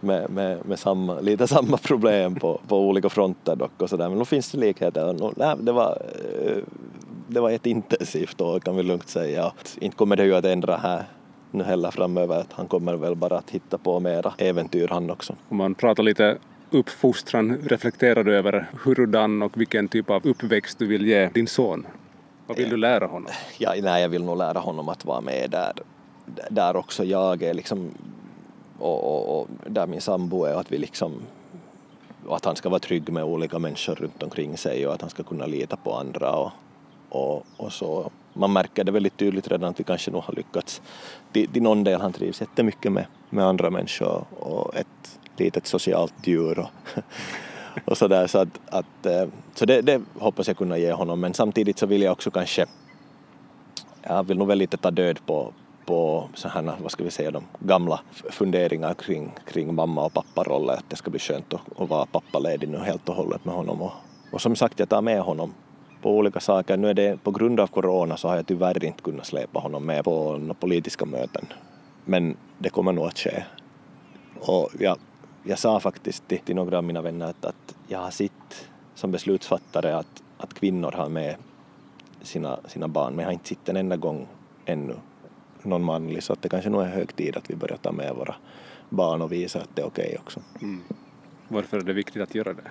med, 0.00 0.30
med, 0.30 0.66
med 0.66 0.78
samma, 0.78 1.20
lite 1.20 1.46
samma 1.46 1.76
problem 1.76 2.34
på, 2.34 2.60
på 2.68 2.80
olika 2.80 3.08
fronter 3.08 3.56
dock 3.56 3.82
och 3.82 3.90
sådär. 3.90 4.08
Men 4.08 4.18
då 4.18 4.24
finns 4.24 4.50
det 4.50 4.58
likheter. 4.58 5.32
Nej, 5.36 5.56
det 5.60 5.72
var, 5.72 6.02
eh, 6.44 6.56
det 7.28 7.40
var 7.40 7.50
ett 7.50 7.66
intensivt 7.66 8.40
år 8.40 8.60
kan 8.60 8.76
vi 8.76 8.82
lugnt 8.82 9.08
säga. 9.08 9.52
Inte 9.80 9.96
kommer 9.96 10.16
det 10.16 10.24
ju 10.24 10.34
att 10.34 10.44
ändra 10.44 10.76
här 10.76 11.04
nu 11.50 11.64
heller 11.64 11.90
framöver. 11.90 12.40
Att 12.40 12.52
han 12.52 12.68
kommer 12.68 12.96
väl 12.96 13.14
bara 13.14 13.38
att 13.38 13.50
hitta 13.50 13.78
på 13.78 14.00
mera 14.00 14.32
äventyr 14.38 14.88
han 14.88 15.10
också. 15.10 15.34
Om 15.48 15.56
man 15.56 15.74
pratar 15.74 16.02
lite 16.02 16.38
uppfostran, 16.70 17.58
reflekterar 17.64 18.24
du 18.24 18.36
över 18.36 18.70
hurdan 18.84 19.42
och 19.42 19.60
vilken 19.60 19.88
typ 19.88 20.10
av 20.10 20.26
uppväxt 20.26 20.78
du 20.78 20.86
vill 20.86 21.06
ge 21.06 21.28
din 21.34 21.46
son? 21.46 21.86
Vad 22.46 22.56
vill 22.56 22.70
du 22.70 22.76
lära 22.76 23.06
honom? 23.06 23.30
Ja, 23.58 23.74
nej, 23.82 24.02
jag 24.02 24.08
vill 24.08 24.24
nog 24.24 24.38
lära 24.38 24.58
honom 24.58 24.88
att 24.88 25.04
vara 25.04 25.20
med 25.20 25.50
där 25.50 25.72
där 26.50 26.76
också 26.76 27.04
jag 27.04 27.42
är 27.42 27.54
liksom 27.54 27.90
och, 28.78 29.04
och, 29.04 29.40
och 29.40 29.48
där 29.66 29.86
min 29.86 30.00
sambo 30.00 30.44
är 30.44 30.54
att 30.54 30.72
vi 30.72 30.78
liksom 30.78 31.12
och 32.26 32.36
att 32.36 32.44
han 32.44 32.56
ska 32.56 32.68
vara 32.68 32.80
trygg 32.80 33.12
med 33.12 33.24
olika 33.24 33.58
människor 33.58 33.94
runt 33.94 34.22
omkring 34.22 34.56
sig 34.58 34.86
och 34.86 34.94
att 34.94 35.00
han 35.00 35.10
ska 35.10 35.22
kunna 35.22 35.46
lita 35.46 35.76
på 35.76 35.94
andra 35.94 36.32
och, 36.32 36.50
och, 37.08 37.46
och 37.56 37.72
så. 37.72 38.10
Man 38.32 38.52
märker 38.52 38.84
det 38.84 38.92
väldigt 38.92 39.16
tydligt 39.16 39.48
redan 39.48 39.70
att 39.70 39.80
vi 39.80 39.84
kanske 39.84 40.10
nog 40.10 40.22
har 40.22 40.34
lyckats 40.34 40.82
till, 41.32 41.48
till 41.48 41.62
någon 41.62 41.84
del. 41.84 42.00
Han 42.00 42.12
trivs 42.12 42.40
jättemycket 42.40 42.92
med, 42.92 43.06
med 43.30 43.46
andra 43.46 43.70
människor 43.70 44.24
och 44.30 44.76
ett 44.76 45.18
litet 45.36 45.66
socialt 45.66 46.14
djur 46.24 46.58
och, 46.58 46.70
och 47.84 47.98
sådär. 47.98 48.26
Så, 48.26 48.38
att, 48.38 48.60
att, 48.66 49.06
eh, 49.06 49.28
så 49.54 49.64
det, 49.64 49.82
det 49.82 50.02
hoppas 50.18 50.48
jag 50.48 50.56
kunna 50.56 50.78
ge 50.78 50.92
honom 50.92 51.20
men 51.20 51.34
samtidigt 51.34 51.78
så 51.78 51.86
vill 51.86 52.02
jag 52.02 52.12
också 52.12 52.30
kanske 52.30 52.66
jag 54.08 54.24
vill 54.24 54.38
nog 54.38 54.48
väl 54.48 54.58
lite 54.58 54.76
ta 54.76 54.90
död 54.90 55.18
på, 55.26 55.52
på 55.86 56.28
så 56.34 56.48
här, 56.48 56.76
vad 56.82 56.90
ska 56.90 57.04
vi 57.04 57.10
säga, 57.10 57.30
de 57.30 57.44
gamla 57.58 58.00
funderingar 58.30 58.94
kring, 58.94 59.30
kring 59.46 59.74
mamma 59.74 60.04
och 60.04 60.12
papparoller, 60.12 60.74
att 60.74 60.90
det 60.90 60.96
ska 60.96 61.10
bli 61.10 61.20
skönt 61.20 61.54
att, 61.54 61.80
att 61.80 61.88
vara 61.88 62.06
pappaledig 62.06 62.68
nu 62.68 62.78
helt 62.78 63.08
och 63.08 63.14
hållet 63.14 63.44
med 63.44 63.54
honom. 63.54 63.82
Och, 63.82 63.92
och 64.32 64.40
som 64.40 64.56
sagt, 64.56 64.78
jag 64.78 64.88
tar 64.88 65.02
med 65.02 65.20
honom 65.20 65.54
på 66.02 66.10
olika 66.10 66.40
saker. 66.40 66.76
Nu 66.76 66.90
är 66.90 66.94
det 66.94 67.22
på 67.22 67.30
grund 67.30 67.60
av 67.60 67.66
corona 67.66 68.16
så 68.16 68.28
har 68.28 68.36
jag 68.36 68.46
tyvärr 68.46 68.84
inte 68.84 69.02
kunnat 69.02 69.26
släpa 69.26 69.60
honom 69.60 69.86
med 69.86 70.04
på 70.04 70.36
några 70.36 70.54
politiska 70.54 71.04
möten. 71.04 71.46
Men 72.04 72.36
det 72.58 72.70
kommer 72.70 72.92
nog 72.92 73.06
att 73.06 73.18
ske. 73.18 73.44
Och 74.40 74.70
jag, 74.78 74.96
jag 75.42 75.58
sa 75.58 75.80
faktiskt 75.80 76.28
till, 76.28 76.38
till 76.38 76.56
några 76.56 76.78
av 76.78 76.84
mina 76.84 77.02
vänner 77.02 77.26
att, 77.26 77.44
att 77.44 77.74
jag 77.88 77.98
har 77.98 78.10
sett 78.10 78.68
som 78.94 79.10
beslutsfattare 79.12 79.96
att, 79.96 80.22
att 80.38 80.54
kvinnor 80.54 80.92
har 80.92 81.08
med 81.08 81.36
sina, 82.22 82.58
sina 82.66 82.88
barn, 82.88 83.12
men 83.12 83.22
jag 83.22 83.28
har 83.28 83.32
inte 83.32 83.48
sett 83.48 83.68
en 83.68 83.76
enda 83.76 83.96
gång 83.96 84.26
ännu 84.64 84.94
någon 85.66 85.84
manlig 85.84 86.22
så 86.22 86.32
att 86.32 86.42
det 86.42 86.48
kanske 86.48 86.70
nog 86.70 86.82
är 86.82 86.88
hög 86.88 87.16
tid 87.16 87.36
att 87.36 87.50
vi 87.50 87.56
börjar 87.56 87.76
ta 87.76 87.92
med 87.92 88.14
våra 88.14 88.34
barn 88.88 89.22
och 89.22 89.32
visa 89.32 89.60
att 89.60 89.68
det 89.74 89.82
är 89.82 89.86
okej 89.86 90.06
okay 90.06 90.18
också. 90.18 90.40
Mm. 90.62 90.82
Varför 91.48 91.76
är 91.76 91.82
det 91.82 91.92
viktigt 91.92 92.22
att 92.22 92.34
göra 92.34 92.52
det? 92.52 92.70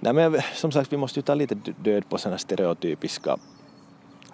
Nej 0.00 0.12
men 0.12 0.40
som 0.54 0.72
sagt 0.72 0.92
vi 0.92 0.96
måste 0.96 1.18
ju 1.18 1.22
ta 1.22 1.34
lite 1.34 1.54
död 1.82 2.08
på 2.08 2.18
sådana 2.18 2.38
stereotypiska 2.38 3.36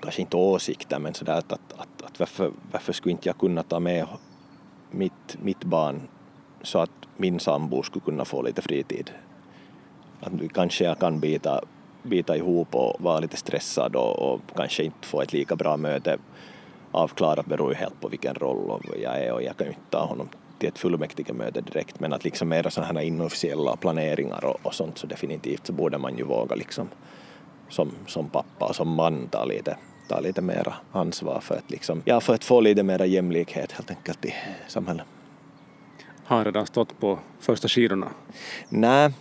kanske 0.01 0.21
inte 0.23 0.37
åsikter 0.37 0.99
men 0.99 1.15
sådär 1.15 1.39
att, 1.39 1.53
att, 1.53 1.73
att, 1.73 2.03
att 2.03 2.19
varför, 2.19 2.51
varför 2.73 2.93
skulle 2.93 3.13
inte 3.13 3.29
jag 3.29 3.39
kunna 3.39 3.63
ta 3.63 3.81
med 3.81 4.07
mitt, 4.91 5.37
mitt 5.43 5.65
barn 5.65 6.01
så 6.63 6.79
att 6.79 6.91
min 7.17 7.41
sambo 7.41 7.83
skulle 7.83 8.05
kunna 8.05 8.25
få 8.25 8.43
lite 8.43 8.63
fritid. 8.63 9.11
Att 10.21 10.33
kanske 10.55 10.85
jag 10.85 10.99
kan 10.99 11.21
bita, 11.21 11.61
bita 12.03 12.37
ihop 12.37 12.75
och 12.75 13.01
vara 13.01 13.21
lite 13.21 13.37
stressad 13.37 13.97
och, 13.97 14.19
och 14.19 14.41
kanske 14.57 14.85
inte 14.85 15.07
få 15.07 15.23
ett 15.23 15.33
lika 15.33 15.57
bra 15.57 15.77
möte 15.77 16.19
avklarat 16.97 17.47
beror 17.47 17.73
ju 17.73 17.77
helt 17.77 18.01
på 18.01 18.09
vilken 18.09 18.35
roll 18.35 18.81
jag 19.03 19.23
är 19.23 19.33
och 19.33 19.43
jag 19.43 19.57
kan 19.57 19.67
ju 19.67 19.73
inte 19.73 19.91
ta 19.91 20.07
honom 20.07 20.29
till 20.59 20.69
ett 20.69 20.79
fullmäktigemöte 20.79 21.61
direkt 21.61 22.01
men 22.01 22.13
att 22.13 22.25
liksom 22.25 22.49
mera 22.49 22.71
sådana 22.71 23.01
här 23.01 23.07
inofficiella 23.07 23.77
planeringar 23.77 24.45
och, 24.45 24.67
och 24.67 24.75
sånt 24.75 24.99
så 24.99 25.07
definitivt 25.07 25.67
så 25.67 25.73
borde 25.73 25.99
man 25.99 26.19
ju 26.19 26.25
våga 26.25 26.57
liksom 26.57 26.89
som, 27.69 27.93
som 28.07 28.29
pappa 28.29 28.67
och 28.67 28.77
som 28.77 28.89
man 28.89 29.29
ta 29.29 29.45
lite, 29.45 29.77
ta 30.09 30.21
lite 30.21 30.43
mera 30.43 30.75
ansvar 30.93 31.41
för 31.41 31.55
att 31.55 31.71
liksom, 31.71 32.03
ja 32.05 32.21
för 32.21 32.35
att 32.35 32.45
få 32.45 32.61
lite 32.61 32.83
mera 32.83 33.07
jämlikhet 33.07 33.73
helt 33.73 33.91
enkelt 33.91 34.25
i 34.25 34.35
samhället. 34.69 35.07
Har 36.25 36.45
redan 36.45 36.67
stått 36.67 37.01
på 37.01 37.19
första 37.41 37.69
skidorna? 37.69 38.09
Nej, 38.69 39.13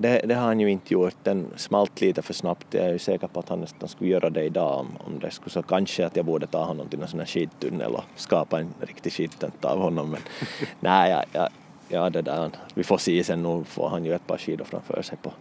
det, 0.00 0.20
det, 0.24 0.34
har 0.34 0.46
han 0.46 0.60
ju 0.60 0.70
inte 0.70 0.94
gjort. 0.94 1.14
Den 1.22 1.46
smalt 1.56 2.00
lite 2.00 2.22
för 2.22 2.34
snabbt. 2.34 2.74
Jag 2.74 2.84
är 2.84 2.92
ju 2.92 2.98
säker 2.98 3.26
på 3.26 3.40
att 3.40 3.48
han 3.48 3.60
nästan 3.60 3.88
skulle 3.88 4.10
göra 4.10 4.30
det 4.30 4.44
idag 4.44 4.80
om, 4.80 4.88
om 5.06 5.18
det 5.18 5.30
skulle 5.30 5.50
så 5.50 5.62
kanske 5.62 6.06
att 6.06 6.16
jag 6.16 6.24
borde 6.24 6.46
ta 6.46 6.64
honom 6.64 6.88
till 6.88 7.02
en 7.02 7.08
sån 7.08 7.20
här 7.20 7.26
skidtunnel 7.26 7.94
och 7.94 8.04
skapa 8.16 8.60
en 8.60 8.74
riktig 8.80 9.12
skidtent 9.12 9.64
av 9.64 9.78
honom. 9.78 10.10
Men 10.10 10.20
nej, 10.80 11.10
ja, 11.10 11.24
ja, 11.32 11.48
ja, 11.88 12.10
det 12.10 12.22
där, 12.22 12.50
vi 12.74 12.84
får 12.84 12.98
se 12.98 13.24
sen. 13.24 13.42
Nu 13.42 13.64
får 13.64 13.88
han 13.88 14.04
ju 14.04 14.14
ett 14.14 14.26
par 14.26 14.38
skidor 14.38 14.64
framför 14.64 15.02
sig 15.02 15.18
på, 15.22 15.32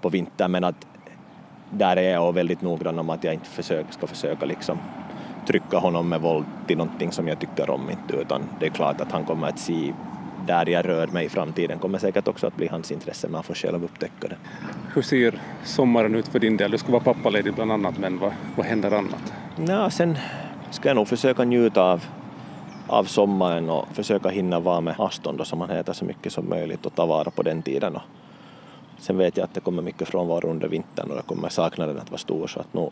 på 0.00 0.08
vintern. 0.08 0.50
Men 0.50 0.64
att 0.64 0.86
där 1.70 1.96
är 1.96 2.12
jag 2.12 2.32
väldigt 2.32 2.62
noggrann 2.62 2.98
om 2.98 3.10
att 3.10 3.24
jag 3.24 3.34
inte 3.34 3.46
försöker, 3.46 3.92
ska 3.92 4.06
försöka 4.06 4.46
liksom 4.46 4.78
trycka 5.46 5.78
honom 5.78 6.08
med 6.08 6.20
våld 6.20 6.46
till 6.66 6.78
någonting 6.78 7.12
som 7.12 7.28
jag 7.28 7.38
tycker 7.40 7.70
om 7.70 7.90
inte 7.90 8.16
utan 8.16 8.42
det 8.60 8.66
är 8.66 8.70
klart 8.70 9.00
att 9.00 9.12
han 9.12 9.24
kommer 9.24 9.48
att 9.48 9.58
se 9.58 9.92
där 10.50 10.68
jag 10.68 10.88
rör 10.88 11.06
mig 11.06 11.26
i 11.26 11.28
framtiden 11.28 11.78
kommer 11.78 11.98
säkert 11.98 12.28
också 12.28 12.46
att 12.46 12.56
bli 12.56 12.66
hans 12.66 12.92
intresse, 12.92 13.28
man 13.28 13.42
får 13.42 13.54
själv 13.54 13.84
upptäcka 13.84 14.28
det. 14.28 14.36
Hur 14.94 15.02
ser 15.02 15.40
sommaren 15.64 16.14
ut 16.14 16.28
för 16.28 16.38
din 16.38 16.56
del? 16.56 16.70
Du 16.70 16.78
ska 16.78 16.92
vara 16.92 17.02
pappaledig 17.02 17.54
bland 17.54 17.72
annat, 17.72 17.98
men 17.98 18.18
vad, 18.18 18.32
vad 18.56 18.66
händer 18.66 18.90
annat? 18.90 19.32
Ja, 19.68 19.90
sen 19.90 20.18
ska 20.70 20.88
jag 20.88 20.96
nog 20.96 21.08
försöka 21.08 21.44
njuta 21.44 21.82
av, 21.82 22.04
av 22.86 23.04
sommaren 23.04 23.70
och 23.70 23.86
försöka 23.92 24.28
hinna 24.28 24.60
vara 24.60 24.80
med 24.80 24.94
Aston 24.98 25.36
då, 25.36 25.44
som 25.44 25.60
han 25.60 25.70
heter 25.70 25.92
så 25.92 26.04
mycket 26.04 26.32
som 26.32 26.48
möjligt 26.48 26.86
och 26.86 26.94
ta 26.94 27.06
vara 27.06 27.30
på 27.30 27.42
den 27.42 27.62
tiden 27.62 27.96
och 27.96 28.02
sen 28.98 29.18
vet 29.18 29.36
jag 29.36 29.44
att 29.44 29.54
det 29.54 29.60
kommer 29.60 29.82
mycket 29.82 30.08
frånvaro 30.08 30.50
under 30.50 30.68
vintern 30.68 31.10
och 31.10 31.16
det 31.16 31.22
kommer 31.22 31.48
saknaden 31.48 31.98
att 31.98 32.10
vara 32.10 32.18
stor 32.18 32.46
så 32.46 32.60
att 32.60 32.74
nu, 32.74 32.88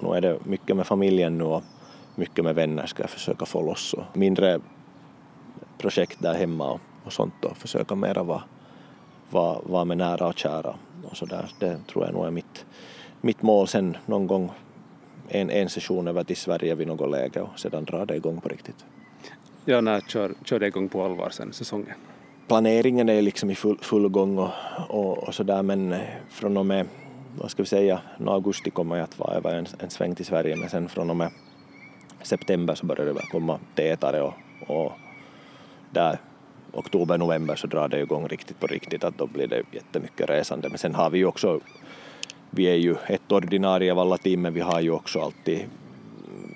nu 0.00 0.08
är 0.16 0.20
det 0.20 0.38
mycket 0.44 0.76
med 0.76 0.86
familjen 0.86 1.38
nu 1.38 1.44
och 1.44 1.62
mycket 2.14 2.44
med 2.44 2.54
vänner 2.54 2.86
ska 2.86 3.02
jag 3.02 3.10
försöka 3.10 3.46
få 3.46 3.62
loss 3.62 3.94
och 3.94 4.16
mindre 4.16 4.60
projekt 5.78 6.22
där 6.22 6.34
hemma 6.34 6.70
och, 6.70 6.80
och 7.08 7.12
sånt 7.12 7.44
och 7.44 7.56
försöka 7.56 7.94
mera 7.94 8.22
vara, 8.22 8.42
vara, 9.30 9.58
vara 9.62 9.84
med 9.84 9.96
nära 9.96 10.26
och 10.26 10.38
kära 10.38 10.74
och 11.10 11.16
så 11.16 11.26
där. 11.26 11.50
Det 11.58 11.78
tror 11.86 12.04
jag 12.04 12.14
nog 12.14 12.26
är 12.26 12.30
mitt, 12.30 12.66
mitt 13.20 13.42
mål 13.42 13.68
sen 13.68 13.96
någon 14.06 14.26
gång 14.26 14.50
en, 15.28 15.50
en 15.50 15.68
session 15.68 16.08
över 16.08 16.24
till 16.24 16.36
Sverige 16.36 16.74
vid 16.74 16.86
något 16.86 17.10
läge 17.10 17.40
och 17.40 17.58
sedan 17.58 17.84
dra 17.84 18.04
det 18.04 18.16
igång 18.16 18.40
på 18.40 18.48
riktigt. 18.48 18.84
Ja, 19.64 19.80
när 19.80 20.00
kör, 20.00 20.34
kör 20.44 20.60
det 20.60 20.66
igång 20.66 20.88
på 20.88 21.04
allvar 21.04 21.30
sen 21.30 21.52
säsongen? 21.52 21.94
Planeringen 22.48 23.08
är 23.08 23.22
liksom 23.22 23.50
i 23.50 23.54
full, 23.54 23.78
full 23.78 24.08
gång 24.08 24.38
och, 24.38 24.50
och, 24.88 25.18
och 25.18 25.34
sådär 25.34 25.62
men 25.62 25.94
från 26.30 26.56
och 26.56 26.66
med, 26.66 26.86
vad 27.38 27.50
ska 27.50 27.62
vi 27.62 27.66
säga, 27.68 28.00
augusti 28.26 28.70
kommer 28.70 28.96
jag 28.96 29.04
att 29.04 29.18
vara 29.18 29.34
över 29.34 29.54
en, 29.54 29.66
en 29.78 29.90
sväng 29.90 30.14
till 30.14 30.26
Sverige 30.26 30.56
men 30.56 30.68
sen 30.68 30.88
från 30.88 31.10
och 31.10 31.16
med 31.16 31.30
september 32.22 32.74
så 32.74 32.86
börjar 32.86 33.14
det 33.14 33.20
komma 33.30 33.58
tätare 33.74 34.22
och, 34.22 34.34
och 34.66 34.92
där 35.90 36.18
oktober, 36.72 37.18
november 37.18 37.56
så 37.56 37.66
drar 37.66 37.88
det 37.88 38.00
igång 38.00 38.28
riktigt 38.28 38.60
på 38.60 38.66
riktigt 38.66 39.04
att 39.04 39.18
då 39.18 39.26
blir 39.26 39.46
det 39.46 39.62
jättemycket 39.72 40.30
resande. 40.30 40.68
Men 40.68 40.78
sen 40.78 40.94
har 40.94 41.10
vi 41.10 41.18
ju 41.18 41.26
också, 41.26 41.60
vi 42.50 42.64
är 42.64 42.74
ju 42.74 42.96
ett 43.06 43.32
ordinarie 43.32 43.92
av 43.92 43.98
alla 43.98 44.16
team 44.16 44.40
men 44.42 44.54
vi 44.54 44.60
har 44.60 44.80
ju 44.80 44.90
också 44.90 45.20
alltid 45.20 45.64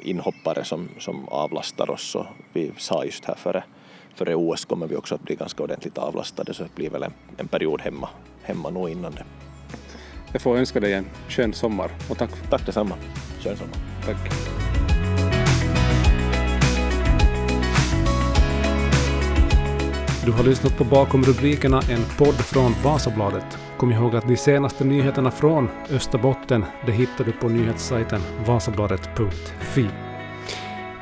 inhoppare 0.02 0.64
som, 0.64 0.88
som 0.98 1.28
avlastar 1.28 1.90
oss 1.90 2.14
och 2.14 2.26
vi 2.52 2.72
sa 2.76 3.04
just 3.04 3.24
här 3.24 3.34
före, 3.34 3.64
före 4.14 4.34
OS 4.34 4.64
kommer 4.64 4.86
vi 4.86 4.96
också 4.96 5.14
att 5.14 5.22
bli 5.22 5.34
ganska 5.34 5.62
ordentligt 5.62 5.98
avlastade 5.98 6.54
så 6.54 6.62
det 6.62 6.74
blir 6.74 6.90
väl 6.90 7.02
en, 7.02 7.12
en 7.36 7.48
period 7.48 7.80
hemma, 7.80 8.08
hemma 8.42 8.70
nog 8.70 8.90
innan 8.90 9.12
det. 9.12 9.24
Jag 10.32 10.42
får 10.42 10.56
önska 10.56 10.80
dig 10.80 10.92
en 10.92 11.06
skön 11.28 11.52
sommar 11.52 11.90
och 12.10 12.18
tack. 12.18 12.30
Tack 12.50 12.66
detsamma. 12.66 12.94
Skön 13.40 13.56
sommar. 13.56 13.76
Tack. 14.06 14.61
Du 20.24 20.32
har 20.32 20.44
lyssnat 20.44 20.78
på 20.78 20.84
Bakom 20.84 21.22
rubrikerna, 21.22 21.82
en 21.90 22.04
podd 22.18 22.34
från 22.34 22.72
Vasabladet. 22.84 23.58
Kom 23.76 23.92
ihåg 23.92 24.16
att 24.16 24.28
de 24.28 24.36
senaste 24.36 24.84
nyheterna 24.84 25.30
från 25.30 25.68
Österbotten, 25.90 26.64
det 26.86 26.92
hittar 26.92 27.24
du 27.24 27.32
på 27.32 27.48
nyhetssajten 27.48 28.20
vasabladet.fi. 28.46 29.88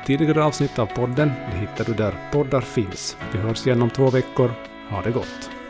Tidigare 0.05 0.43
avsnitt 0.43 0.79
av 0.79 0.85
podden, 0.85 1.31
det 1.51 1.57
hittar 1.57 1.85
du 1.85 1.93
där 1.93 2.29
poddar 2.31 2.61
finns. 2.61 3.17
Vi 3.33 3.39
hörs 3.39 3.67
igen 3.67 3.81
om 3.81 3.89
två 3.89 4.09
veckor. 4.09 4.51
Ha 4.89 5.01
det 5.01 5.11
gott! 5.11 5.60